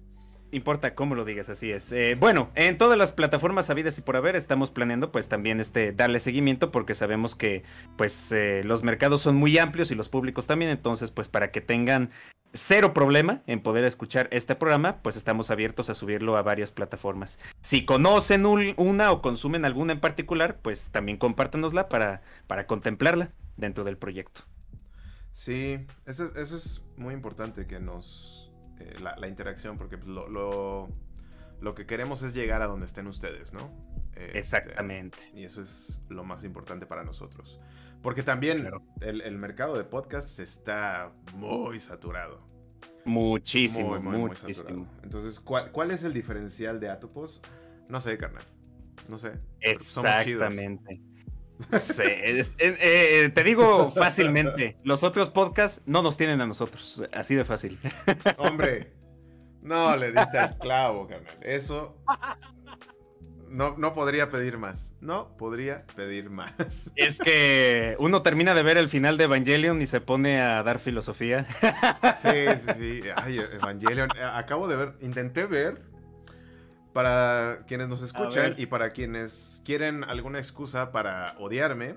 Importa 0.51 0.95
cómo 0.95 1.15
lo 1.15 1.25
digas, 1.25 1.49
así 1.49 1.71
es. 1.71 1.91
Eh, 1.91 2.15
bueno, 2.19 2.49
en 2.55 2.77
todas 2.77 2.97
las 2.97 3.11
plataformas 3.11 3.69
habidas 3.69 3.97
y 3.97 4.01
por 4.01 4.15
haber 4.15 4.35
estamos 4.35 4.71
planeando 4.71 5.11
pues 5.11 5.27
también 5.27 5.59
este 5.59 5.91
darle 5.91 6.19
seguimiento 6.19 6.71
porque 6.71 6.95
sabemos 6.95 7.35
que 7.35 7.63
pues 7.97 8.31
eh, 8.31 8.61
los 8.63 8.83
mercados 8.83 9.21
son 9.21 9.35
muy 9.35 9.57
amplios 9.57 9.91
y 9.91 9.95
los 9.95 10.09
públicos 10.09 10.47
también, 10.47 10.71
entonces 10.71 11.11
pues 11.11 11.27
para 11.27 11.51
que 11.51 11.61
tengan 11.61 12.09
cero 12.53 12.93
problema 12.93 13.41
en 13.45 13.61
poder 13.61 13.83
escuchar 13.83 14.29
este 14.31 14.55
programa, 14.55 14.97
pues 15.01 15.15
estamos 15.15 15.51
abiertos 15.51 15.89
a 15.89 15.93
subirlo 15.93 16.37
a 16.37 16.41
varias 16.41 16.71
plataformas. 16.71 17.39
Si 17.61 17.85
conocen 17.85 18.45
una 18.45 19.11
o 19.11 19.21
consumen 19.21 19.65
alguna 19.65 19.93
en 19.93 19.99
particular, 19.99 20.59
pues 20.61 20.89
también 20.89 21.17
compártanosla 21.17 21.89
para, 21.89 22.21
para 22.47 22.67
contemplarla 22.67 23.31
dentro 23.57 23.83
del 23.83 23.97
proyecto. 23.97 24.41
Sí, 25.33 25.85
eso, 26.05 26.33
eso 26.35 26.55
es 26.55 26.81
muy 26.95 27.13
importante 27.13 27.67
que 27.67 27.79
nos 27.79 28.36
eh, 28.80 28.95
la, 28.99 29.28
interacción, 29.28 29.78
porque 29.78 29.97
pues, 29.97 30.09
lo, 30.09 30.89
lo, 31.61 31.75
que 31.75 31.86
queremos 31.86 32.21
es 32.21 32.34
llegar 32.34 32.61
a 32.61 32.67
donde 32.67 32.86
estén 32.86 33.07
ustedes, 33.07 33.53
¿no? 33.53 33.71
Este, 34.15 34.38
Exactamente. 34.38 35.30
Y 35.34 35.43
eso 35.43 35.61
es 35.61 36.03
lo 36.09 36.23
más 36.23 36.43
importante 36.43 36.86
para 36.86 37.03
nosotros. 37.03 37.59
Porque 38.01 38.23
también 38.23 38.69
el, 39.01 39.38
mercado 39.38 39.78
de 39.78 39.84
podcasts 39.84 40.39
está 40.39 41.11
muy 41.34 41.80
saturado. 41.80 42.45
Muchísimo, 43.05 43.99
muy, 43.99 44.17
muchísimo. 44.17 44.88
Entonces, 45.03 45.39
¿cuál, 45.39 45.71
¿cuál 45.71 45.91
es 45.91 46.03
el 46.03 46.13
diferencial 46.13 46.80
de 46.80 46.89
Atopos? 46.89 47.41
No 47.89 47.99
sé, 47.99 48.17
carnal. 48.17 48.43
No 49.07 49.17
sé. 49.17 49.34
Exactamente. 49.61 51.01
Sí, 51.79 52.03
eh, 52.03 52.43
eh, 52.59 53.31
te 53.33 53.43
digo 53.43 53.91
fácilmente, 53.91 54.77
los 54.83 55.03
otros 55.03 55.29
podcasts 55.29 55.81
no 55.85 56.01
nos 56.01 56.17
tienen 56.17 56.41
a 56.41 56.47
nosotros, 56.47 57.03
así 57.13 57.35
de 57.35 57.45
fácil. 57.45 57.79
Hombre, 58.37 58.93
no 59.61 59.95
le 59.95 60.11
dice 60.11 60.37
al 60.37 60.57
clavo, 60.57 61.07
carnal. 61.07 61.37
Eso 61.41 61.97
no, 63.49 63.77
no 63.77 63.93
podría 63.93 64.29
pedir 64.29 64.57
más. 64.57 64.93
No 65.01 65.35
podría 65.37 65.85
pedir 65.95 66.29
más. 66.29 66.91
Es 66.95 67.19
que 67.19 67.95
uno 67.99 68.21
termina 68.21 68.53
de 68.53 68.63
ver 68.63 68.77
el 68.77 68.89
final 68.89 69.17
de 69.17 69.25
Evangelion 69.25 69.81
y 69.81 69.85
se 69.85 70.01
pone 70.01 70.41
a 70.41 70.63
dar 70.63 70.79
filosofía. 70.79 71.45
Sí, 72.17 72.29
sí, 72.59 72.73
sí. 72.77 73.01
Ay, 73.15 73.39
Evangelion. 73.39 74.09
Acabo 74.33 74.67
de 74.67 74.75
ver, 74.75 74.93
intenté 75.01 75.45
ver 75.45 75.81
para 76.97 77.59
quienes 77.67 77.89
nos 77.89 78.01
escuchan 78.01 78.55
y 78.57 78.65
para 78.65 78.89
quienes 78.89 79.61
quieren 79.63 80.03
alguna 80.03 80.39
excusa 80.39 80.91
para 80.91 81.35
odiarme, 81.37 81.95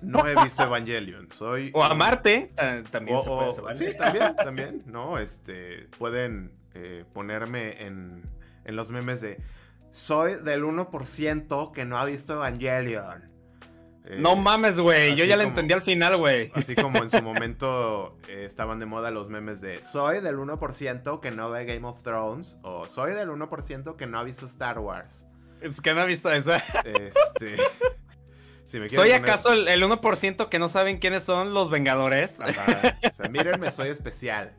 no 0.00 0.26
he 0.26 0.34
visto 0.42 0.62
Evangelion. 0.62 1.28
Soy 1.30 1.70
o 1.74 1.84
amarte, 1.84 2.54
también 2.90 3.20
se 3.20 3.28
puede 3.28 3.76
Sí, 3.76 3.94
también, 3.94 4.34
también. 4.34 4.82
No, 4.86 5.18
este, 5.18 5.90
pueden 5.98 6.54
eh, 6.72 7.04
ponerme 7.12 7.84
en, 7.84 8.22
en 8.64 8.76
los 8.76 8.90
memes 8.90 9.20
de 9.20 9.42
soy 9.90 10.36
del 10.36 10.64
1% 10.64 11.70
que 11.72 11.84
no 11.84 11.98
ha 11.98 12.06
visto 12.06 12.32
Evangelion 12.32 13.30
no 14.18 14.32
eh, 14.32 14.36
mames, 14.36 14.78
güey. 14.78 15.14
Yo 15.14 15.24
ya 15.24 15.36
le 15.36 15.44
entendí 15.44 15.72
al 15.74 15.82
final, 15.82 16.16
güey. 16.16 16.50
Así 16.54 16.74
como 16.74 16.98
en 16.98 17.10
su 17.10 17.22
momento 17.22 18.18
eh, 18.28 18.44
estaban 18.44 18.78
de 18.78 18.86
moda 18.86 19.10
los 19.10 19.28
memes 19.28 19.60
de 19.60 19.82
soy 19.82 20.20
del 20.20 20.36
1% 20.36 21.20
que 21.20 21.30
no 21.30 21.50
ve 21.50 21.64
Game 21.64 21.86
of 21.86 22.02
Thrones 22.02 22.58
o 22.62 22.88
soy 22.88 23.12
del 23.12 23.28
1% 23.28 23.96
que 23.96 24.06
no 24.06 24.18
ha 24.18 24.24
visto 24.24 24.46
Star 24.46 24.78
Wars. 24.80 25.26
Es 25.60 25.80
que 25.80 25.94
no 25.94 26.00
ha 26.00 26.04
visto 26.04 26.30
esa. 26.32 26.56
Este. 26.84 27.56
¿Soy 28.88 29.12
acaso 29.12 29.52
el, 29.52 29.82
1% 29.82 30.48
que 30.48 30.58
no 30.58 30.68
saben 30.68 30.98
quiénes 30.98 31.22
son 31.22 31.52
los 31.52 31.68
Vengadores? 31.68 32.40
O 32.40 33.12
sea, 33.12 33.28
mírenme, 33.28 33.70
soy 33.70 33.90
especial. 33.90 34.56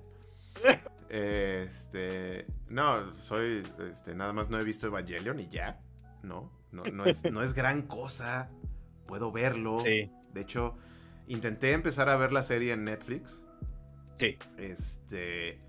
Este. 1.10 2.46
No, 2.70 3.14
soy. 3.14 3.68
Este, 3.90 4.14
nada 4.14 4.32
más 4.32 4.50
no 4.50 4.60
he 4.60 4.64
visto 4.64 4.88
Evangelion 4.88 5.40
y 5.40 5.50
ya. 5.50 5.82
No, 6.22 6.52
no, 6.72 6.84
no, 6.84 7.06
es, 7.06 7.24
no 7.30 7.42
es 7.42 7.54
gran 7.54 7.82
cosa 7.82 8.50
puedo 9.06 9.32
verlo. 9.32 9.78
Sí. 9.78 10.10
De 10.34 10.42
hecho, 10.42 10.76
intenté 11.28 11.72
empezar 11.72 12.10
a 12.10 12.18
ver 12.18 12.32
la 12.32 12.44
serie 12.44 12.74
en 12.74 12.86
Netflix. 12.86 13.44
Sí. 14.18 14.38
Este. 14.58 15.60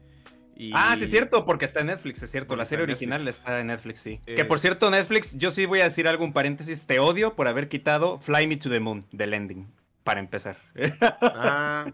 Ah, 0.73 0.95
sí, 0.97 1.05
es 1.05 1.11
cierto, 1.11 1.45
porque 1.45 1.65
está 1.65 1.81
en 1.81 1.87
Netflix, 1.87 2.23
es 2.23 2.31
cierto. 2.31 2.55
La 2.57 2.65
serie 2.65 2.85
original 2.85 3.27
está 3.27 3.61
en 3.61 3.69
Netflix, 3.69 4.01
sí. 4.01 4.21
Que 4.25 4.45
por 4.45 4.59
cierto, 4.59 4.91
Netflix, 4.91 5.37
yo 5.37 5.51
sí 5.51 5.67
voy 5.67 5.81
a 5.81 5.85
decir 5.85 6.07
algún 6.07 6.33
paréntesis. 6.33 6.87
Te 6.87 7.01
odio 7.01 7.35
por 7.35 7.49
haber 7.49 7.69
quitado 7.69 8.21
Fly 8.21 8.47
Me 8.47 8.57
to 8.57 8.71
the 8.71 8.81
Moon 8.81 9.05
del 9.11 9.35
ending, 9.35 9.67
para 10.05 10.21
empezar. 10.21 10.57
Ah, 11.21 11.93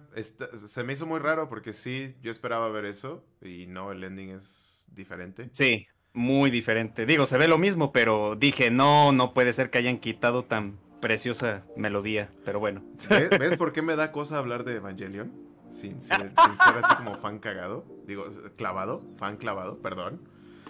se 0.66 0.84
me 0.84 0.92
hizo 0.92 1.06
muy 1.06 1.20
raro 1.20 1.48
porque 1.48 1.72
sí, 1.72 2.14
yo 2.22 2.30
esperaba 2.30 2.68
ver 2.68 2.84
eso 2.84 3.24
y 3.40 3.66
no, 3.66 3.92
el 3.92 4.04
ending 4.04 4.30
es 4.30 4.84
diferente. 4.88 5.48
Sí, 5.52 5.86
muy 6.12 6.50
diferente. 6.50 7.06
Digo, 7.06 7.26
se 7.26 7.38
ve 7.38 7.48
lo 7.48 7.58
mismo, 7.58 7.92
pero 7.92 8.36
dije, 8.36 8.70
no, 8.70 9.12
no 9.12 9.32
puede 9.32 9.52
ser 9.52 9.70
que 9.70 9.78
hayan 9.78 9.98
quitado 9.98 10.44
tan 10.44 10.78
preciosa 11.00 11.64
melodía, 11.76 12.30
pero 12.44 12.60
bueno. 12.60 12.82
¿Ves, 13.38 13.56
por 13.56 13.72
qué 13.72 13.82
me 13.82 13.96
da 13.96 14.12
cosa 14.12 14.38
hablar 14.38 14.64
de 14.64 14.76
Evangelion? 14.76 15.32
Sin, 15.70 16.00
ser 16.02 16.32
así 16.36 16.96
como 16.96 17.16
fan 17.16 17.38
cagado. 17.38 17.84
Digo, 18.06 18.26
clavado, 18.56 19.02
fan 19.18 19.36
clavado, 19.36 19.78
perdón. 19.78 20.20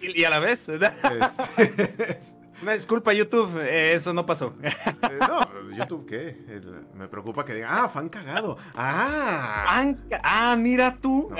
Y, 0.00 0.24
a 0.24 0.30
la 0.30 0.40
vez. 0.40 0.68
Este, 0.68 2.20
Una 2.62 2.72
disculpa, 2.72 3.14
YouTube, 3.14 3.58
eh, 3.58 3.94
eso 3.94 4.12
no 4.12 4.26
pasó. 4.26 4.54
Eh, 4.62 4.70
no, 5.18 5.74
YouTube, 5.74 6.04
¿qué? 6.06 6.60
me 6.94 7.08
preocupa 7.08 7.44
que 7.44 7.54
diga, 7.54 7.84
ah, 7.84 7.88
fan 7.88 8.10
cagado. 8.10 8.58
Ah, 8.74 9.94
ah, 10.22 10.56
mira 10.58 10.98
tú. 11.00 11.30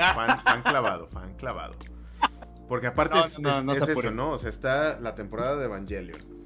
fan, 0.43 0.63
clavado, 0.63 1.07
fan 1.07 1.35
clavado. 1.35 1.75
Porque 2.67 2.87
aparte 2.87 3.19
es, 3.19 3.39
es 3.39 3.89
eso, 3.89 4.09
¿no? 4.09 4.31
O 4.31 4.37
sea, 4.39 4.49
está 4.49 4.99
la 4.99 5.13
temporada 5.13 5.57
de 5.57 5.65
Evangelion 5.65 6.40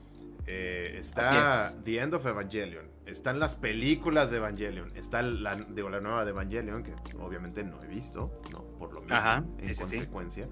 eh, 0.48 0.96
está 0.98 1.76
The 1.84 2.00
End 2.00 2.14
of 2.14 2.26
Evangelion. 2.26 2.86
Están 3.06 3.40
las 3.40 3.56
películas 3.56 4.32
de 4.32 4.38
Evangelion. 4.38 4.96
Está 4.96 5.22
la, 5.22 5.56
digo, 5.56 5.90
la 5.90 6.00
nueva 6.00 6.26
de 6.26 6.32
Evangelion, 6.32 6.84
que 6.84 6.94
obviamente 7.20 7.64
no 7.64 7.82
he 7.84 7.88
visto, 7.88 8.42
¿no? 8.52 8.64
Por 8.78 8.94
lo 8.94 9.02
mismo, 9.02 9.58
en 9.60 9.76
consecuencia. 9.76 10.48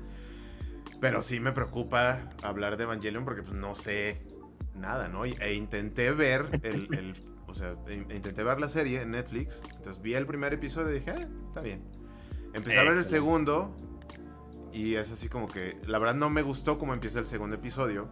Pero 0.99 1.21
sí 1.21 1.39
me 1.39 1.51
preocupa 1.51 2.29
hablar 2.41 2.77
de 2.77 2.83
Evangelion 2.83 3.25
porque 3.25 3.43
pues, 3.43 3.55
no 3.55 3.75
sé 3.75 4.21
nada, 4.75 5.07
¿no? 5.07 5.25
E 5.25 5.53
intenté 5.53 6.11
ver 6.11 6.61
el, 6.63 7.15
o 7.47 7.53
sea, 7.53 7.75
e 7.87 7.93
intenté 7.93 8.43
ver 8.43 8.59
la 8.59 8.67
serie 8.67 9.01
en 9.01 9.11
Netflix. 9.11 9.63
Entonces 9.75 10.01
vi 10.01 10.13
el 10.13 10.25
primer 10.25 10.53
episodio 10.53 10.91
y 10.91 10.99
dije, 10.99 11.11
ah, 11.11 11.27
está 11.47 11.61
bien. 11.61 11.83
Empecé 12.53 12.79
a 12.79 12.83
ver 12.83 12.97
el 12.97 13.05
segundo 13.05 13.75
y 14.71 14.95
es 14.95 15.11
así 15.11 15.29
como 15.29 15.47
que, 15.47 15.77
la 15.85 15.99
verdad 15.99 16.15
no 16.15 16.29
me 16.29 16.41
gustó 16.41 16.77
cómo 16.79 16.93
empieza 16.93 17.19
el 17.19 17.25
segundo 17.25 17.55
episodio. 17.55 18.09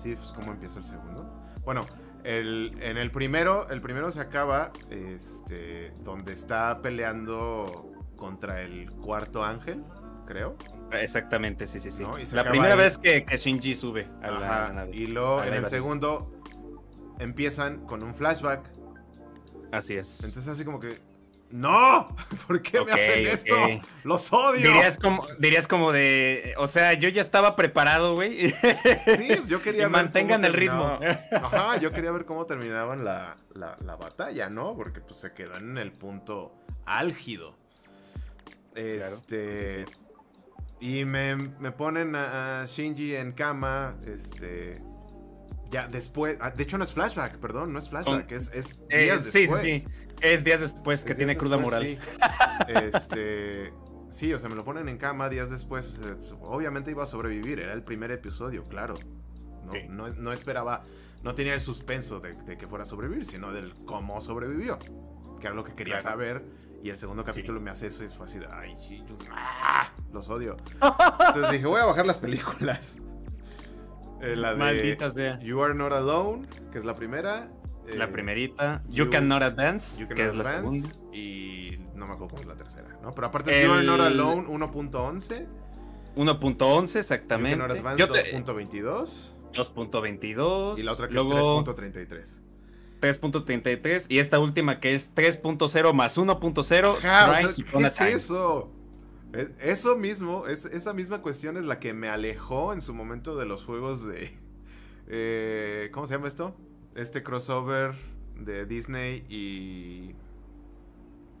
Sí, 0.00 0.16
pues 0.16 0.32
cómo 0.32 0.52
empieza 0.52 0.78
el 0.78 0.86
segundo. 0.86 1.30
Bueno, 1.62 1.84
el, 2.24 2.74
en 2.80 2.96
el 2.96 3.10
primero, 3.10 3.68
el 3.68 3.82
primero 3.82 4.10
se 4.10 4.22
acaba 4.22 4.72
este, 4.88 5.92
donde 6.02 6.32
está 6.32 6.80
peleando 6.80 7.92
contra 8.16 8.62
el 8.62 8.90
cuarto 8.92 9.44
ángel, 9.44 9.84
creo. 10.26 10.56
Exactamente, 10.90 11.66
sí, 11.66 11.80
sí, 11.80 11.90
sí. 11.90 12.02
la 12.32 12.44
primera 12.44 12.76
vez 12.76 12.96
que, 12.96 13.26
Shinji 13.28 13.74
sube 13.74 14.08
a 14.22 14.30
la 14.30 14.72
nave. 14.72 14.90
Y 14.96 15.06
luego 15.06 15.42
en 15.42 15.52
el 15.52 15.66
segundo 15.66 16.32
empiezan 17.18 17.84
con 17.84 18.02
un 18.02 18.14
flashback. 18.14 18.70
Así 19.70 19.96
es. 19.98 20.24
Entonces 20.24 20.48
así 20.48 20.64
como 20.64 20.80
que, 20.80 20.94
¡No! 21.50 22.16
¿Por 22.46 22.62
qué 22.62 22.84
me 22.84 22.92
hacen 22.92 23.26
esto? 23.26 23.56
¡Los 24.04 24.32
odio! 24.32 24.68
Dirías 24.68 24.98
como, 24.98 25.26
dirías 25.38 25.66
como 25.66 25.90
de. 25.92 26.54
O 26.58 26.66
sea, 26.66 26.92
yo 26.92 27.08
ya 27.08 27.20
estaba 27.20 27.56
preparado, 27.56 28.14
güey. 28.14 28.54
Sí, 29.16 29.42
yo 29.46 29.60
quería 29.62 29.84
ver. 29.84 29.90
Mantengan 29.90 30.44
el 30.44 30.52
ritmo. 30.52 30.98
Ajá, 31.32 31.76
yo 31.78 31.92
quería 31.92 32.12
ver 32.12 32.24
cómo 32.24 32.46
terminaban 32.46 33.04
la, 33.04 33.36
batalla, 33.98 34.48
¿no? 34.48 34.76
Porque 34.76 35.00
pues 35.00 35.20
se 35.20 35.32
quedó 35.32 35.56
en 35.56 35.76
el 35.78 35.92
punto 35.92 36.54
álgido. 36.86 37.56
Este. 38.74 39.86
Y 40.80 41.04
me, 41.04 41.36
ponen 41.76 42.14
a, 42.14 42.64
Shinji 42.66 43.16
en 43.16 43.32
cama. 43.32 43.96
Este. 44.06 44.80
Ya 45.70 45.88
después. 45.88 46.38
Ah, 46.40 46.50
de 46.50 46.62
hecho, 46.62 46.78
no 46.78 46.84
es 46.84 46.92
flashback, 46.92 47.38
perdón, 47.38 47.72
no 47.72 47.78
es 47.78 47.88
flashback, 47.88 48.30
es, 48.32 48.52
es 48.52 48.80
eh, 48.88 49.04
días 49.04 49.32
después. 49.32 49.60
Sí, 49.62 49.80
sí, 49.80 49.80
sí. 49.80 49.99
Es 50.20 50.44
días 50.44 50.60
después 50.60 51.04
que 51.04 51.14
tiene 51.14 51.36
cruda 51.36 51.56
moral. 51.56 51.82
Sí. 51.82 51.98
este. 52.68 53.72
Sí, 54.10 54.32
o 54.32 54.38
sea, 54.38 54.48
me 54.48 54.56
lo 54.56 54.64
ponen 54.64 54.88
en 54.88 54.98
cama 54.98 55.28
días 55.28 55.50
después. 55.50 55.98
Pues, 56.00 56.34
obviamente 56.40 56.90
iba 56.90 57.04
a 57.04 57.06
sobrevivir. 57.06 57.60
Era 57.60 57.72
el 57.72 57.82
primer 57.82 58.10
episodio, 58.10 58.64
claro. 58.64 58.96
No, 59.88 60.08
no, 60.08 60.32
esperaba. 60.32 60.82
No 61.22 61.34
tenía 61.34 61.54
el 61.54 61.60
suspenso 61.60 62.18
de, 62.20 62.36
que 62.56 62.66
fuera 62.66 62.82
a 62.82 62.86
sobrevivir, 62.86 63.24
sino 63.24 63.52
del 63.52 63.74
cómo 63.84 64.20
sobrevivió. 64.20 64.78
Que 65.40 65.46
era 65.46 65.54
lo 65.54 65.64
que 65.64 65.74
quería 65.74 65.98
saber. 65.98 66.44
Y 66.82 66.88
el 66.88 66.96
segundo 66.96 67.24
capítulo 67.24 67.60
me 67.60 67.70
hace 67.70 67.86
eso 67.86 68.02
y 68.04 68.08
fue 68.08 68.26
así 68.26 68.38
de. 68.38 68.46
Ay, 68.50 68.76
¡ah! 69.30 69.92
los 70.12 70.28
odio. 70.28 70.56
Entonces 70.72 71.52
dije, 71.52 71.66
voy 71.66 71.80
a 71.80 71.84
bajar 71.84 72.06
las 72.06 72.18
películas. 72.18 72.98
Eh, 74.22 74.34
la 74.34 74.52
de 74.52 74.56
Maldita 74.56 75.10
sea. 75.10 75.38
You 75.40 75.62
Are 75.62 75.74
Not 75.74 75.92
Alone, 75.92 76.46
que 76.72 76.78
es 76.78 76.84
la 76.84 76.94
primera 76.94 77.50
la 77.96 78.04
eh, 78.04 78.08
primerita, 78.08 78.82
You, 78.88 79.10
Cannot 79.10 79.42
Advance, 79.42 80.06
que 80.08 80.24
es 80.24 80.34
la 80.34 80.44
segunda. 80.44 80.88
Y 81.12 81.78
no 81.94 82.06
me 82.06 82.14
acuerdo 82.14 82.28
cómo 82.28 82.40
es 82.40 82.46
la 82.46 82.56
tercera, 82.56 82.98
¿no? 83.02 83.12
Pero 83.12 83.26
aparte 83.28 83.62
es 83.62 83.66
You 83.66 83.82
Not 83.82 84.00
Alone 84.00 84.48
1.11. 84.48 85.46
1.11 86.16 86.96
exactamente. 86.96 87.62
Advance 87.62 88.04
2.22. 88.04 89.34
2.22. 89.52 90.78
Y 90.78 90.82
la 90.82 90.92
otra 90.92 91.08
que 91.08 91.14
es 91.14 91.20
3.33. 91.20 92.40
3.33 93.00 94.06
y 94.08 94.18
esta 94.18 94.38
última 94.38 94.78
que 94.78 94.94
es 94.94 95.14
3.0 95.14 95.92
más 95.94 96.18
1.0. 96.18 97.70
¿Qué 97.70 97.86
es 97.86 98.00
eso? 98.00 98.70
Eso 99.60 99.96
mismo, 99.96 100.46
es, 100.48 100.64
esa 100.64 100.92
misma 100.92 101.22
cuestión 101.22 101.56
es 101.56 101.64
la 101.64 101.78
que 101.78 101.94
me 101.94 102.08
alejó 102.08 102.72
en 102.72 102.82
su 102.82 102.94
momento 102.94 103.36
de 103.36 103.46
los 103.46 103.64
juegos 103.64 104.04
de... 104.04 104.36
Eh, 105.06 105.88
¿Cómo 105.92 106.06
se 106.06 106.14
llama 106.14 106.26
esto? 106.26 106.56
Este 106.94 107.22
crossover 107.22 107.94
de 108.36 108.66
Disney 108.66 109.24
y... 109.28 110.14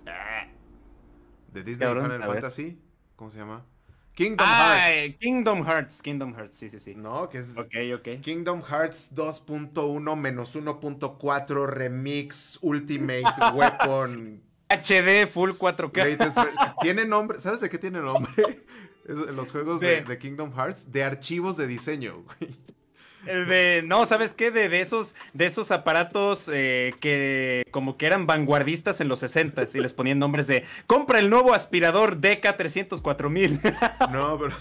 Ah, 0.06 0.46
de 1.52 1.62
Disney 1.62 1.88
y 1.88 2.00
Final 2.00 2.22
Fantasy. 2.22 2.78
¿Cómo 3.16 3.30
se 3.30 3.38
llama? 3.38 3.64
Kingdom 4.14 4.46
ah, 4.48 4.86
Hearts. 4.86 5.16
Kingdom 5.18 5.64
Hearts, 5.64 6.02
Kingdom 6.02 6.34
Hearts, 6.34 6.56
sí, 6.56 6.68
sí, 6.68 6.78
sí. 6.78 6.94
No, 6.94 7.28
que 7.28 7.38
es. 7.38 7.56
Ok, 7.56 7.74
ok. 7.96 8.20
Kingdom 8.20 8.62
Hearts 8.62 9.14
2.1 9.14 10.16
menos 10.16 10.56
1.4 10.56 11.66
Remix 11.66 12.58
Ultimate 12.60 13.22
Weapon. 13.54 14.42
HD 14.68 15.26
Full 15.26 15.52
4K. 15.52 16.74
Tiene 16.82 17.06
nombre, 17.06 17.40
¿sabes 17.40 17.60
de 17.60 17.70
qué 17.70 17.78
tiene 17.78 18.00
nombre? 18.00 18.64
los 19.04 19.50
juegos 19.50 19.80
de, 19.80 20.02
de 20.02 20.18
Kingdom 20.18 20.52
Hearts, 20.52 20.92
de 20.92 21.02
archivos 21.02 21.56
de 21.56 21.66
diseño, 21.66 22.22
güey. 22.22 22.56
De, 23.24 23.82
no, 23.84 24.06
¿sabes 24.06 24.32
qué? 24.32 24.50
De, 24.50 24.80
esos, 24.80 25.14
de 25.34 25.46
esos 25.46 25.70
aparatos 25.70 26.50
eh, 26.52 26.94
que 27.00 27.66
como 27.70 27.96
que 27.96 28.06
eran 28.06 28.26
vanguardistas 28.26 29.00
en 29.00 29.08
los 29.08 29.20
60 29.20 29.64
y 29.74 29.80
les 29.80 29.92
ponían 29.92 30.18
nombres 30.18 30.46
de 30.46 30.64
compra 30.86 31.18
el 31.18 31.28
nuevo 31.28 31.54
aspirador 31.54 32.20
DK304000. 32.20 34.10
No, 34.10 34.38
pero 34.38 34.54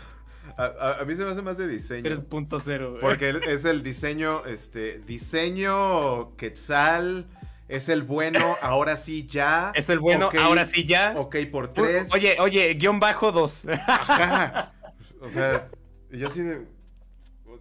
a, 0.58 1.06
mí 1.06 1.16
se 1.16 1.24
me 1.24 1.32
hace 1.32 1.42
más 1.42 1.58
de 1.58 1.68
diseño. 1.68 2.10
3.0. 2.10 3.00
Porque 3.00 3.40
es 3.48 3.64
el 3.64 3.82
diseño, 3.82 4.46
este, 4.46 5.00
diseño 5.00 6.36
Quetzal. 6.36 7.28
Es 7.70 7.88
el 7.88 8.02
bueno, 8.02 8.58
ahora 8.62 8.98
sí 8.98 9.28
ya. 9.28 9.72
Es 9.76 9.90
el 9.90 10.00
bueno, 10.00 10.32
ahora 10.42 10.66
sí 10.66 10.86
ya. 10.86 11.14
Ok, 11.16 11.36
por 11.52 11.72
tres. 11.72 12.10
Oye, 12.12 12.36
oye, 12.40 12.74
guion 12.74 13.00
bajo 13.00 13.32
dos. 13.32 13.68
Ajá. 13.88 14.74
O 15.22 15.30
sea, 15.30 15.68
yo 16.12 16.30
así 16.30 16.42
de. 16.42 16.66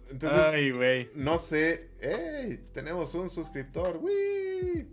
Entonces, 0.09 0.39
Ay, 0.39 0.71
güey. 0.71 1.09
No 1.15 1.37
sé. 1.37 1.91
¡Ey! 2.01 2.57
Tenemos 2.73 3.13
un 3.13 3.29
suscriptor. 3.29 3.97
¡Wii! 3.97 4.87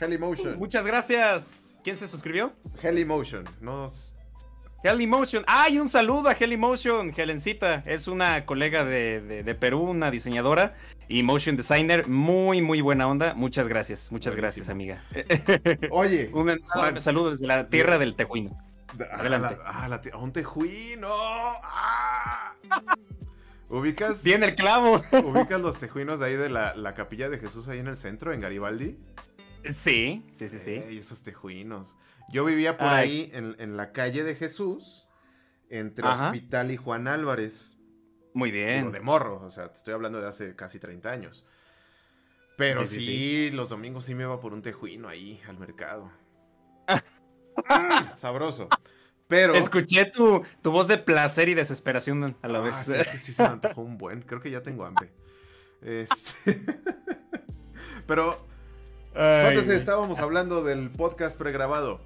Hellymotion. 0.00 0.58
Muchas 0.58 0.84
gracias. 0.86 1.74
¿Quién 1.82 1.96
se 1.96 2.08
suscribió? 2.08 2.52
Hellymotion. 2.82 3.44
Nos. 3.60 4.14
Hellymotion. 4.82 5.44
¡Ay! 5.46 5.78
un 5.78 5.88
saludo 5.88 6.28
a 6.28 6.32
Hellymotion. 6.32 7.12
Helencita. 7.16 7.82
Es 7.86 8.08
una 8.08 8.46
colega 8.46 8.84
de, 8.84 9.56
Perú, 9.58 9.82
una 9.82 10.10
diseñadora 10.10 10.74
y 11.08 11.22
motion 11.22 11.56
designer. 11.56 12.08
Muy, 12.08 12.62
muy 12.62 12.80
buena 12.80 13.08
onda. 13.08 13.34
Muchas 13.34 13.68
gracias. 13.68 14.10
Muchas 14.10 14.36
gracias, 14.36 14.68
amiga. 14.68 15.02
Oye. 15.90 16.30
un, 16.34 16.60
saludo 16.98 17.30
desde 17.30 17.46
la 17.46 17.68
tierra 17.68 17.98
del 17.98 18.16
Tejuino. 18.16 18.58
Adelante. 19.12 19.56
Ah, 19.64 19.88
la, 19.88 20.18
un 20.18 20.32
Tejuino. 20.32 21.12
¡Ah! 21.12 22.54
¿Ubicas? 23.68 24.22
Tiene 24.22 24.46
el 24.46 24.54
clavo. 24.54 25.02
¿Ubicas 25.24 25.60
los 25.60 25.78
tejuinos 25.78 26.20
de 26.20 26.26
ahí 26.26 26.36
de 26.36 26.48
la, 26.50 26.94
capilla 26.94 27.28
de 27.28 27.38
Jesús 27.38 27.68
ahí 27.68 27.80
en 27.80 27.88
el 27.88 27.96
centro, 27.96 28.32
en 28.32 28.40
Garibaldi? 28.40 28.98
Sí, 29.64 30.24
sí, 30.32 30.48
sí, 30.48 30.58
sí. 30.58 30.74
esos 30.96 31.22
tejuinos. 31.22 31.96
Yo 32.28 32.44
vivía 32.44 32.76
por 32.76 32.88
ahí 32.88 33.30
en, 33.32 33.76
la 33.76 33.92
calle 33.92 34.22
de 34.24 34.34
Jesús, 34.34 35.08
entre 35.70 36.06
Hospital 36.06 36.70
y 36.70 36.76
Juan 36.76 37.08
Álvarez. 37.08 37.76
Muy 38.34 38.50
bien. 38.50 38.92
de 38.92 39.00
morro, 39.00 39.42
o 39.44 39.50
sea, 39.50 39.68
te 39.68 39.78
estoy 39.78 39.94
hablando 39.94 40.20
de 40.20 40.28
hace 40.28 40.54
casi 40.54 40.78
30 40.78 41.10
años. 41.10 41.46
Pero 42.56 42.86
sí, 42.86 43.50
los 43.50 43.70
domingos 43.70 44.04
sí 44.04 44.14
me 44.14 44.24
iba 44.24 44.40
por 44.40 44.52
un 44.52 44.62
tejuino 44.62 45.08
ahí 45.08 45.40
al 45.48 45.58
mercado. 45.58 46.10
Sabroso. 48.16 48.68
Pero. 49.28 49.54
Escuché 49.54 50.04
tu, 50.06 50.42
tu, 50.62 50.70
voz 50.70 50.88
de 50.88 50.98
placer 50.98 51.48
y 51.48 51.54
desesperación 51.54 52.36
a 52.42 52.48
la 52.48 52.58
ah, 52.58 52.62
vez. 52.62 52.76
Sí, 52.76 53.18
sí, 53.18 53.32
se 53.32 53.42
me 53.42 53.50
antojó 53.50 53.82
un 53.82 53.98
buen. 53.98 54.22
Creo 54.22 54.40
que 54.40 54.50
ya 54.50 54.62
tengo 54.62 54.84
hambre. 54.84 55.10
Este... 55.82 56.60
Pero. 58.06 58.46
Antes 59.14 59.68
estábamos 59.68 60.18
hablando 60.18 60.62
del 60.62 60.90
podcast 60.90 61.38
pregrabado. 61.38 62.00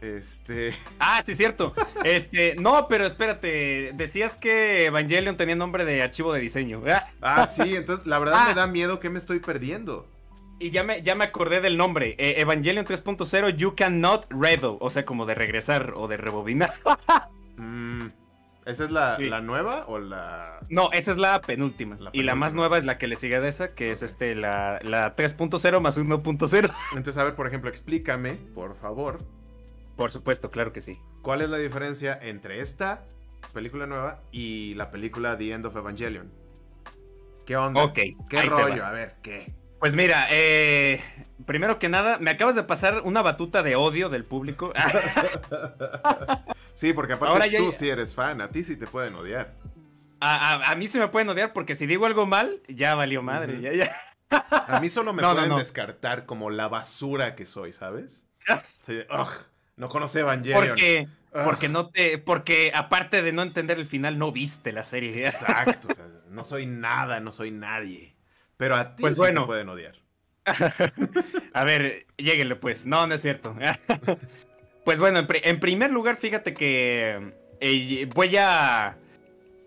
Este. 0.00 0.74
Ah, 0.98 1.22
sí, 1.24 1.34
cierto. 1.34 1.74
Este, 2.04 2.56
no, 2.56 2.88
pero 2.88 3.06
espérate. 3.06 3.92
Decías 3.94 4.36
que 4.36 4.86
Evangelion 4.86 5.36
tenía 5.36 5.54
nombre 5.54 5.84
de 5.84 6.02
archivo 6.02 6.32
de 6.32 6.40
diseño. 6.40 6.82
Ah, 7.20 7.46
sí, 7.46 7.76
entonces 7.76 8.06
la 8.06 8.18
verdad 8.18 8.46
me 8.46 8.52
ah. 8.52 8.54
da 8.54 8.66
miedo 8.66 8.98
que 8.98 9.10
me 9.10 9.18
estoy 9.18 9.40
perdiendo. 9.40 10.08
Y 10.58 10.70
ya 10.70 10.84
me, 10.84 11.02
ya 11.02 11.14
me 11.14 11.24
acordé 11.24 11.60
del 11.60 11.76
nombre. 11.76 12.14
Eh, 12.18 12.36
Evangelion 12.38 12.86
3.0, 12.86 13.56
You 13.56 13.74
Cannot 13.74 14.26
Redo. 14.30 14.78
O 14.80 14.90
sea, 14.90 15.04
como 15.04 15.26
de 15.26 15.34
regresar 15.34 15.92
o 15.96 16.08
de 16.08 16.16
rebobinar. 16.16 16.72
Mm, 17.58 18.08
¿Esa 18.66 18.84
es 18.84 18.90
la, 18.90 19.40
nueva 19.40 19.86
o 19.86 19.98
la.? 19.98 20.60
No, 20.68 20.90
esa 20.92 21.12
es 21.12 21.16
la 21.16 21.40
penúltima. 21.40 21.96
Y 22.12 22.22
la 22.22 22.34
más 22.34 22.52
nueva 22.52 22.76
es 22.76 22.84
la 22.84 22.98
que 22.98 23.06
le 23.06 23.16
sigue 23.16 23.40
de 23.40 23.48
esa, 23.48 23.74
que 23.74 23.92
es 23.92 24.02
este 24.02 24.34
la, 24.34 24.78
la 24.82 25.16
3.0 25.16 25.80
más 25.80 25.98
1.0. 25.98 26.74
Entonces, 26.90 27.16
a 27.16 27.24
ver, 27.24 27.34
por 27.34 27.46
ejemplo, 27.46 27.70
explícame, 27.70 28.34
por 28.54 28.76
favor. 28.76 29.24
Por 29.96 30.10
supuesto, 30.10 30.50
claro 30.50 30.74
que 30.74 30.82
sí. 30.82 31.00
¿Cuál 31.22 31.40
es 31.40 31.48
la 31.48 31.56
diferencia 31.56 32.18
entre 32.20 32.60
esta 32.60 33.06
película 33.54 33.86
nueva 33.86 34.20
y 34.32 34.74
la 34.74 34.90
película 34.90 35.38
The 35.38 35.52
End 35.52 35.64
of 35.64 35.76
Evangelion? 35.76 36.30
¿Qué 37.46 37.56
onda? 37.56 37.84
Ok. 37.84 37.98
¿Qué 38.28 38.42
rollo? 38.42 38.84
A 38.84 38.90
ver, 38.90 39.16
¿qué? 39.22 39.54
Pues 39.86 39.94
mira, 39.94 40.26
eh, 40.30 41.00
primero 41.46 41.78
que 41.78 41.88
nada, 41.88 42.18
me 42.18 42.32
acabas 42.32 42.56
de 42.56 42.64
pasar 42.64 43.02
una 43.04 43.22
batuta 43.22 43.62
de 43.62 43.76
odio 43.76 44.08
del 44.08 44.24
público. 44.24 44.72
sí, 46.74 46.92
porque 46.92 47.12
aparte 47.12 47.56
tú 47.56 47.70
sí 47.70 47.88
eres 47.88 48.12
fan, 48.12 48.40
a 48.40 48.50
ti 48.50 48.64
sí 48.64 48.76
te 48.76 48.88
pueden 48.88 49.14
odiar. 49.14 49.54
A, 50.18 50.74
mí 50.76 50.88
sí 50.88 50.98
me 50.98 51.06
pueden 51.06 51.28
odiar 51.28 51.52
porque 51.52 51.76
si 51.76 51.86
digo 51.86 52.04
algo 52.04 52.26
mal, 52.26 52.60
ya 52.66 52.96
valió 52.96 53.22
madre. 53.22 53.88
a 54.28 54.80
mí 54.80 54.88
solo 54.88 55.12
me 55.12 55.22
pueden 55.22 55.54
descartar 55.54 56.26
como 56.26 56.50
la 56.50 56.66
basura 56.66 57.36
que 57.36 57.46
soy, 57.46 57.72
¿sabes? 57.72 58.26
no 59.76 59.88
conoce 59.88 60.18
Evangelion. 60.18 60.66
Porque, 60.66 61.08
porque 61.30 61.68
no 61.68 61.90
te, 61.90 62.18
porque 62.18 62.72
aparte 62.74 63.22
de 63.22 63.30
no 63.30 63.42
entender 63.42 63.78
el 63.78 63.86
final, 63.86 64.18
no 64.18 64.32
viste 64.32 64.72
la 64.72 64.82
serie. 64.82 65.28
Exacto, 65.28 65.86
no 66.28 66.42
soy 66.42 66.66
nada, 66.66 67.20
no 67.20 67.30
soy 67.30 67.52
nadie. 67.52 68.15
Pero 68.56 68.76
a 68.76 68.96
ti 68.96 69.02
pues 69.02 69.16
bueno. 69.16 69.42
te 69.42 69.46
pueden 69.46 69.68
odiar. 69.68 69.94
a 71.52 71.64
ver, 71.64 72.06
lléguenle 72.16 72.56
pues. 72.56 72.86
No, 72.86 73.06
no 73.06 73.14
es 73.14 73.22
cierto. 73.22 73.54
pues 74.84 74.98
bueno, 74.98 75.26
en, 75.28 75.60
primer 75.60 75.90
lugar, 75.90 76.16
fíjate 76.16 76.54
que 76.54 77.32
eh, 77.60 78.08
voy 78.14 78.36
a 78.36 78.96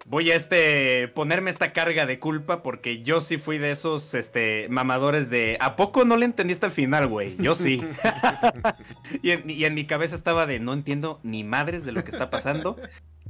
voy 0.06 0.32
a 0.32 0.36
este 0.36 1.08
ponerme 1.10 1.52
esta 1.52 1.72
carga 1.72 2.08
de 2.08 2.18
culpa 2.18 2.64
porque 2.64 3.04
yo 3.04 3.22
sí 3.22 3.38
fui 3.38 3.60
de 3.60 3.70
esos 3.70 4.16
este 4.16 4.68
mamadores 4.70 5.30
de 5.30 5.58
¿a 5.60 5.76
poco 5.76 6.04
no 6.04 6.18
le 6.18 6.26
entendiste 6.26 6.66
al 6.66 6.72
final, 6.72 7.08
güey? 7.08 7.36
Yo 7.38 7.54
sí. 7.54 7.84
y, 9.22 9.52
y, 9.52 9.66
en, 9.66 9.76
mi 9.76 9.86
cabeza 9.86 10.16
estaba 10.16 10.48
de 10.48 10.60
no 10.60 10.74
entiendo 10.74 11.20
ni 11.24 11.44
madres 11.44 11.86
de 11.86 11.92
lo 11.92 12.04
que 12.04 12.12
está 12.12 12.30
pasando. 12.30 12.78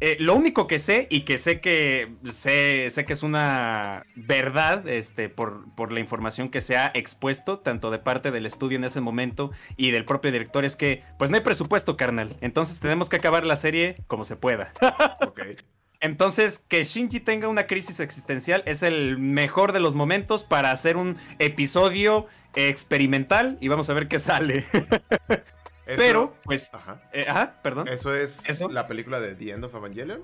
Eh, 0.01 0.15
lo 0.19 0.35
único 0.35 0.65
que 0.67 0.79
sé, 0.79 1.07
y 1.09 1.21
que 1.21 1.37
sé 1.37 1.59
que 1.59 2.13
sé, 2.31 2.87
sé 2.89 3.05
que 3.05 3.13
es 3.13 3.23
una 3.23 4.05
verdad, 4.15 4.87
este, 4.87 5.27
por, 5.27 5.65
por, 5.75 5.91
la 5.91 5.99
información 5.99 6.49
que 6.49 6.61
se 6.61 6.77
ha 6.77 6.91
expuesto, 6.93 7.59
tanto 7.59 7.91
de 7.91 7.99
parte 7.99 8.31
del 8.31 8.45
estudio 8.45 8.77
en 8.77 8.85
ese 8.85 9.01
momento 9.01 9.51
y 9.75 9.91
del 9.91 10.05
propio 10.05 10.31
director, 10.31 10.63
es 10.63 10.77
que 10.77 11.03
pues 11.17 11.29
no 11.29 11.35
hay 11.35 11.43
presupuesto, 11.43 11.97
carnal. 11.97 12.37
Entonces 12.39 12.79
tenemos 12.79 13.09
que 13.09 13.17
acabar 13.17 13.45
la 13.45 13.57
serie 13.57 13.97
como 14.07 14.23
se 14.23 14.37
pueda. 14.37 14.71
Entonces, 16.01 16.59
que 16.59 16.85
Shinji 16.85 17.19
tenga 17.19 17.49
una 17.49 17.67
crisis 17.67 17.99
existencial 17.99 18.63
es 18.65 18.83
el 18.83 19.17
mejor 19.17 19.73
de 19.73 19.81
los 19.81 19.95
momentos 19.95 20.45
para 20.45 20.71
hacer 20.71 20.95
un 20.95 21.17
episodio 21.39 22.27
experimental 22.55 23.57
y 23.59 23.67
vamos 23.67 23.89
a 23.89 23.93
ver 23.93 24.07
qué 24.07 24.17
sale. 24.17 24.65
Pero, 25.97 26.35
pues. 26.43 26.71
Eh, 27.13 27.25
ajá. 27.27 27.61
perdón. 27.61 27.87
¿Eso 27.87 28.15
es 28.15 28.61
la 28.69 28.87
película 28.87 29.19
de 29.19 29.35
The 29.35 29.51
End 29.51 29.63
of 29.63 29.73
Evangelion? 29.75 30.23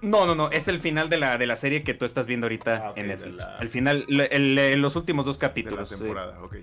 No, 0.00 0.26
no, 0.26 0.34
no. 0.34 0.50
Es 0.50 0.68
el 0.68 0.80
final 0.80 1.08
de 1.08 1.18
la, 1.18 1.38
de 1.38 1.46
la 1.46 1.56
serie 1.56 1.82
que 1.82 1.94
tú 1.94 2.04
estás 2.04 2.26
viendo 2.26 2.46
ahorita 2.46 2.88
ah, 2.88 2.92
en 2.96 3.08
Netflix. 3.08 3.46
El 3.60 3.68
final, 3.68 4.04
en 4.08 4.82
los 4.82 4.96
últimos 4.96 5.24
dos 5.26 5.38
capítulos. 5.38 5.90
De 5.90 5.96
la 5.96 6.02
temporada, 6.02 6.42
ok. 6.42 6.56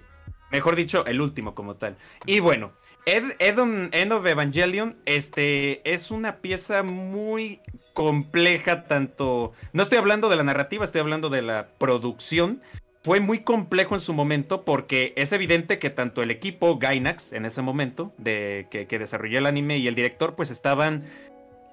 Mejor 0.52 0.76
dicho, 0.76 1.06
el 1.06 1.22
último 1.22 1.56
como 1.56 1.76
tal. 1.76 1.98
Y 2.26 2.40
bueno, 2.40 2.74
Ed, 3.06 3.32
End 3.40 4.14
of 4.14 4.26
Evangelion 4.26 4.98
este, 5.06 5.82
es 5.92 6.12
una 6.12 6.38
pieza 6.38 6.84
muy 6.84 7.62
compleja, 7.94 8.84
tanto... 8.84 9.54
No 9.74 9.84
estoy 9.84 9.98
hablando 9.98 10.30
de 10.30 10.36
la 10.36 10.44
narrativa, 10.44 10.86
estoy 10.86 11.02
hablando 11.02 11.30
de 11.30 11.42
la 11.42 11.70
producción, 11.78 12.62
fue 13.04 13.20
muy 13.20 13.40
complejo 13.40 13.96
en 13.96 14.02
su 14.02 14.14
momento 14.14 14.64
porque 14.64 15.14
es 15.16 15.32
evidente 15.32 15.80
que 15.80 15.90
tanto 15.90 16.22
el 16.22 16.32
equipo 16.32 16.78
Gainax 16.78 17.34
en 17.34 17.46
ese 17.46 17.62
momento 17.62 18.14
de 18.18 18.68
que, 18.70 18.86
desarrolló 19.00 19.40
el 19.40 19.48
anime 19.48 19.78
y 19.80 19.88
el 19.88 19.96
director 19.96 20.36
pues 20.36 20.52
estaban 20.52 21.04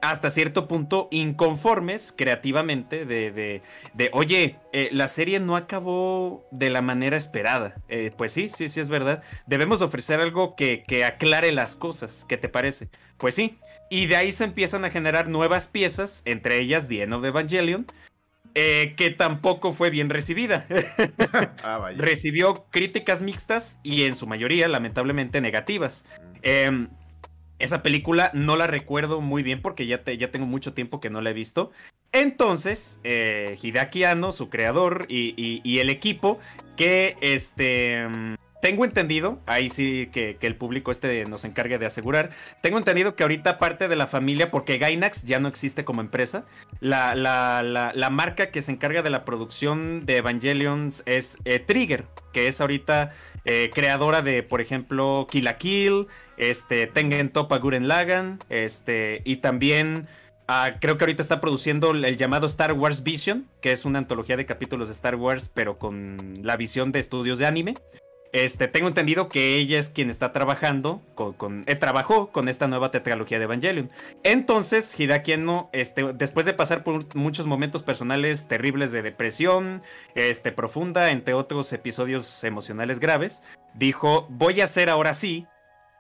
hasta 0.00 0.30
cierto 0.30 0.68
punto 0.68 1.08
inconformes 1.10 2.14
creativamente 2.16 3.04
de, 3.04 3.32
de, 3.32 3.62
de 3.94 4.10
oye, 4.12 4.56
eh, 4.72 4.88
la 4.92 5.08
serie 5.08 5.40
no 5.40 5.56
acabó 5.56 6.46
de 6.50 6.70
la 6.70 6.82
manera 6.82 7.16
esperada. 7.16 7.74
Eh, 7.88 8.12
pues 8.16 8.32
sí, 8.32 8.48
sí, 8.48 8.68
sí 8.68 8.80
es 8.80 8.88
verdad. 8.88 9.22
Debemos 9.46 9.82
ofrecer 9.82 10.20
algo 10.20 10.54
que, 10.54 10.84
que 10.86 11.04
aclare 11.04 11.52
las 11.52 11.74
cosas. 11.74 12.24
¿Qué 12.28 12.36
te 12.36 12.48
parece? 12.48 12.88
Pues 13.18 13.34
sí. 13.34 13.58
Y 13.90 14.06
de 14.06 14.16
ahí 14.16 14.32
se 14.32 14.44
empiezan 14.44 14.84
a 14.84 14.90
generar 14.90 15.28
nuevas 15.28 15.66
piezas, 15.66 16.22
entre 16.26 16.58
ellas 16.58 16.88
The 16.88 17.02
End 17.02 17.14
of 17.14 17.24
Evangelion, 17.24 17.86
eh, 18.54 18.94
que 18.96 19.10
tampoco 19.10 19.72
fue 19.72 19.90
bien 19.90 20.10
recibida. 20.10 20.66
ah, 21.62 21.90
Recibió 21.96 22.66
críticas 22.70 23.22
mixtas 23.22 23.78
y 23.82 24.04
en 24.04 24.14
su 24.14 24.26
mayoría, 24.26 24.68
lamentablemente, 24.68 25.40
negativas. 25.40 26.04
Eh, 26.42 26.88
esa 27.58 27.82
película 27.82 28.30
no 28.34 28.56
la 28.56 28.66
recuerdo 28.66 29.20
muy 29.20 29.42
bien 29.42 29.60
porque 29.60 29.86
ya, 29.86 30.02
ya 30.04 30.30
tengo 30.30 30.46
mucho 30.46 30.74
tiempo 30.74 31.00
que 31.00 31.10
no 31.10 31.20
la 31.20 31.30
he 31.30 31.34
visto. 31.34 31.72
Entonces, 32.12 33.00
eh, 33.04 33.58
Hideaki 33.60 34.04
Anno, 34.04 34.32
su 34.32 34.48
creador 34.48 35.06
y, 35.08 35.78
el 35.78 35.90
equipo, 35.90 36.38
que 36.76 37.16
este... 37.20 38.06
Tengo 38.60 38.84
entendido, 38.84 39.38
ahí 39.46 39.70
sí 39.70 40.08
que, 40.12 40.36
el 40.40 40.56
público 40.56 40.90
este 40.90 41.24
nos 41.26 41.44
encargue 41.44 41.78
de 41.78 41.86
asegurar, 41.86 42.30
tengo 42.60 42.78
entendido 42.78 43.14
que 43.14 43.22
ahorita 43.22 43.56
parte 43.56 43.86
de 43.86 43.94
la 43.94 44.08
familia, 44.08 44.50
porque 44.50 44.78
Gainax 44.78 45.22
ya 45.22 45.38
no 45.38 45.48
existe 45.48 45.84
como 45.84 46.00
empresa, 46.00 46.44
la, 46.80 48.08
marca 48.10 48.50
que 48.50 48.62
se 48.62 48.72
encarga 48.72 49.02
de 49.02 49.10
la 49.10 49.24
producción 49.24 50.06
de 50.06 50.16
Evangelions 50.16 51.04
es 51.06 51.38
eh, 51.44 51.60
Trigger, 51.60 52.06
que 52.32 52.48
es 52.48 52.60
ahorita 52.60 53.10
eh, 53.44 53.70
creadora 53.72 54.22
de, 54.22 54.42
por 54.42 54.60
ejemplo, 54.60 55.28
Kill 55.30 55.44
la 55.44 55.56
Kill, 55.56 56.08
este, 56.36 56.88
Tengen 56.88 57.30
Topa 57.30 57.58
Guren 57.58 57.86
Lagan, 57.86 58.40
este, 58.48 59.22
y 59.24 59.36
también 59.36 60.08
ah, 60.48 60.72
creo 60.80 60.98
que 60.98 61.04
ahorita 61.04 61.22
está 61.22 61.40
produciendo 61.40 61.92
el, 61.92 62.16
llamado 62.16 62.48
Star 62.48 62.72
Wars 62.72 63.04
Vision, 63.04 63.46
que 63.60 63.70
es 63.70 63.84
una 63.84 64.00
antología 64.00 64.36
de 64.36 64.46
capítulos 64.46 64.88
de 64.88 64.94
Star 64.94 65.14
Wars, 65.14 65.48
pero 65.52 65.78
con 65.78 66.40
la 66.42 66.56
visión 66.56 66.90
de 66.90 66.98
estudios 66.98 67.38
de 67.38 67.46
anime. 67.46 67.76
Este, 68.32 68.68
tengo 68.68 68.88
entendido 68.88 69.28
que 69.28 69.56
ella 69.56 69.78
es 69.78 69.88
quien 69.88 70.10
está 70.10 70.32
trabajando 70.32 71.02
con, 71.14 71.64
eh, 71.66 71.74
trabajó 71.76 72.30
con 72.30 72.48
esta 72.48 72.68
nueva 72.68 72.90
tetralogía 72.90 73.38
de 73.38 73.44
Evangelion. 73.44 73.90
Entonces, 74.22 74.98
Hideaki 74.98 75.32
Anno, 75.32 75.70
este, 75.72 76.12
después 76.12 76.44
de 76.44 76.52
pasar 76.52 76.84
por 76.84 77.14
muchos 77.16 77.46
momentos 77.46 77.82
personales 77.82 78.46
terribles 78.46 78.92
de 78.92 79.02
depresión, 79.02 79.82
este, 80.14 80.52
profunda, 80.52 81.10
entre 81.10 81.34
otros 81.34 81.72
episodios 81.72 82.44
emocionales 82.44 83.00
graves, 83.00 83.42
dijo, 83.74 84.26
voy 84.28 84.60
a 84.60 84.64
hacer 84.64 84.90
ahora 84.90 85.14
sí 85.14 85.46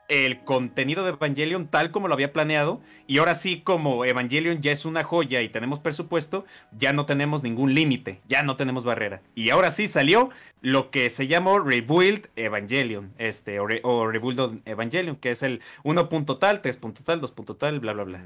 el 0.08 0.42
contenido 0.44 1.04
de 1.04 1.10
Evangelion 1.10 1.68
tal 1.68 1.90
como 1.90 2.08
lo 2.08 2.14
había 2.14 2.32
planeado. 2.32 2.80
Y 3.06 3.18
ahora 3.18 3.34
sí, 3.34 3.60
como 3.60 4.04
Evangelion 4.04 4.60
ya 4.60 4.72
es 4.72 4.84
una 4.84 5.04
joya 5.04 5.42
y 5.42 5.50
tenemos 5.50 5.78
presupuesto, 5.78 6.44
ya 6.72 6.92
no 6.92 7.06
tenemos 7.06 7.42
ningún 7.42 7.74
límite, 7.74 8.20
ya 8.26 8.42
no 8.42 8.56
tenemos 8.56 8.84
barrera. 8.84 9.22
Y 9.34 9.50
ahora 9.50 9.70
sí 9.70 9.86
salió 9.86 10.30
lo 10.60 10.90
que 10.90 11.10
se 11.10 11.26
llamó 11.26 11.60
Rebuild 11.60 12.28
Evangelion, 12.36 13.12
este, 13.18 13.60
o, 13.60 14.06
Rebuild 14.08 14.62
Evangelion, 14.64 15.16
que 15.16 15.30
es 15.30 15.42
el 15.42 15.60
1. 15.84 16.08
tal, 16.38 16.62
3. 16.62 16.80
tal, 17.04 17.20
2. 17.20 17.34
tal, 17.58 17.80
bla, 17.80 17.92
bla, 17.92 18.04
bla. 18.04 18.24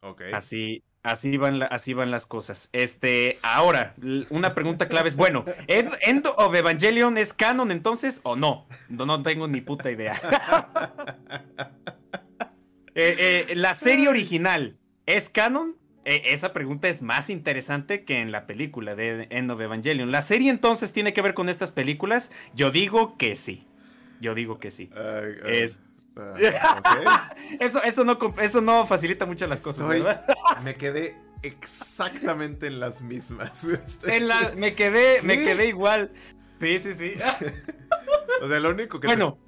Ok. 0.00 0.22
Así, 0.32 0.82
Así 1.02 1.36
van, 1.36 1.62
así 1.62 1.94
van 1.94 2.10
las 2.10 2.26
cosas. 2.26 2.68
Este, 2.72 3.38
ahora, 3.42 3.94
una 4.30 4.54
pregunta 4.54 4.88
clave 4.88 5.08
es, 5.08 5.16
bueno, 5.16 5.44
¿End 5.68 6.26
of 6.36 6.54
Evangelion 6.54 7.16
es 7.18 7.32
canon 7.32 7.70
entonces 7.70 8.20
o 8.24 8.36
no? 8.36 8.66
No, 8.88 9.06
no 9.06 9.22
tengo 9.22 9.48
ni 9.48 9.60
puta 9.60 9.90
idea. 9.90 10.20
Eh, 13.00 13.46
eh, 13.48 13.54
¿La 13.54 13.74
serie 13.74 14.08
original 14.08 14.76
es 15.06 15.30
canon? 15.30 15.76
Eh, 16.04 16.22
esa 16.32 16.52
pregunta 16.52 16.88
es 16.88 17.00
más 17.00 17.30
interesante 17.30 18.04
que 18.04 18.20
en 18.20 18.32
la 18.32 18.44
película 18.44 18.96
de 18.96 19.28
End 19.30 19.52
of 19.52 19.60
Evangelion. 19.60 20.10
¿La 20.10 20.20
serie 20.20 20.50
entonces 20.50 20.92
tiene 20.92 21.12
que 21.12 21.22
ver 21.22 21.32
con 21.32 21.48
estas 21.48 21.70
películas? 21.70 22.32
Yo 22.56 22.72
digo 22.72 23.16
que 23.16 23.36
sí. 23.36 23.68
Yo 24.20 24.34
digo 24.34 24.58
que 24.58 24.72
sí. 24.72 24.90
es, 25.46 25.80
Eso, 27.60 27.82
eso, 27.82 28.04
no, 28.04 28.18
eso 28.40 28.60
no 28.60 28.86
facilita 28.86 29.26
mucho 29.26 29.46
las 29.46 29.60
cosas. 29.60 29.86
me 30.64 30.74
quedé 30.74 31.16
exactamente 31.42 32.66
en 32.66 32.80
las 32.80 33.02
mismas. 33.02 33.64
me 34.56 34.74
quedé, 34.74 35.22
me 35.22 35.36
quedé 35.36 35.66
igual. 35.68 36.12
Sí, 36.60 36.78
sí, 36.78 36.94
sí. 36.94 37.14
o 38.42 38.46
sea, 38.46 38.60
lo 38.60 38.70
único 38.70 38.98
que. 39.00 39.06
Bueno. 39.06 39.38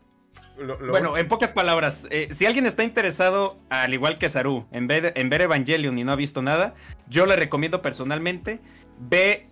bueno, 0.89 1.17
en 1.17 1.27
pocas 1.29 1.51
palabras, 1.51 2.07
eh, 2.11 2.29
si 2.33 2.47
alguien 2.47 2.67
está 2.67 2.85
interesado, 2.85 3.59
al 3.69 3.93
igual 3.93 4.19
que 4.19 4.29
Saru, 4.29 4.67
en 4.71 4.87
ver, 4.87 5.13
en 5.17 5.29
ver 5.29 5.43
Evangelion 5.43 5.99
y 5.99 6.05
no 6.05 6.13
ha 6.13 6.17
visto 6.17 6.43
nada, 6.43 6.75
yo 7.09 7.27
le 7.27 7.35
recomiendo 7.37 7.83
personalmente, 7.83 8.61
ve 8.99 9.49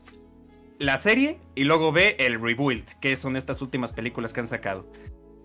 la 0.79 0.99
serie 0.99 1.41
y 1.57 1.65
luego 1.65 1.91
ve 1.91 2.17
el 2.21 2.41
Rebuild, 2.41 2.85
que 3.01 3.17
son 3.17 3.37
estas 3.37 3.61
últimas 3.63 3.93
películas 3.93 4.33
que 4.33 4.41
han 4.41 4.49
sacado 4.49 4.87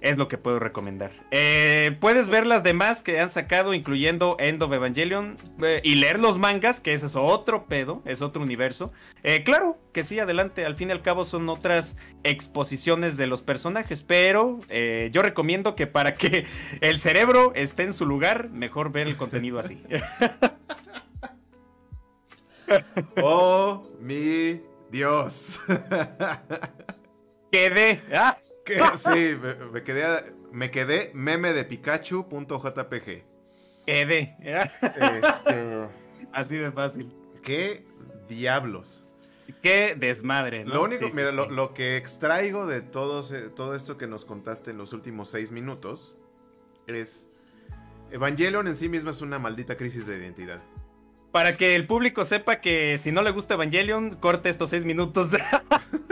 es 0.04 0.18
lo 0.18 0.28
que 0.28 0.38
puedo 0.38 0.60
recomendar. 0.60 1.12
Eh, 1.32 1.96
puedes 2.00 2.28
ver 2.28 2.46
las 2.46 2.62
demás 2.62 3.02
que 3.04 3.20
han 3.22 3.30
sacado, 3.30 3.74
incluyendo 3.74 4.36
End 4.38 4.62
of 4.62 4.72
Evangelion, 4.72 5.38
eh, 5.64 5.80
y 5.82 5.96
leer 5.96 6.20
los 6.20 6.38
mangas, 6.38 6.82
que 6.82 6.94
ese 6.94 7.06
es 7.06 7.16
otro 7.16 7.66
pedo, 7.66 8.04
es 8.06 8.22
otro 8.22 8.44
universo. 8.44 8.92
Eh, 9.24 9.44
claro 9.44 9.78
que 9.94 10.04
sí, 10.04 10.20
adelante, 10.20 10.66
al 10.66 10.76
fin 10.76 10.90
y 10.90 10.92
al 10.92 11.02
cabo 11.02 11.24
son 11.24 11.48
otras 11.48 11.96
exposiciones 12.24 13.16
de 13.16 13.28
los 13.28 13.42
personajes, 13.42 14.02
pero 14.02 14.60
yo 15.12 15.22
recomiendo 15.22 15.76
que 15.76 15.88
para 15.88 16.14
que 16.14 16.46
el 16.82 17.00
cerebro 17.00 17.54
esté 17.56 17.84
en 17.84 17.94
su 17.94 18.06
lugar, 18.06 18.50
mejor 18.50 18.92
ver 18.92 19.08
el 19.08 19.16
contenido 19.16 19.58
así. 19.60 19.82
oh, 23.22 23.84
mi 24.02 24.62
Dios. 24.92 25.62
Quedé. 27.52 28.02
Ah. 28.14 28.38
sí, 28.98 29.38
me, 29.72 29.84
quedé, 29.84 30.34
me 30.52 30.72
quedé 30.72 31.12
meme 31.14 31.54
de 31.54 31.66
Pikachu.jpg. 31.66 33.24
Quedé. 33.86 34.36
Este, 34.40 35.88
Así 36.32 36.58
de 36.58 36.72
fácil. 36.72 37.14
¿Qué 37.42 37.86
diablos? 38.28 39.08
Qué 39.62 39.96
desmadre, 39.98 40.66
Lo 40.66 40.84
único, 40.84 41.08
mira, 41.14 41.32
Lo, 41.32 41.74
que 41.74 41.98
extraigo 41.98 42.66
de 42.66 42.82
todo, 42.82 43.24
todo 43.52 43.76
esto 43.76 43.98
que 43.98 44.08
nos 44.08 44.26
contaste 44.26 44.72
en 44.72 44.78
los 44.78 44.94
últimos 44.94 45.30
seis 45.30 45.52
minutos 45.52 46.16
es. 46.88 47.30
Evangelion 48.12 48.68
en 48.68 48.76
sí 48.76 48.90
misma 48.90 49.12
es 49.12 49.22
una 49.22 49.40
maldita 49.40 49.76
crisis 49.76 50.06
de 50.06 50.18
identidad. 50.18 50.62
Para 51.32 51.58
que 51.58 51.76
el 51.76 51.88
público 51.88 52.24
sepa 52.26 52.62
que 52.62 52.98
si 53.00 53.12
no 53.12 53.24
le 53.24 53.32
gusta 53.32 53.56
Evangelion, 53.56 54.12
corte 54.12 54.50
estos 54.50 54.70
seis 54.70 54.86
minutos. 54.86 55.32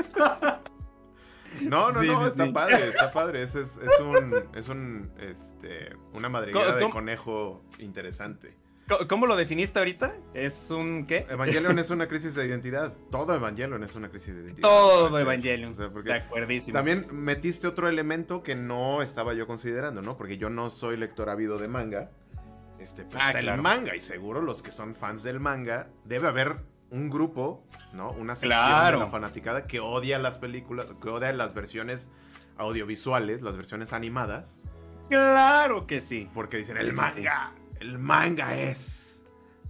No, 1.71 1.89
no, 1.89 2.03
no, 2.03 2.27
está 2.27 2.51
padre, 2.51 2.89
está 2.89 3.13
padre. 3.13 3.41
Es, 3.41 3.55
es, 3.55 3.77
es 3.77 3.99
un, 4.01 4.43
es 4.53 4.67
un, 4.67 5.09
este, 5.21 5.95
una 6.11 6.27
madriguera 6.27 6.75
de 6.75 6.89
conejo 6.89 7.63
interesante. 7.79 8.57
¿Cómo 9.07 9.25
lo 9.25 9.37
definiste 9.37 9.79
ahorita? 9.79 10.13
¿Es 10.33 10.69
un 10.69 11.05
qué? 11.05 11.25
Evangelion 11.29 11.79
es 11.79 11.89
una 11.89 12.09
crisis 12.09 12.35
de 12.35 12.45
identidad. 12.45 12.91
Todo 13.09 13.33
Evangelion 13.35 13.81
es 13.85 13.95
una 13.95 14.09
crisis 14.09 14.35
de 14.35 14.41
identidad. 14.41 14.67
Todo 14.67 15.17
Evangelion. 15.17 15.73
de 15.73 16.13
acuerdísimo. 16.13 16.73
También 16.73 17.07
metiste 17.09 17.67
otro 17.67 17.87
elemento 17.87 18.43
que 18.43 18.55
no 18.55 19.01
estaba 19.01 19.33
yo 19.33 19.47
considerando, 19.47 20.01
¿no? 20.01 20.17
Porque 20.17 20.37
yo 20.37 20.49
no 20.49 20.69
soy 20.69 20.97
lector 20.97 21.29
ávido 21.29 21.57
de 21.57 21.69
manga. 21.69 22.11
Este, 22.79 23.05
pero 23.05 23.19
ah, 23.21 23.27
está 23.27 23.39
el 23.39 23.61
manga. 23.61 23.95
Y 23.95 24.01
seguro 24.01 24.41
los 24.41 24.61
que 24.61 24.73
son 24.73 24.93
fans 24.93 25.23
del 25.23 25.39
manga, 25.39 25.87
debe 26.03 26.27
haber 26.27 26.57
un 26.91 27.09
grupo, 27.09 27.65
¿no? 27.93 28.11
Una 28.11 28.35
sección 28.35 28.85
de 28.91 28.97
la 28.97 29.07
fanaticada 29.07 29.65
que 29.65 29.79
odia 29.79 30.19
las 30.19 30.37
películas, 30.37 30.87
que 31.01 31.09
odia 31.09 31.31
las 31.33 31.53
versiones 31.53 32.09
audiovisuales, 32.57 33.41
las 33.41 33.55
versiones 33.55 33.93
animadas. 33.93 34.59
Claro 35.09 35.87
que 35.87 36.01
sí. 36.01 36.29
Porque 36.33 36.57
dicen, 36.57 36.77
el 36.77 36.93
manga, 36.93 37.53
el 37.79 37.97
manga 37.97 38.55
es. 38.57 39.23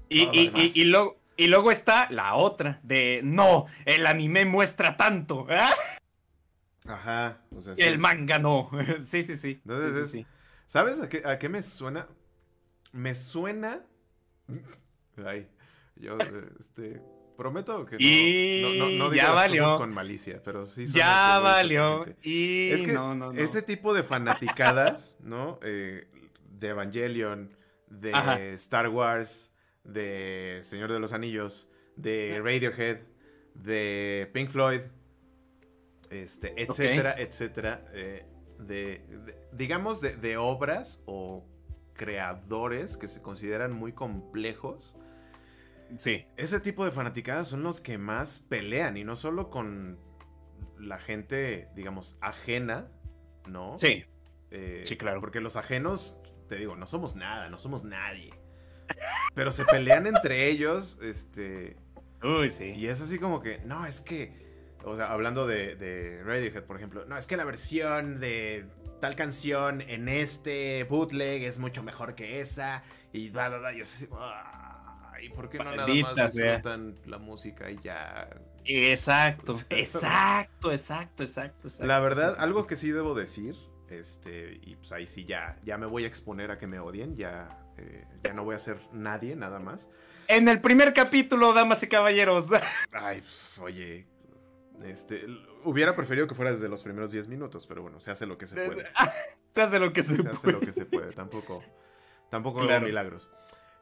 Y, 0.10 0.24
y, 0.34 0.72
y, 0.76 0.86
luego, 0.86 1.22
y 1.38 1.48
luego 1.48 1.72
está 1.72 2.10
la 2.12 2.36
otra, 2.36 2.80
de 2.84 3.22
no, 3.24 3.66
el 3.86 4.06
anime 4.06 4.46
muestra 4.46 4.98
tanto. 4.98 5.48
Ajá. 6.86 7.42
El 7.78 8.00
manga 8.00 8.40
no. 8.40 8.70
sí, 9.04 9.24
sí, 9.24 9.38
sí. 9.38 9.62
Entonces 9.66 10.26
¿Sabes 10.66 11.02
a 11.02 11.10
qué, 11.10 11.22
a 11.26 11.38
qué 11.38 11.50
me 11.50 11.64
suena? 11.64 12.08
Me 12.94 13.14
suena. 13.14 13.84
Ay, 15.26 15.50
yo, 15.96 16.18
este, 16.60 17.02
prometo 17.42 17.88
que 17.88 17.98
no, 18.62 18.86
no, 18.86 19.10
no, 19.10 19.14
ya 19.16 19.32
valió. 19.32 19.76
con 19.76 19.92
malicia, 19.92 20.42
pero 20.44 20.68
sí. 20.68 20.86
Ya 20.86 21.39
valió. 21.39 22.06
Y 22.22 22.70
es 22.70 22.84
que 22.84 22.96
ese 23.36 23.64
tipo 23.64 23.96
de 23.96 24.04
fanaticadas, 24.04 25.18
¿no? 25.24 25.60
Eh, 25.64 26.08
de 26.60 26.68
Evangelion, 26.68 27.50
de 27.89 28.54
Star 28.54 28.89
Wars, 28.89 29.52
de 29.84 30.60
Señor 30.62 30.92
de 30.92 31.00
los 31.00 31.14
Anillos, 31.14 31.68
de 31.96 32.39
Radiohead, 32.44 33.00
de 33.56 34.30
Pink 34.34 34.52
Floyd, 34.52 34.82
este, 36.12 36.54
etcétera, 36.62 37.16
etcétera, 37.18 37.86
eh, 37.94 38.24
de, 38.60 39.02
digamos 39.52 40.00
de, 40.00 40.16
de 40.16 40.38
obras 40.38 41.02
o 41.08 41.44
creadores 41.94 42.98
que 42.98 43.08
se 43.08 43.20
consideran 43.20 43.74
muy 43.74 43.94
complejos. 43.94 44.96
Sí. 45.98 46.26
Ese 46.38 46.60
tipo 46.60 46.86
de 46.86 46.92
fanaticadas 46.92 47.48
son 47.48 47.64
los 47.64 47.82
que 47.82 47.98
más 47.98 48.39
pelean 48.39 48.98
y 48.98 49.04
no 49.04 49.16
solo 49.16 49.50
con 49.50 50.00
la 50.80 50.98
gente, 50.98 51.70
digamos, 51.76 52.18
ajena, 52.22 52.89
¿no? 53.48 53.78
Sí. 53.78 54.06
Eh, 54.52 54.82
sí, 54.84 54.98
claro. 54.98 55.20
Porque 55.20 55.42
los 55.42 55.56
ajenos, 55.56 56.18
te 56.50 56.58
digo, 56.58 56.76
no 56.76 56.88
somos 56.88 57.16
nada, 57.16 57.50
no 57.50 57.58
somos 57.58 57.84
nadie. 57.84 58.32
Pero 59.34 59.52
se 59.52 59.66
pelean 59.66 60.08
entre 60.08 60.50
ellos, 60.50 61.00
este... 61.02 61.78
Uy, 62.24 62.50
sí. 62.50 62.74
Y 62.76 62.88
es 62.88 63.02
así 63.02 63.18
como 63.18 63.42
que, 63.42 63.60
no, 63.66 63.86
es 63.86 64.02
que... 64.02 64.42
O 64.84 64.96
sea, 64.96 65.12
hablando 65.12 65.46
de, 65.46 65.76
de 65.76 66.24
Radiohead, 66.24 66.64
por 66.64 66.76
ejemplo. 66.76 67.06
No, 67.06 67.16
es 67.16 67.28
que 67.28 67.38
la 67.38 67.44
versión 67.44 68.20
de 68.20 68.66
tal 69.00 69.16
canción 69.16 69.82
en 69.82 70.10
este 70.10 70.84
bootleg 70.86 71.44
es 71.44 71.60
mucho 71.60 71.84
mejor 71.84 72.16
que 72.16 72.39
esa. 72.39 72.84
Y 73.14 73.30
bla, 73.30 73.50
bla, 73.50 73.60
bla. 73.60 73.74
Y 73.74 73.82
así, 73.82 74.08
¿Y 75.22 75.30
por 75.30 75.50
qué 75.50 75.58
no 75.60 75.76
nada 75.76 75.88
más 75.88 76.34
disfrutan 76.34 76.96
la 77.06 77.18
música 77.18 77.70
y 77.70 77.78
ya? 77.78 78.30
Exacto, 78.66 79.54
exacto, 79.70 80.72
exacto, 80.72 81.24
exacto, 81.24 81.68
exacto. 81.68 81.86
La 81.86 82.00
verdad, 82.00 82.36
algo 82.40 82.68
que 82.68 82.76
sí 82.76 82.92
debo 82.92 83.14
decir, 83.14 83.56
este, 83.90 84.60
y 84.62 84.76
pues 84.76 84.92
ahí 84.92 85.06
sí 85.06 85.26
ya, 85.26 85.58
ya 85.64 85.78
me 85.78 85.86
voy 85.86 86.06
a 86.06 86.08
exponer 86.08 86.52
a 86.52 86.58
que 86.58 86.68
me 86.68 86.80
odien, 86.80 87.16
ya, 87.16 87.66
eh, 87.78 88.06
ya 88.24 88.34
no 88.34 88.44
voy 88.44 88.56
a 88.56 88.60
ser 88.60 88.80
nadie, 88.94 89.36
nada 89.36 89.60
más. 89.60 89.90
En 90.28 90.48
el 90.48 90.62
primer 90.62 90.94
capítulo, 90.94 91.54
damas 91.54 91.84
y 91.84 91.88
caballeros. 91.88 92.48
Ay, 92.92 93.20
pues, 93.20 93.60
oye, 93.60 94.08
este, 94.84 95.26
hubiera 95.64 95.96
preferido 95.96 96.28
que 96.28 96.36
fuera 96.36 96.52
desde 96.52 96.70
los 96.70 96.82
primeros 96.84 97.12
10 97.12 97.28
minutos, 97.28 97.68
pero 97.68 97.82
bueno, 97.82 98.00
se 98.00 98.12
hace 98.12 98.26
lo 98.26 98.38
que 98.38 98.48
se 98.48 98.56
puede. 98.56 98.84
se 99.54 99.62
hace 99.62 99.80
lo 99.80 99.92
que 99.92 100.04
se, 100.04 100.16
se 100.16 100.24
puede. 100.24 100.36
hace 100.36 100.52
lo 100.52 100.60
que 100.60 100.72
se 100.72 100.86
puede, 100.86 101.12
tampoco, 101.12 101.64
tampoco 102.30 102.62
milagros. 102.62 103.30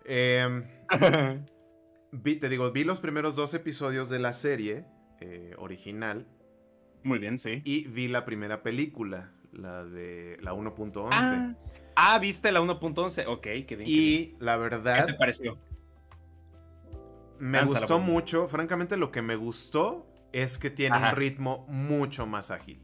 Em, 0.06 0.66
vi, 2.12 2.36
te 2.36 2.50
digo, 2.50 2.72
vi 2.72 2.84
los 2.84 3.00
primeros 3.00 3.36
dos 3.36 3.54
episodios 3.54 4.10
de 4.10 4.20
la 4.20 4.34
serie 4.34 4.86
eh, 5.20 5.54
original. 5.58 6.28
Muy 7.04 7.20
bien, 7.20 7.40
sí. 7.40 7.62
Y 7.64 7.88
vi 7.88 8.08
la 8.08 8.26
primera 8.26 8.62
película, 8.62 9.32
la 9.52 9.86
de 9.86 10.38
la 10.42 10.54
1.11. 10.54 11.10
Ah, 11.12 11.54
ah, 11.96 12.20
viste 12.20 12.52
la 12.52 12.62
1.11. 12.62 13.26
Ok, 13.28 13.48
qué 13.68 13.76
bien. 13.76 13.84
Y 13.86 14.36
la 14.40 14.58
verdad. 14.58 15.06
¿Qué 15.06 15.14
te 15.14 15.18
pareció? 15.18 15.58
Me 17.40 17.64
gustó 17.64 18.00
mucho. 18.00 18.48
Francamente, 18.48 18.98
lo 18.98 19.12
que 19.12 19.22
me 19.22 19.36
gustó 19.36 20.06
es 20.34 20.60
que 20.60 20.70
tiene 20.70 20.98
un 20.98 21.16
ritmo 21.16 21.66
mucho 21.70 22.26
más 22.26 22.52
ágil. 22.52 22.82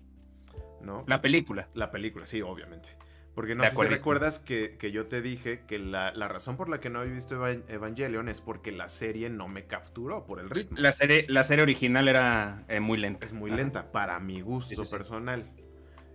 ¿No? 0.82 1.04
La 1.08 1.22
película. 1.22 1.68
La 1.74 1.92
película, 1.92 2.26
sí, 2.26 2.42
obviamente. 2.42 2.96
Porque 3.36 3.54
no 3.54 3.64
sé 3.66 3.72
si 3.72 3.84
recuerdas 3.84 4.40
que, 4.40 4.78
yo 4.94 5.08
te 5.08 5.22
dije 5.22 5.66
que 5.68 5.78
la, 5.78 6.12
razón 6.28 6.56
por 6.56 6.70
la 6.70 6.80
que 6.80 6.90
no 6.90 7.04
he 7.04 7.10
visto 7.10 7.46
Evangelion 7.46 8.30
es 8.30 8.40
porque 8.40 8.72
la 8.72 8.88
serie 8.88 9.30
no 9.30 9.50
me 9.50 9.68
capturó 9.68 10.26
por 10.26 10.40
el 10.40 10.50
ritmo. 10.50 10.78
La 10.80 10.94
serie, 10.94 11.26
la 11.28 11.44
serie 11.44 11.64
original 11.64 12.08
era 12.08 12.64
eh, 12.70 12.80
muy 12.80 12.98
lenta. 12.98 13.26
Es 13.26 13.34
muy 13.34 13.52
lenta, 13.52 13.92
para 13.92 14.20
mi 14.22 14.40
gusto 14.42 14.84
personal. 14.90 15.52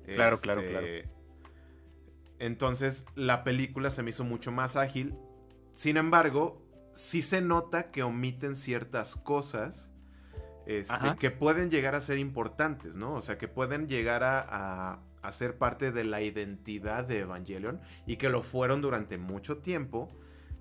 Claro, 0.07 0.41
claro, 0.41 0.63
claro. 0.63 0.87
Este, 0.87 1.11
entonces, 2.39 3.05
la 3.15 3.45
película 3.45 3.91
se 3.91 4.03
me 4.03 4.11
hizo 4.11 4.25
mucho 4.25 4.51
más 4.51 4.77
ágil. 4.77 5.15
Sin 5.75 5.99
embargo, 5.99 6.67
sí 6.95 7.21
se 7.21 7.43
nota 7.43 7.91
que 7.91 8.03
omiten 8.03 8.57
ciertas 8.57 9.15
cosas 9.15 9.93
este, 10.67 11.17
que 11.19 11.31
pueden 11.31 11.71
llegar 11.71 11.95
a 11.95 12.01
ser 12.01 12.19
importantes, 12.19 12.97
¿no? 12.97 13.15
O 13.15 13.21
sea, 13.21 13.37
que 13.39 13.49
pueden 13.49 13.89
llegar 13.89 14.23
a, 14.23 14.47
a, 14.49 15.03
ser 15.33 15.59
parte 15.59 15.93
de 15.93 16.05
la 16.05 16.23
identidad 16.23 17.07
de 17.07 17.21
Evangelion 17.21 17.81
y 18.07 18.17
que 18.17 18.29
lo 18.29 18.43
fueron 18.43 18.81
durante 18.81 19.19
mucho 19.19 19.59
tiempo. 19.59 20.11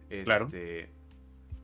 Este, 0.09 0.91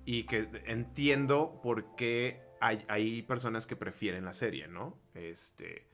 Y 0.06 0.24
que 0.24 0.48
entiendo 0.66 1.60
por 1.64 1.96
qué 1.96 2.42
hay, 2.60 3.22
personas 3.24 3.66
que 3.66 3.76
prefieren 3.76 4.26
la 4.26 4.34
serie, 4.34 4.68
¿no? 4.68 4.98
Este. 5.14 5.88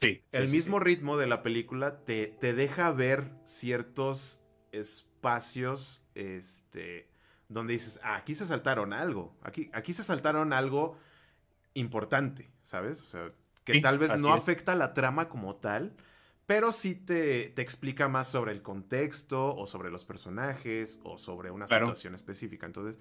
Sí. 0.00 0.22
El 0.32 0.48
mismo 0.48 0.80
ritmo 0.80 1.16
de 1.16 1.28
la 1.28 1.42
película 1.42 2.04
te, 2.04 2.26
te 2.26 2.54
deja 2.54 2.92
ver 2.92 3.30
ciertos 3.44 4.44
espacios. 4.72 6.04
Este 6.14 7.12
donde 7.52 7.74
dices, 7.74 8.00
ah, 8.02 8.16
aquí 8.16 8.34
se 8.34 8.46
saltaron 8.46 8.92
algo, 8.92 9.36
aquí, 9.42 9.70
aquí 9.72 9.92
se 9.92 10.02
saltaron 10.02 10.52
algo 10.52 10.96
importante, 11.74 12.50
¿sabes? 12.62 13.02
O 13.02 13.06
sea, 13.06 13.30
que 13.64 13.80
tal 13.80 13.98
vez 13.98 14.20
no 14.20 14.32
afecta 14.32 14.74
la 14.74 14.94
trama 14.94 15.28
como 15.28 15.56
tal, 15.56 15.94
pero 16.46 16.72
sí 16.72 16.94
te, 16.94 17.48
te, 17.50 17.62
explica 17.62 18.08
más 18.08 18.28
sobre 18.28 18.52
el 18.52 18.62
contexto 18.62 19.54
o 19.54 19.66
sobre 19.66 19.90
los 19.90 20.04
personajes 20.04 21.00
o 21.04 21.18
sobre 21.18 21.50
una 21.50 21.68
situación 21.68 22.14
específica. 22.14 22.66
Entonces, 22.66 22.98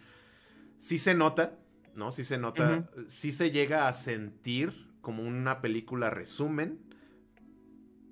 sí 0.77 0.97
se 0.97 1.13
nota, 1.13 1.57
¿no? 1.95 2.11
Sí 2.11 2.23
se 2.23 2.37
nota, 2.37 2.89
sí 3.07 3.31
se 3.31 3.51
llega 3.51 3.87
a 3.87 3.93
sentir 3.93 4.91
como 5.01 5.23
una 5.23 5.61
película 5.61 6.09
resumen, 6.09 6.79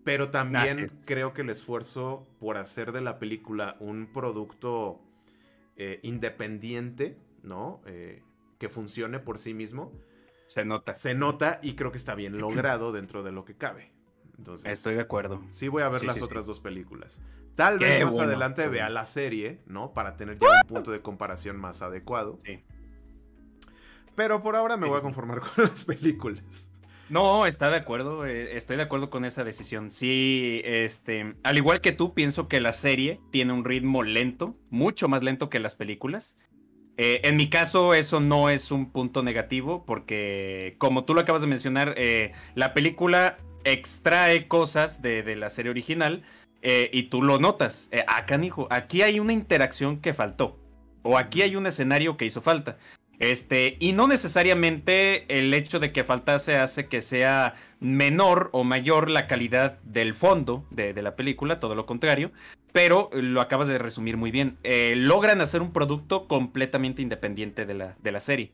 pero 0.03 0.29
también 0.29 0.87
creo 1.05 1.33
que 1.33 1.41
el 1.41 1.49
esfuerzo 1.49 2.27
por 2.39 2.57
hacer 2.57 2.91
de 2.91 3.01
la 3.01 3.19
película 3.19 3.77
un 3.79 4.11
producto 4.11 5.01
eh, 5.75 5.99
independiente, 6.03 7.17
¿no? 7.43 7.81
Eh, 7.85 8.23
que 8.57 8.69
funcione 8.69 9.19
por 9.19 9.37
sí 9.37 9.53
mismo. 9.53 9.91
Se 10.47 10.65
nota. 10.65 10.93
Se 10.93 11.13
nota 11.13 11.59
y 11.61 11.75
creo 11.75 11.91
que 11.91 11.97
está 11.97 12.15
bien 12.15 12.37
logrado 12.39 12.91
dentro 12.91 13.23
de 13.23 13.31
lo 13.31 13.45
que 13.45 13.55
cabe. 13.55 13.91
Entonces, 14.39 14.71
Estoy 14.71 14.95
de 14.95 15.01
acuerdo. 15.01 15.43
Sí 15.51 15.67
voy 15.67 15.83
a 15.83 15.89
ver 15.89 16.05
las 16.05 16.21
otras 16.21 16.45
dos 16.45 16.61
películas. 16.61 17.19
Tal 17.55 17.77
vez 17.77 18.05
más 18.05 18.17
adelante 18.17 18.69
vea 18.69 18.89
la 18.89 19.05
serie, 19.05 19.61
¿no? 19.67 19.93
Para 19.93 20.15
tener 20.15 20.37
ya 20.37 20.47
un 20.47 20.67
punto 20.67 20.91
de 20.91 21.01
comparación 21.01 21.57
más 21.57 21.81
adecuado. 21.81 22.39
Sí. 22.45 22.63
Pero 24.15 24.41
por 24.41 24.55
ahora 24.55 24.77
me 24.77 24.87
voy 24.87 24.97
a 24.97 25.01
conformar 25.01 25.41
con 25.55 25.65
las 25.65 25.83
películas. 25.83 26.71
No, 27.09 27.45
está 27.45 27.69
de 27.69 27.75
acuerdo, 27.75 28.25
eh, 28.25 28.55
estoy 28.55 28.77
de 28.77 28.83
acuerdo 28.83 29.09
con 29.09 29.25
esa 29.25 29.43
decisión. 29.43 29.91
Sí, 29.91 30.61
este, 30.63 31.35
al 31.43 31.57
igual 31.57 31.81
que 31.81 31.91
tú, 31.91 32.13
pienso 32.13 32.47
que 32.47 32.61
la 32.61 32.71
serie 32.71 33.19
tiene 33.29 33.51
un 33.51 33.65
ritmo 33.65 34.03
lento, 34.03 34.55
mucho 34.69 35.09
más 35.09 35.21
lento 35.21 35.49
que 35.49 35.59
las 35.59 35.75
películas. 35.75 36.37
Eh, 36.95 37.21
en 37.23 37.35
mi 37.35 37.49
caso, 37.49 37.93
eso 37.93 38.21
no 38.21 38.49
es 38.49 38.71
un 38.71 38.91
punto 38.91 39.21
negativo, 39.21 39.85
porque 39.85 40.75
como 40.77 41.03
tú 41.03 41.13
lo 41.13 41.21
acabas 41.21 41.41
de 41.41 41.47
mencionar, 41.47 41.93
eh, 41.97 42.31
la 42.55 42.73
película 42.73 43.37
extrae 43.63 44.47
cosas 44.47 45.01
de, 45.01 45.35
la 45.35 45.49
serie 45.49 45.71
original 45.71 46.23
y 46.61 47.03
tú 47.03 47.21
lo 47.21 47.39
notas. 47.39 47.89
acá, 48.07 48.43
hijo, 48.43 48.67
aquí 48.69 49.01
hay 49.01 49.19
una 49.19 49.33
interacción 49.33 49.99
que 49.99 50.13
faltó. 50.13 50.59
O 51.01 51.17
aquí 51.17 51.41
hay 51.41 51.55
un 51.55 51.65
escenario 51.65 52.17
que 52.17 52.25
hizo 52.25 52.41
falta. 52.41 52.77
Este, 53.19 53.75
y 53.79 53.91
no 53.91 54.07
necesariamente 54.07 55.25
el 55.37 55.53
hecho 55.53 55.79
de 55.79 55.91
que 55.91 56.05
faltase 56.05 56.55
hace 56.55 56.87
que 56.87 57.01
sea 57.01 57.55
menor 57.81 58.49
o 58.53 58.63
mayor 58.63 59.09
la 59.09 59.27
calidad 59.27 59.77
del 59.83 60.13
fondo 60.13 60.65
de, 60.71 60.93
la 61.01 61.17
película, 61.17 61.59
todo 61.59 61.75
lo 61.75 61.85
contrario, 61.85 62.31
pero 62.71 63.09
lo 63.11 63.41
acabas 63.41 63.67
de 63.67 63.77
resumir 63.77 64.15
muy 64.15 64.31
bien. 64.31 64.57
Eh, 64.63 64.93
logran 64.95 65.41
hacer 65.41 65.61
un 65.61 65.73
producto 65.73 66.29
completamente 66.29 67.01
independiente 67.01 67.65
de 67.65 67.73
la, 67.73 67.97
de 68.01 68.11
la 68.11 68.21
serie. 68.21 68.53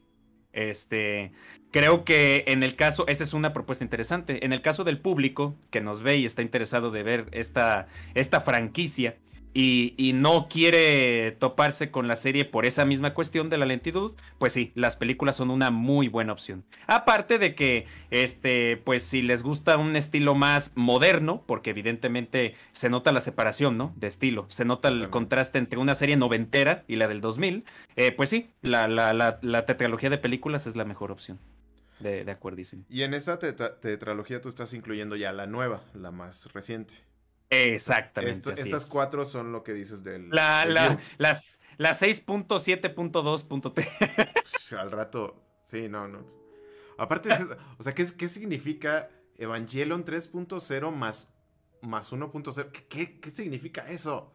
Este, 0.55 1.33
creo 1.71 2.05
que 2.05 2.45
en 2.47 2.63
el 2.63 2.75
caso, 2.75 3.05
esa 3.07 3.23
es 3.23 3.33
una 3.33 3.53
propuesta 3.53 3.83
interesante. 3.83 4.45
En 4.45 4.53
el 4.53 4.61
caso 4.61 4.83
del 4.83 4.99
público 4.99 5.55
que 5.69 5.81
nos 5.81 6.01
ve 6.01 6.17
y 6.17 6.25
está 6.25 6.41
interesado 6.41 6.89
de 6.89 7.03
ver 7.03 7.27
esta, 7.31 7.87
esta 8.15 8.39
franquicia, 8.41 9.17
y, 9.57 10.11
no 10.13 10.47
quiere 10.49 11.31
toparse 11.31 11.89
con 11.89 12.09
la 12.09 12.17
serie 12.17 12.43
por 12.43 12.65
esa 12.65 12.83
misma 12.83 13.13
cuestión 13.13 13.49
de 13.49 13.57
la 13.57 13.65
lentitud, 13.65 14.13
pues 14.37 14.51
sí, 14.51 14.73
las 14.75 14.97
películas 14.97 15.37
son 15.37 15.49
una 15.49 15.71
muy 15.71 16.09
buena 16.09 16.33
opción. 16.33 16.65
Aparte 16.87 17.37
de 17.37 17.55
que, 17.55 17.85
este, 18.11 18.75
pues 18.75 19.03
si 19.03 19.21
les 19.21 19.43
gusta 19.43 19.77
un 19.77 19.95
estilo 19.95 20.35
más 20.35 20.73
moderno, 20.75 21.41
porque 21.47 21.69
evidentemente 21.69 22.55
se 22.73 22.89
nota 22.89 23.13
la 23.13 23.21
separación, 23.21 23.77
¿no? 23.77 23.93
De 23.95 24.07
estilo, 24.07 24.45
se 24.49 24.65
nota 24.65 24.89
el 24.89 25.09
contraste 25.09 25.57
entre 25.57 25.79
una 25.79 25.95
serie 25.95 26.17
noventera 26.17 26.83
y 26.87 26.97
la 26.97 27.07
del 27.07 27.21
2000, 27.21 27.63
eh, 27.95 28.11
pues 28.11 28.29
sí, 28.29 28.49
la, 28.61 28.89
la, 28.89 29.13
la, 29.13 29.65
tetralogía 29.65 30.09
de 30.09 30.17
películas 30.17 30.67
es 30.67 30.75
la 30.75 30.83
mejor 30.83 31.11
opción. 31.11 31.39
De, 32.01 32.25
de 32.25 32.31
acuerdísimo. 32.31 32.83
Y 32.89 33.03
en 33.03 33.13
esa 33.13 33.39
tetralogía 33.39 34.41
tú 34.41 34.49
estás 34.49 34.73
incluyendo 34.73 35.15
ya 35.15 35.31
la 35.31 35.47
nueva, 35.47 35.81
la 35.93 36.11
más 36.11 36.51
reciente. 36.51 36.95
Exactamente. 37.49 38.53
estas 38.57 38.85
cuatro 38.85 39.25
son 39.25 39.51
lo 39.51 39.63
que 39.63 39.73
dices 39.73 40.03
del. 40.03 40.29
La, 40.29 40.65
la, 40.65 40.99
las, 41.17 41.59
la 41.77 41.91
6.7.2.t. 41.91 43.87
Pues, 44.51 44.73
al 44.73 44.91
rato. 44.91 45.41
Sí, 45.63 45.87
no, 45.89 46.07
no. 46.07 46.25
Aparte, 46.97 47.29
o 47.77 47.83
sea, 47.83 47.93
¿qué, 47.93 48.05
¿qué 48.17 48.27
significa 48.27 49.09
Evangelion 49.37 50.05
3.0 50.05 50.91
más, 50.91 51.33
más 51.81 52.11
1.0? 52.11 52.71
¿Qué, 52.87 53.19
¿Qué, 53.19 53.29
significa 53.31 53.87
eso? 53.89 54.33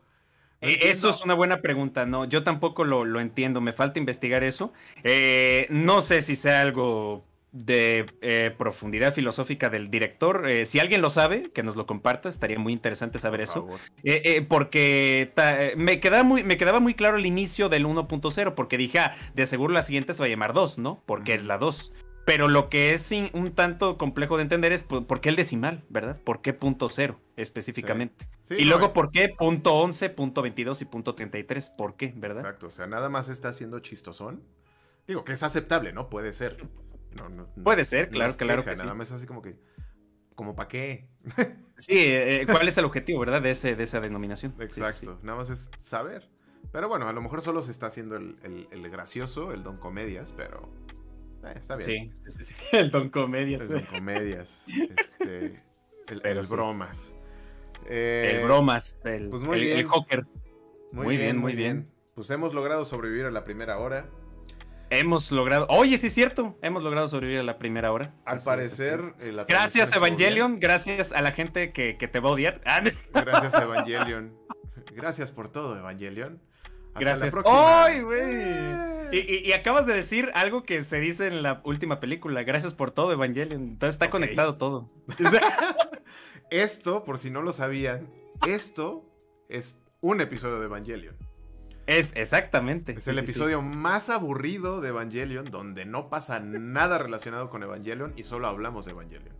Eh, 0.60 0.90
eso 0.90 1.08
es 1.08 1.22
una 1.22 1.32
buena 1.32 1.62
pregunta, 1.62 2.04
no, 2.04 2.26
yo 2.26 2.44
tampoco 2.44 2.84
lo, 2.84 3.06
lo 3.06 3.18
entiendo, 3.20 3.62
me 3.62 3.72
falta 3.72 3.98
investigar 3.98 4.44
eso. 4.44 4.74
Eh, 5.04 5.66
no 5.70 6.02
sé 6.02 6.20
si 6.20 6.36
sea 6.36 6.60
algo 6.60 7.24
de 7.52 8.06
eh, 8.20 8.54
profundidad 8.56 9.14
filosófica 9.14 9.68
del 9.68 9.90
director. 9.90 10.48
Eh, 10.48 10.66
si 10.66 10.78
alguien 10.78 11.02
lo 11.02 11.10
sabe, 11.10 11.50
que 11.50 11.62
nos 11.62 11.76
lo 11.76 11.86
comparta, 11.86 12.28
estaría 12.28 12.58
muy 12.58 12.72
interesante 12.72 13.18
saber 13.18 13.40
eso. 13.40 13.66
Eh, 14.04 14.44
porque 14.48 15.32
me, 15.76 16.00
quedaba 16.00 16.22
muy, 16.22 16.42
me 16.44 16.56
quedaba 16.56 16.80
muy 16.80 16.94
claro 16.94 17.16
el 17.16 17.26
inicio 17.26 17.68
del 17.68 17.86
1.0, 17.86 18.54
porque 18.54 18.76
dije, 18.76 18.98
ah, 19.00 19.16
de 19.34 19.46
seguro 19.46 19.72
la 19.72 19.82
siguiente 19.82 20.14
se 20.14 20.20
va 20.20 20.26
a 20.26 20.30
llamar 20.30 20.52
2, 20.52 20.78
¿no? 20.78 21.02
Porque 21.06 21.34
es 21.34 21.44
la 21.44 21.58
2. 21.58 21.92
Pero 22.26 22.48
lo 22.48 22.68
que 22.68 22.92
es 22.92 23.10
un 23.32 23.52
tanto 23.52 23.98
complejo 23.98 24.36
de 24.36 24.42
entender 24.42 24.72
es 24.72 24.82
por, 24.82 25.20
qué 25.20 25.30
el 25.30 25.36
decimal, 25.36 25.82
¿verdad? 25.88 26.20
¿Por 26.22 26.42
qué 26.42 26.52
punto 26.52 26.88
cero 26.88 27.18
específicamente? 27.36 28.28
y 28.50 28.66
luego, 28.66 28.92
¿por 28.92 29.10
qué 29.10 29.30
punto 29.36 29.74
11, 29.74 30.10
punto 30.10 30.42
22 30.42 30.82
y 30.82 30.84
punto 30.84 31.14
33? 31.14 31.70
¿Por 31.70 31.96
qué, 31.96 32.12
verdad? 32.14 32.44
Exacto, 32.44 32.68
o 32.68 32.70
sea, 32.70 32.86
nada 32.86 33.08
más 33.08 33.28
está 33.28 33.48
haciendo 33.48 33.80
chistosón. 33.80 34.44
Digo, 35.08 35.24
que 35.24 35.32
es 35.32 35.42
aceptable, 35.42 35.92
¿no? 35.92 36.08
Puede 36.08 36.32
ser. 36.32 36.56
Puede 37.62 37.84
ser, 37.84 38.08
claro, 38.08 38.34
claro. 38.36 38.64
Que 38.64 38.74
nada 38.74 38.94
más 38.94 39.12
así 39.12 39.26
como 39.26 39.42
que, 39.42 39.56
¿como 40.34 40.54
para 40.54 40.68
qué? 40.68 41.08
sí, 41.78 41.96
eh, 41.96 42.42
eh, 42.42 42.46
¿cuál 42.46 42.68
es 42.68 42.78
el 42.78 42.84
objetivo, 42.84 43.20
verdad? 43.20 43.42
De, 43.42 43.50
ese, 43.50 43.76
de 43.76 43.82
esa 43.82 44.00
denominación. 44.00 44.54
Exacto, 44.60 45.18
nada 45.22 45.38
más 45.38 45.50
es 45.50 45.70
saber. 45.80 46.28
Pero 46.72 46.88
bueno, 46.88 47.08
a 47.08 47.12
lo 47.12 47.20
mejor 47.20 47.42
solo 47.42 47.62
se 47.62 47.70
está 47.72 47.86
haciendo 47.86 48.16
el, 48.16 48.90
gracioso, 48.90 49.52
el 49.52 49.62
don 49.62 49.78
comedias, 49.78 50.32
pero 50.36 50.68
eh, 51.44 51.54
está 51.56 51.76
bien. 51.76 52.14
Sí, 52.26 52.30
sí, 52.30 52.42
sí, 52.44 52.54
el 52.72 52.90
don 52.90 53.10
comedias. 53.10 53.62
El 53.62 53.68
don 53.68 53.84
comedias. 53.86 54.66
este, 54.98 55.62
el, 56.08 56.46
bromas. 56.48 57.14
el 57.86 58.44
bromas, 58.44 58.96
el, 59.04 59.30
pues 59.30 59.42
muy 59.42 59.60
bien. 59.60 59.86
Muy, 60.92 61.16
bien, 61.16 61.38
muy 61.38 61.54
bien. 61.54 61.90
Pues 62.14 62.30
hemos 62.30 62.52
logrado 62.52 62.84
sobrevivir 62.84 63.24
a 63.24 63.30
la 63.30 63.44
primera 63.44 63.78
hora. 63.78 64.10
Hemos 64.90 65.30
logrado. 65.30 65.66
Oye, 65.68 65.96
sí 65.98 66.08
es 66.08 66.14
cierto. 66.14 66.58
Hemos 66.62 66.82
logrado 66.82 67.06
sobrevivir 67.06 67.40
a 67.40 67.44
la 67.44 67.58
primera 67.58 67.92
hora. 67.92 68.12
Al 68.24 68.42
parecer. 68.42 69.14
Eh, 69.20 69.32
gracias, 69.48 69.94
Evangelion. 69.94 70.58
Gracias 70.58 71.12
a 71.12 71.22
la 71.22 71.30
gente 71.30 71.72
que, 71.72 71.94
te 71.94 72.18
va 72.18 72.30
a 72.30 72.32
odiar. 72.32 72.60
Ah, 72.64 72.82
gracias, 73.14 73.54
Evangelion. 73.62 74.36
Gracias 74.92 75.30
por 75.30 75.48
todo, 75.48 75.78
Evangelion. 75.78 76.42
gracias. 76.96 77.32
¡Ay, 77.46 78.02
güey! 78.02 78.90
Y, 79.12 79.52
acabas 79.52 79.86
de 79.86 79.94
decir 79.94 80.30
algo 80.34 80.64
que 80.64 80.82
se 80.82 80.98
dice 80.98 81.28
en 81.28 81.44
la 81.44 81.60
última 81.64 82.00
película. 82.00 82.42
Gracias 82.42 82.74
por 82.74 82.90
todo, 82.90 83.12
Evangelion. 83.12 83.62
Entonces 83.62 83.94
está 83.94 84.10
conectado 84.10 84.56
todo. 84.56 84.90
esto, 86.50 87.04
por 87.04 87.18
si 87.18 87.30
no 87.30 87.42
lo 87.42 87.52
sabían, 87.52 88.08
esto 88.44 89.04
es 89.48 89.80
un 90.00 90.20
episodio 90.20 90.58
de 90.58 90.66
Evangelion. 90.66 91.29
Es 91.90 92.14
exactamente. 92.14 92.92
Es 92.92 93.08
el 93.08 93.18
episodio 93.18 93.62
más 93.62 94.10
aburrido 94.10 94.80
de 94.80 94.90
Evangelion, 94.90 95.46
donde 95.46 95.84
no 95.84 96.08
pasa 96.08 96.38
nada 96.38 96.98
relacionado 96.98 97.50
con 97.50 97.64
Evangelion 97.64 98.12
y 98.16 98.22
solo 98.22 98.46
hablamos 98.46 98.84
de 98.84 98.92
Evangelion. 98.92 99.34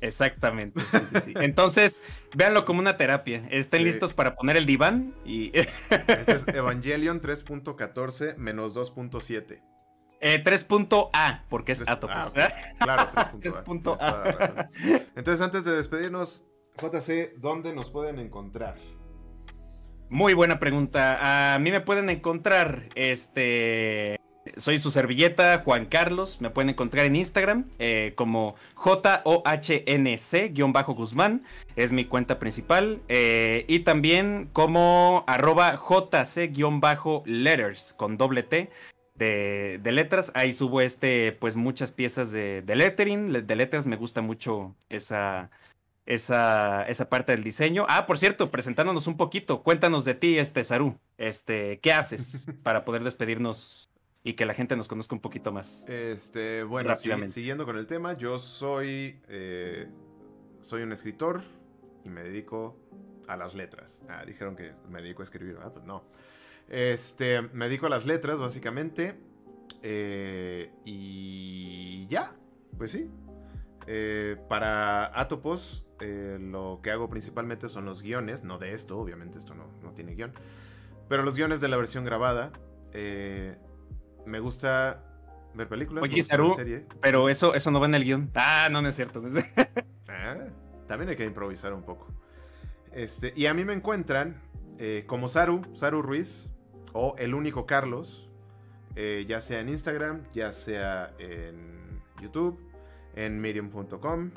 Exactamente. 0.00 0.80
Entonces, 1.36 2.00
véanlo 2.34 2.64
como 2.64 2.80
una 2.80 2.96
terapia. 2.96 3.46
Estén 3.50 3.84
listos 3.84 4.14
para 4.14 4.34
poner 4.34 4.56
el 4.56 4.64
diván 4.64 5.14
y. 5.26 5.52
Este 5.90 6.32
es 6.32 6.48
Evangelion 6.48 7.20
3.14 7.20 8.36
menos 8.36 8.74
2.7. 8.74 9.60
Eh, 10.22 10.42
3.A, 10.42 11.44
porque 11.50 11.72
es 11.72 11.86
Atopos. 11.86 12.32
Ah, 12.36 12.48
claro, 12.78 13.10
3.A. 13.38 14.70
Entonces, 15.14 15.42
antes 15.42 15.64
de 15.64 15.72
despedirnos, 15.72 16.46
JC, 16.80 17.34
¿dónde 17.36 17.74
nos 17.74 17.90
pueden 17.90 18.18
encontrar? 18.18 18.76
Muy 20.12 20.34
buena 20.34 20.60
pregunta. 20.60 21.54
A 21.54 21.58
mí 21.58 21.70
me 21.70 21.80
pueden 21.80 22.10
encontrar, 22.10 22.90
este, 22.94 24.20
soy 24.58 24.78
su 24.78 24.90
servilleta, 24.90 25.62
Juan 25.64 25.86
Carlos. 25.86 26.42
Me 26.42 26.50
pueden 26.50 26.68
encontrar 26.68 27.06
en 27.06 27.16
Instagram 27.16 27.64
eh, 27.78 28.12
como 28.14 28.54
J-O-H-N-C-Guzmán. 28.74 31.44
Es 31.76 31.92
mi 31.92 32.04
cuenta 32.04 32.38
principal. 32.38 33.00
Eh, 33.08 33.64
y 33.68 33.78
también 33.78 34.50
como 34.52 35.24
arroba 35.26 35.80
JC-letters 35.80 37.94
con 37.94 38.18
doble 38.18 38.42
T. 38.42 38.68
De, 39.14 39.80
letras, 39.82 40.30
ahí 40.34 40.52
subo 40.52 40.82
este, 40.82 41.32
pues 41.32 41.56
muchas 41.56 41.90
piezas 41.90 42.32
de, 42.32 42.60
de 42.60 42.76
lettering, 42.76 43.46
de 43.46 43.56
letras, 43.56 43.86
me 43.86 43.96
gusta 43.96 44.20
mucho 44.20 44.76
esa, 44.90 45.50
esa, 46.14 46.84
esa 46.88 47.08
parte 47.08 47.32
del 47.32 47.42
diseño. 47.42 47.86
Ah, 47.88 48.06
por 48.06 48.18
cierto, 48.18 48.50
presentándonos 48.50 49.06
un 49.06 49.16
poquito, 49.16 49.62
cuéntanos 49.62 50.04
de 50.04 50.14
ti, 50.14 50.38
este 50.38 50.62
Saru. 50.64 50.98
Este, 51.16 51.80
¿qué 51.80 51.92
haces 51.92 52.46
para 52.62 52.84
poder 52.84 53.02
despedirnos 53.02 53.90
y 54.22 54.34
que 54.34 54.44
la 54.44 54.54
gente 54.54 54.76
nos 54.76 54.88
conozca 54.88 55.14
un 55.14 55.20
poquito 55.20 55.52
más? 55.52 55.86
Este, 55.88 56.64
bueno, 56.64 56.94
siguiendo 56.96 57.64
con 57.64 57.78
el 57.78 57.86
tema, 57.86 58.16
yo 58.16 58.38
soy, 58.38 59.20
eh, 59.28 59.88
soy 60.60 60.82
un 60.82 60.92
escritor 60.92 61.42
y 62.04 62.10
me 62.10 62.22
dedico 62.22 62.76
a 63.26 63.36
las 63.36 63.54
letras. 63.54 64.02
Ah, 64.08 64.24
dijeron 64.26 64.54
que 64.54 64.72
me 64.88 65.00
dedico 65.00 65.22
a 65.22 65.24
escribir, 65.24 65.56
ah, 65.62 65.70
pues 65.72 65.84
no. 65.84 66.04
Este, 66.68 67.42
me 67.42 67.66
dedico 67.66 67.86
a 67.86 67.90
las 67.90 68.06
letras, 68.06 68.38
básicamente. 68.38 69.14
Eh, 69.82 70.70
y 70.84 72.06
ya, 72.08 72.34
pues 72.76 72.90
sí. 72.90 73.08
Eh, 73.86 74.36
para 74.48 75.18
Atopos, 75.18 75.84
eh, 76.02 76.38
lo 76.40 76.80
que 76.82 76.90
hago 76.90 77.08
principalmente 77.08 77.68
son 77.68 77.84
los 77.84 78.02
guiones, 78.02 78.42
no 78.42 78.58
de 78.58 78.74
esto, 78.74 78.98
obviamente 78.98 79.38
esto 79.38 79.54
no, 79.54 79.68
no 79.82 79.92
tiene 79.92 80.14
guion, 80.14 80.32
pero 81.08 81.22
los 81.22 81.36
guiones 81.36 81.60
de 81.60 81.68
la 81.68 81.76
versión 81.76 82.04
grabada. 82.04 82.52
Eh, 82.92 83.56
me 84.26 84.40
gusta 84.40 85.04
ver 85.54 85.68
películas. 85.68 86.02
Oye, 86.02 86.22
Saru, 86.22 86.56
pero 87.00 87.28
eso, 87.28 87.54
eso 87.54 87.70
no 87.70 87.80
va 87.80 87.86
en 87.86 87.94
el 87.94 88.04
guion. 88.04 88.30
Ah, 88.34 88.68
no, 88.70 88.82
no 88.82 88.88
es 88.88 88.96
cierto. 88.96 89.22
Ah, 90.14 90.36
también 90.86 91.08
hay 91.08 91.16
que 91.16 91.24
improvisar 91.24 91.72
un 91.72 91.82
poco. 91.82 92.06
Este, 92.92 93.32
y 93.34 93.46
a 93.46 93.54
mí 93.54 93.64
me 93.64 93.72
encuentran 93.72 94.42
eh, 94.78 95.04
como 95.06 95.26
Saru, 95.26 95.62
Saru 95.72 96.02
Ruiz, 96.02 96.52
o 96.92 97.14
el 97.16 97.32
único 97.32 97.64
Carlos, 97.64 98.28
ya 98.94 99.40
sea 99.40 99.60
en 99.60 99.70
Instagram, 99.70 100.24
ya 100.34 100.52
sea 100.52 101.14
en 101.18 102.02
YouTube, 102.20 102.60
en 103.14 103.40
medium.com 103.40 104.32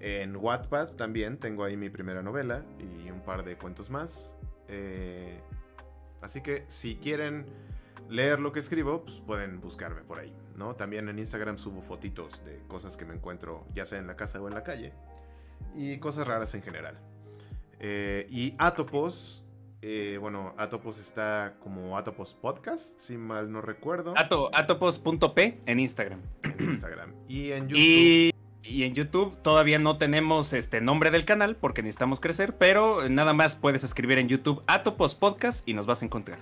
en 0.00 0.34
Wattpad 0.36 0.96
también 0.96 1.38
tengo 1.38 1.62
ahí 1.64 1.76
mi 1.76 1.90
primera 1.90 2.22
novela 2.22 2.64
y 2.78 3.10
un 3.10 3.20
par 3.20 3.44
de 3.44 3.56
cuentos 3.56 3.90
más. 3.90 4.34
Eh, 4.68 5.40
así 6.22 6.42
que 6.42 6.64
si 6.68 6.96
quieren 6.96 7.46
leer 8.08 8.40
lo 8.40 8.52
que 8.52 8.60
escribo, 8.60 9.04
pues 9.04 9.16
pueden 9.18 9.60
buscarme 9.60 10.02
por 10.02 10.18
ahí, 10.18 10.34
¿no? 10.56 10.74
También 10.74 11.08
en 11.08 11.18
Instagram 11.18 11.58
subo 11.58 11.82
fotitos 11.82 12.44
de 12.44 12.58
cosas 12.66 12.96
que 12.96 13.04
me 13.04 13.14
encuentro 13.14 13.66
ya 13.74 13.84
sea 13.84 13.98
en 13.98 14.06
la 14.06 14.16
casa 14.16 14.40
o 14.40 14.48
en 14.48 14.54
la 14.54 14.62
calle 14.62 14.92
y 15.76 15.98
cosas 15.98 16.26
raras 16.26 16.54
en 16.54 16.62
general. 16.62 16.98
Eh, 17.78 18.26
y 18.30 18.54
Atopos, 18.58 19.44
eh, 19.82 20.18
bueno, 20.20 20.54
Atopos 20.58 20.98
está 20.98 21.56
como 21.60 21.96
Atopos 21.96 22.34
Podcast, 22.34 22.98
si 23.00 23.16
mal 23.16 23.52
no 23.52 23.60
recuerdo. 23.60 24.14
atopos.p 24.16 25.60
en 25.66 25.78
Instagram. 25.78 26.20
En 26.42 26.64
Instagram. 26.64 27.14
Y 27.28 27.52
en 27.52 27.68
YouTube. 27.68 27.78
Y 27.78 28.34
en 28.64 28.94
YouTube 28.94 29.36
todavía 29.42 29.78
no 29.78 29.98
tenemos 29.98 30.52
este 30.52 30.80
nombre 30.80 31.10
del 31.10 31.24
canal 31.24 31.56
porque 31.56 31.82
necesitamos 31.82 32.20
crecer, 32.20 32.56
pero 32.56 33.08
nada 33.08 33.32
más 33.32 33.56
puedes 33.56 33.84
escribir 33.84 34.18
en 34.18 34.28
YouTube 34.28 34.62
Atopos 34.66 35.14
Podcast 35.14 35.66
y 35.68 35.74
nos 35.74 35.86
vas 35.86 36.02
a 36.02 36.04
encontrar. 36.04 36.38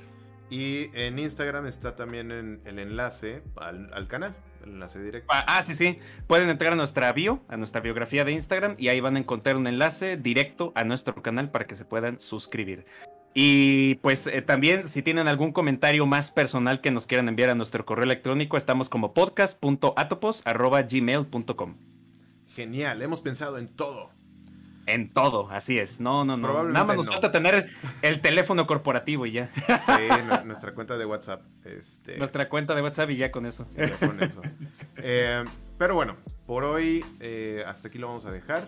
Y 0.50 0.90
en 0.94 1.18
Instagram 1.18 1.66
está 1.66 1.94
también 1.94 2.62
el 2.64 2.78
enlace 2.78 3.42
al, 3.56 4.08
canal, 4.08 4.34
el 4.64 4.70
enlace 4.70 5.02
directo. 5.02 5.28
Ah, 5.30 5.44
ah, 5.46 5.62
sí, 5.62 5.74
sí. 5.74 5.98
Pueden 6.26 6.48
entrar 6.48 6.72
a 6.72 6.76
nuestra 6.76 7.12
bio, 7.12 7.42
a 7.48 7.58
nuestra 7.58 7.82
biografía 7.82 8.24
de 8.24 8.32
Instagram 8.32 8.74
y 8.78 8.88
ahí 8.88 9.00
van 9.00 9.16
a 9.16 9.18
encontrar 9.18 9.56
un 9.56 9.66
enlace 9.66 10.16
directo 10.16 10.72
a 10.74 10.84
nuestro 10.84 11.22
canal 11.22 11.50
para 11.50 11.66
que 11.66 11.74
se 11.74 11.84
puedan 11.84 12.18
suscribir. 12.20 12.86
Y 13.34 13.96
pues 13.96 14.26
eh, 14.26 14.40
también 14.40 14.88
si 14.88 15.02
tienen 15.02 15.28
algún 15.28 15.52
comentario 15.52 16.06
más 16.06 16.30
personal 16.30 16.80
que 16.80 16.90
nos 16.90 17.06
quieran 17.06 17.28
enviar 17.28 17.50
a 17.50 17.54
nuestro 17.54 17.84
correo 17.84 18.04
electrónico, 18.04 18.56
estamos 18.56 18.88
como 18.88 19.12
podcast.atopos.gmail.com. 19.12 21.97
Genial, 22.58 23.00
hemos 23.02 23.22
pensado 23.22 23.56
en 23.56 23.68
todo. 23.68 24.10
En 24.86 25.12
todo, 25.12 25.48
así 25.48 25.78
es. 25.78 26.00
No, 26.00 26.24
no, 26.24 26.36
no. 26.36 26.64
Nada 26.64 26.86
más 26.86 26.96
nos 26.96 27.06
falta 27.06 27.30
tener 27.30 27.70
el 28.02 28.20
teléfono 28.20 28.66
corporativo 28.66 29.26
y 29.26 29.30
ya. 29.30 29.48
Sí, 29.86 30.44
nuestra 30.44 30.74
cuenta 30.74 30.98
de 30.98 31.06
WhatsApp. 31.06 31.44
Este... 31.64 32.18
Nuestra 32.18 32.48
cuenta 32.48 32.74
de 32.74 32.82
WhatsApp 32.82 33.10
y 33.10 33.16
ya 33.16 33.30
con 33.30 33.46
eso. 33.46 33.64
Ya 33.76 33.96
con 33.96 34.20
eso. 34.20 34.42
Eh, 34.96 35.44
pero 35.78 35.94
bueno, 35.94 36.16
por 36.46 36.64
hoy 36.64 37.04
eh, 37.20 37.62
hasta 37.64 37.86
aquí 37.86 37.98
lo 37.98 38.08
vamos 38.08 38.26
a 38.26 38.32
dejar. 38.32 38.66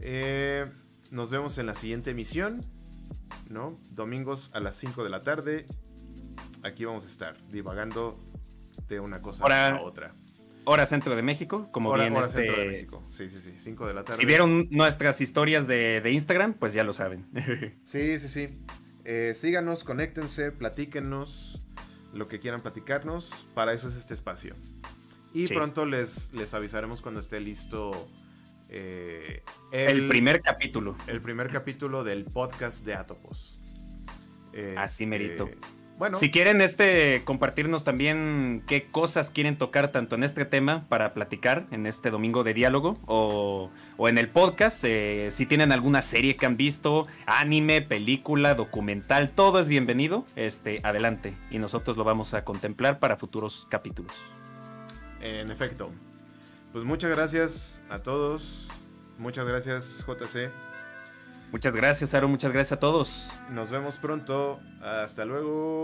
Eh, 0.00 0.64
nos 1.10 1.28
vemos 1.28 1.58
en 1.58 1.66
la 1.66 1.74
siguiente 1.74 2.12
emisión. 2.12 2.62
¿No? 3.50 3.78
Domingos 3.90 4.50
a 4.54 4.60
las 4.60 4.76
5 4.76 5.04
de 5.04 5.10
la 5.10 5.22
tarde. 5.22 5.66
Aquí 6.62 6.86
vamos 6.86 7.04
a 7.04 7.08
estar 7.08 7.36
divagando 7.48 8.18
de 8.88 8.98
una 8.98 9.20
cosa 9.20 9.44
a 9.44 9.82
otra 9.82 10.14
hora 10.64 10.86
centro 10.86 11.16
de 11.16 11.22
México, 11.22 11.68
como 11.72 11.92
bien 11.94 12.16
este... 12.16 12.46
centro 12.46 12.56
de 12.56 12.66
México. 12.66 13.02
Sí, 13.10 13.28
sí, 13.28 13.38
sí, 13.40 13.54
5 13.56 13.86
de 13.86 13.94
la 13.94 14.04
tarde. 14.04 14.18
Si 14.18 14.26
vieron 14.26 14.68
nuestras 14.70 15.20
historias 15.20 15.66
de, 15.66 16.02
Instagram, 16.10 16.54
pues 16.54 16.72
ya 16.72 16.84
lo 16.84 16.92
saben. 16.92 17.26
sí, 17.84 18.18
sí, 18.18 18.28
sí. 18.28 18.48
Eh, 19.04 19.32
síganos, 19.34 19.84
conéctense, 19.84 20.52
platíquenos 20.52 21.60
lo 22.12 22.28
que 22.28 22.40
quieran 22.40 22.60
platicarnos. 22.60 23.46
Para 23.54 23.72
eso 23.72 23.88
es 23.88 23.96
este 23.96 24.14
espacio. 24.14 24.54
Y 25.34 25.46
pronto 25.48 25.86
les, 25.86 26.32
les 26.34 26.52
avisaremos 26.54 27.00
cuando 27.00 27.20
esté 27.20 27.40
listo 27.40 27.92
eh, 28.68 29.42
el, 29.72 30.08
primer 30.08 30.42
capítulo. 30.42 30.96
El 31.06 31.20
primer 31.22 31.48
capítulo 31.48 32.04
del 32.04 32.24
podcast 32.24 32.84
de 32.84 32.94
Atopos. 32.94 33.58
Así 34.76 35.06
merito. 35.06 35.48
Bueno. 35.98 36.16
Si 36.16 36.30
quieren 36.30 36.60
este 36.60 37.22
compartirnos 37.24 37.84
también 37.84 38.64
qué 38.66 38.90
cosas 38.90 39.30
quieren 39.30 39.56
tocar 39.56 39.92
tanto 39.92 40.16
en 40.16 40.24
este 40.24 40.44
tema 40.44 40.84
para 40.88 41.14
platicar 41.14 41.66
en 41.70 41.86
este 41.86 42.10
domingo 42.10 42.42
de 42.44 42.54
diálogo 42.54 42.98
o, 43.06 43.70
en 44.08 44.18
el 44.18 44.28
podcast, 44.28 44.84
eh, 44.84 45.28
si 45.30 45.46
tienen 45.46 45.70
alguna 45.70 46.02
serie 46.02 46.36
que 46.36 46.46
han 46.46 46.56
visto, 46.56 47.06
anime, 47.26 47.82
película, 47.82 48.54
documental, 48.54 49.30
todo 49.30 49.60
es 49.60 49.68
bienvenido. 49.68 50.24
Este, 50.34 50.80
adelante 50.82 51.34
y 51.50 51.58
nosotros 51.58 51.96
lo 51.96 52.04
vamos 52.04 52.34
a 52.34 52.44
contemplar 52.44 52.98
para 52.98 53.16
futuros 53.16 53.66
capítulos. 53.70 54.16
En 55.20 55.50
efecto. 55.50 55.90
Pues 56.72 56.84
muchas 56.84 57.10
gracias 57.10 57.82
a 57.90 57.98
todos. 57.98 58.68
Muchas 59.18 59.46
gracias, 59.46 60.04
JC. 60.06 60.71
Muchas 61.52 61.76
gracias, 61.76 62.14
Aaron. 62.14 62.30
Muchas 62.30 62.50
gracias 62.50 62.72
a 62.72 62.80
todos. 62.80 63.30
Nos 63.50 63.70
vemos 63.70 63.98
pronto. 63.98 64.58
Hasta 64.82 65.26
luego. 65.26 65.82